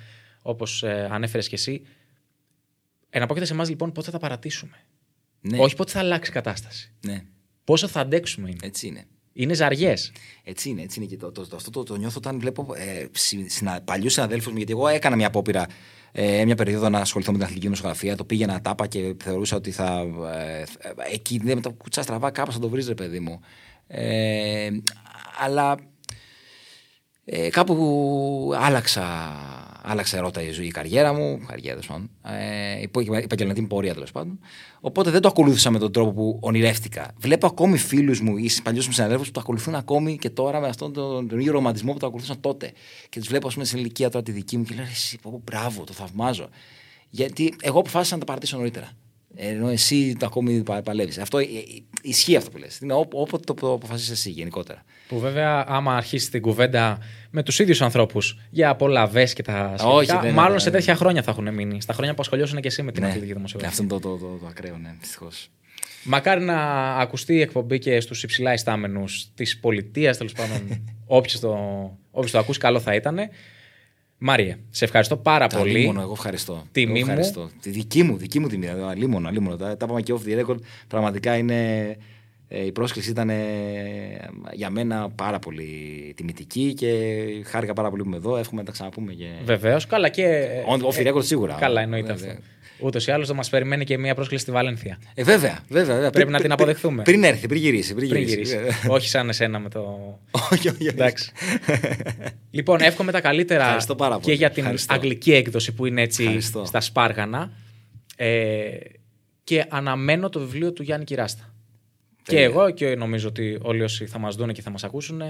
όπως 0.42 0.84
ε, 0.84 1.08
ανέφερες 1.12 1.48
και 1.48 1.56
εσύ. 1.56 1.82
Εναπόκειται 3.10 3.46
σε 3.46 3.54
εμάς 3.54 3.70
λοιπόν 3.70 3.92
πότε 3.92 4.06
θα 4.06 4.12
τα 4.12 4.20
παρατήσουμε. 4.20 4.78
ναι. 5.42 5.58
Όχι 5.60 5.76
πότε 5.76 5.92
θα 5.92 6.00
αλλάξει 6.00 6.30
η 6.30 6.34
κατάσταση. 6.34 6.94
Ναι. 7.06 7.24
Πόσο 7.64 7.88
θα 7.88 8.00
αντέξουμε 8.00 8.50
είναι. 8.50 8.60
Έτσι 8.62 8.88
είναι. 8.88 9.06
Είναι 9.34 9.54
ζαριές. 9.54 10.12
Έτσι 10.44 10.70
είναι, 10.70 10.82
έτσι 10.82 11.00
είναι. 11.00 11.10
Και 11.10 11.18
το, 11.18 11.32
το, 11.32 11.48
το, 11.48 11.56
αυτό 11.56 11.70
το, 11.70 11.84
το 11.84 11.96
νιώθω 11.96 12.18
όταν 12.18 12.40
βλέπω 12.40 12.74
ε, 12.76 13.08
συνα, 13.48 13.82
παλιούς 13.82 14.14
συναδέλφους 14.14 14.52
μου, 14.52 14.58
γιατί 14.58 14.72
εγώ 14.72 14.88
έκανα 14.88 15.16
μια 15.16 15.28
απόπειρα 15.28 15.66
ε, 16.12 16.46
μια 16.46 16.56
περίοδο 16.56 16.90
να 16.90 17.00
ασχοληθώ 17.00 17.32
με 17.32 17.38
την 17.38 17.46
αθλητική 17.46 17.66
δημοσιογραφία. 17.68 18.16
Το 18.16 18.24
πήγαινα 18.26 18.62
τάπα 18.62 18.88
και 18.88 19.16
θεωρούσα 19.24 19.56
ότι 19.56 19.72
θα. 19.72 20.06
Ε, 20.36 20.62
ε, 20.62 20.66
εκεί 21.14 21.40
δεν 21.44 21.56
με 21.56 21.62
τα 21.62 21.70
κουτσά 21.70 22.02
στραβά, 22.02 22.32
κάπως 22.32 22.54
θα 22.54 22.60
το 22.60 22.70
βρεις, 22.70 22.88
ρε 22.88 22.94
παιδί 22.94 23.20
μου. 23.20 23.40
Ε, 23.88 24.70
αλλά 25.40 25.78
ε, 27.32 27.50
κάπου 27.50 28.54
άλλαξα, 28.56 29.04
άλλαξε 29.82 30.20
ρότα 30.20 30.42
η 30.42 30.52
ζωή, 30.52 30.66
η 30.66 30.72
καριέρα 30.72 31.14
μου, 31.14 31.40
καριέρα 31.48 31.70
τέλος 31.70 31.88
πάντων, 31.88 32.10
ε, 32.24 32.80
η 32.80 32.90
επαγγελματική 33.24 33.68
πορεία 33.68 33.94
τέλος 33.94 34.12
πάντων. 34.12 34.40
Οπότε 34.80 35.10
δεν 35.10 35.22
το 35.22 35.28
ακολούθησα 35.28 35.72
με 35.72 35.80
τον 35.80 35.92
τρόπο 35.92 36.12
που 36.12 36.38
ονειρεύτηκα. 36.42 37.12
Βλέπω 37.18 37.48
ακόμη 37.48 37.78
φίλους 37.78 38.22
μου 38.22 38.38
ή 38.38 38.50
παλιούς 38.64 38.88
μου 38.88 38.94
συναδέλφους 38.94 39.28
που 39.28 39.34
το 39.34 39.40
ακολουθούν 39.40 39.76
ακόμη 39.76 40.18
και 40.18 40.30
τώρα 40.30 40.60
με 40.60 40.68
αυτόν 40.68 40.94
τον, 40.94 41.28
τον 41.28 41.40
ίδιο 41.40 41.52
ρομαντισμό 41.52 41.94
που 41.94 42.00
το 42.00 42.06
ακολουθούσαν 42.06 42.40
τότε. 42.40 42.72
Και 43.10 43.20
τους 43.20 43.28
βλέπω, 43.28 43.48
ας 43.48 43.54
πούμε, 43.54 43.66
στην 43.66 43.80
ηλικία 43.80 44.10
τώρα 44.10 44.26
τη 44.26 44.32
δική 44.32 44.58
μου 44.58 44.64
και 44.64 44.76
λέω: 44.76 44.86
Εσύ, 44.86 45.18
πω, 45.22 45.42
μπράβο, 45.44 45.84
το 45.84 45.94
θαυμάζω. 45.94 46.50
Γιατί 47.10 47.54
εγώ 47.62 47.80
αποφάσισα 47.80 48.14
να 48.14 48.20
τα 48.20 48.26
παρατήσω 48.26 48.58
νωρίτερα. 48.58 48.92
Ενώ 49.36 49.70
εσύ 49.70 50.16
το 50.20 50.26
ακόμη 50.26 50.64
παλεύεις. 50.84 51.18
Αυτό 51.18 51.38
ε, 51.38 51.42
ε, 51.44 51.48
ισχύει 52.02 52.36
αυτό 52.36 52.50
που 52.52 52.58
λες. 52.58 52.80
Είναι 52.80 52.94
όποτε 52.94 53.54
το 53.54 53.74
αποφασίσεις 53.74 54.12
εσύ 54.12 54.30
γενικότερα. 54.30 54.84
Που 55.08 55.20
βέβαια, 55.20 55.66
άμα 55.68 55.96
αρχίσει 55.96 56.32
την 56.32 56.42
κουβέντα 56.42 56.98
με 57.30 57.44
τους 57.44 57.60
ίδιους 57.60 57.82
ανθρώπους 57.82 58.40
για 58.50 58.70
απολαυέ 58.70 59.26
και 59.26 59.44
τα 59.44 59.74
σχετικά, 59.78 59.88
Όχι, 59.88 60.06
δεν 60.12 60.20
είναι, 60.24 60.32
μάλλον 60.32 60.52
δεν 60.52 60.60
σε 60.60 60.70
είναι. 60.70 60.78
τέτοια 60.78 60.96
χρόνια 60.96 61.24
θα 61.24 61.32
έχουν 61.32 61.54
μείνει. 61.54 61.82
Στα 61.82 61.94
χρόνια 61.94 62.14
που 62.14 62.22
ασχολιώσουν 62.22 62.62
και 62.62 62.68
εσύ 62.68 62.82
με 62.82 62.92
την 62.92 63.04
αθλητική 63.04 63.28
Ναι, 63.28 63.34
δημοσιογραφία. 63.34 63.70
αυτό 63.86 63.96
είναι 63.96 64.02
το, 64.02 64.18
το, 64.18 64.26
το, 64.26 64.38
το 64.42 64.46
ακραίο, 64.48 64.78
ναι, 64.78 64.96
δυστυχώς. 65.00 65.50
Μακάρι 66.04 66.42
να 66.44 66.58
ακουστεί 66.96 67.34
η 67.34 67.42
εκπομπή 67.42 67.80
και 67.80 68.00
στους 68.00 68.24
υψηλά 68.24 68.54
ιστάμενου 68.54 69.04
της 69.36 69.60
πολιτείας, 69.60 70.18
τέλος 70.18 70.34
πάντων. 70.34 70.84
Όποιο 71.06 71.40
το, 71.40 71.54
όποιος 72.12 72.32
το 72.32 72.38
ακούσει, 72.40 72.60
καλό 72.60 72.80
θα 72.80 72.96
ήταν. 72.96 73.18
Μάριε, 74.22 74.58
σε 74.70 74.86
ευχαριστώ 74.86 75.18
πάρα 75.18 75.48
Τα 75.48 75.58
πολύ. 75.58 75.72
λίμωνα, 75.80 76.02
εγώ 76.02 76.12
ευχαριστώ. 76.12 76.64
Τιμή 76.72 76.86
εγώ 76.86 76.94
μου. 76.94 77.12
ευχαριστώ. 77.12 77.50
Τη 77.62 77.70
δική 77.70 78.04
μου, 78.04 78.18
δική 78.18 78.40
μου 78.40 78.48
τιμή. 78.48 78.66
δηλαδή, 78.66 78.82
Αλίμονο, 78.92 79.28
αλίμονο. 79.28 79.56
Τα, 79.56 79.78
τα 79.78 79.86
είπαμε 79.86 80.02
και 80.02 80.14
off 80.18 80.28
the 80.30 80.46
record. 80.46 80.58
Πραγματικά 80.88 81.38
είναι. 81.38 81.88
ε, 82.48 82.66
η 82.66 82.72
πρόσκληση 82.72 83.10
ήταν 83.10 83.30
ε, 83.30 83.36
για 84.54 84.70
μένα 84.70 85.10
πάρα 85.16 85.40
πολύ 85.40 85.68
τιμητική 86.16 86.74
και 86.74 86.88
χάρηκα 87.46 87.74
πάρα 87.74 87.90
πολύ 87.90 88.02
που 88.02 88.08
είμαι 88.08 88.18
εδώ. 88.18 88.38
Εύχομαι 88.38 88.60
να 88.62 88.66
τα 88.66 88.72
ξαναπούμε. 88.72 89.14
Και... 89.14 89.26
Βεβαίως. 89.44 89.86
Καλά 89.86 90.10
και. 90.10 90.48
On- 90.70 90.82
off 90.82 91.08
the 91.08 91.14
record 91.14 91.24
σίγουρα. 91.26 91.54
Καλά, 91.60 91.82
εννοείται 91.82 92.14
Βέβαια. 92.14 92.32
αυτό. 92.32 92.44
Ούτως 92.82 93.08
ή 93.08 93.12
άλλως 93.12 93.28
θα 93.28 93.34
μας 93.34 93.50
περιμένει 93.50 93.84
και 93.86 93.98
μια 93.98 94.16
πρόσκληση 94.16 94.44
στη 94.44 94.52
Βαλένθια. 94.52 94.98
Ε, 95.14 95.24
βέβαια, 95.24 95.60
βέβαια. 95.70 95.94
βέβαια. 95.96 96.10
Πρέπει 96.10 96.32
να 96.32 96.40
την 96.40 96.52
αποδεχθούμε. 96.52 97.04
Πριν, 97.04 97.24
έρθει, 97.24 97.48
πριν 97.48 97.62
γυρίσει. 97.62 97.94
Πριν, 97.94 98.10
Πριν 98.10 98.24
γυρίσει. 98.24 98.56
γυρίσει. 98.58 98.88
όχι 98.88 99.10
σαν 99.10 99.30
εσένα 99.30 99.60
με 99.60 99.70
το. 99.70 99.80
όχι, 100.52 100.70
όχι. 100.70 100.88
Εντάξει. 100.88 101.32
λοιπόν, 102.52 102.82
εύχομαι 102.82 103.12
τα 103.12 103.22
καλύτερα 103.22 103.64
Ευχαριστώ 103.64 103.96
πάρα 103.96 104.16
και 104.16 104.22
πολύ. 104.22 104.36
για 104.36 104.50
την 104.50 104.62
Ευχαριστώ. 104.64 104.94
αγγλική 104.94 105.34
έκδοση 105.34 105.74
που 105.74 105.86
είναι 105.86 106.02
έτσι 106.02 106.24
Ευχαριστώ. 106.24 106.66
στα 106.66 106.82
Σπάργανα. 106.82 107.52
Ε, 108.16 108.68
και 109.44 109.66
αναμένω 109.70 110.30
το 110.30 110.40
βιβλίο 110.40 110.74
του 110.74 110.84
Γιάννη 110.84 111.06
Κυράστα. 111.06 111.54
Και 112.24 112.32
Τέλεια. 112.36 112.44
εγώ 112.46 112.72
και 112.72 112.96
νομίζω 112.96 113.28
ότι 113.28 113.58
όλοι 113.62 113.82
όσοι 113.84 114.06
θα 114.06 114.20
μας 114.20 114.36
δουν 114.36 114.54
και 114.54 114.62
θα 114.62 114.70
μας 114.70 114.84
ακούσουν 114.84 115.22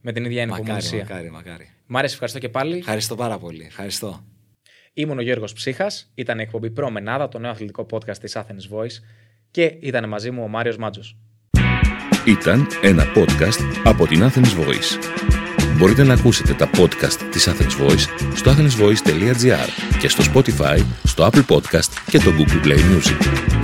με 0.00 0.12
την 0.12 0.24
ίδια 0.24 0.40
Μακάρι, 0.46 0.52
ανυπομονησία. 0.60 0.98
μακάρι, 0.98 1.30
μακάρι. 1.30 1.70
Μ' 1.86 1.96
άρεσε, 1.96 2.12
ευχαριστώ 2.12 2.40
και 2.40 2.48
πάλι. 2.48 2.76
Ευχαριστώ 2.78 3.14
πάρα 3.14 3.38
πολύ. 3.38 3.64
Ευχαριστώ. 3.66 4.24
Ήμουν 5.00 5.18
ο 5.18 5.22
Γιώργος 5.22 5.52
Ψύχας, 5.52 6.10
ήταν 6.14 6.38
η 6.38 6.42
εκπομπή 6.42 6.70
Προμενάδα, 6.70 7.28
το 7.28 7.38
νέο 7.38 7.50
αθλητικό 7.50 7.86
podcast 7.90 8.16
της 8.16 8.36
Athens 8.36 8.76
Voice 8.76 9.02
και 9.50 9.76
ήταν 9.80 10.08
μαζί 10.08 10.30
μου 10.30 10.42
ο 10.42 10.48
Μάριος 10.48 10.76
Μάτζος. 10.76 11.16
Ήταν 12.26 12.66
ένα 12.82 13.04
podcast 13.14 13.80
από 13.84 14.06
την 14.06 14.22
Athens 14.22 14.60
Voice. 14.60 14.98
Μπορείτε 15.78 16.04
να 16.04 16.14
ακούσετε 16.14 16.54
τα 16.54 16.70
podcast 16.70 17.28
της 17.30 17.48
Athens 17.48 17.86
Voice 17.86 18.34
στο 18.34 18.50
athensvoice.gr 18.50 19.98
και 19.98 20.08
στο 20.08 20.24
Spotify, 20.32 20.78
στο 21.04 21.28
Apple 21.32 21.46
Podcast 21.46 21.90
και 22.10 22.18
το 22.18 22.30
Google 22.38 22.66
Play 22.66 22.78
Music. 22.78 23.59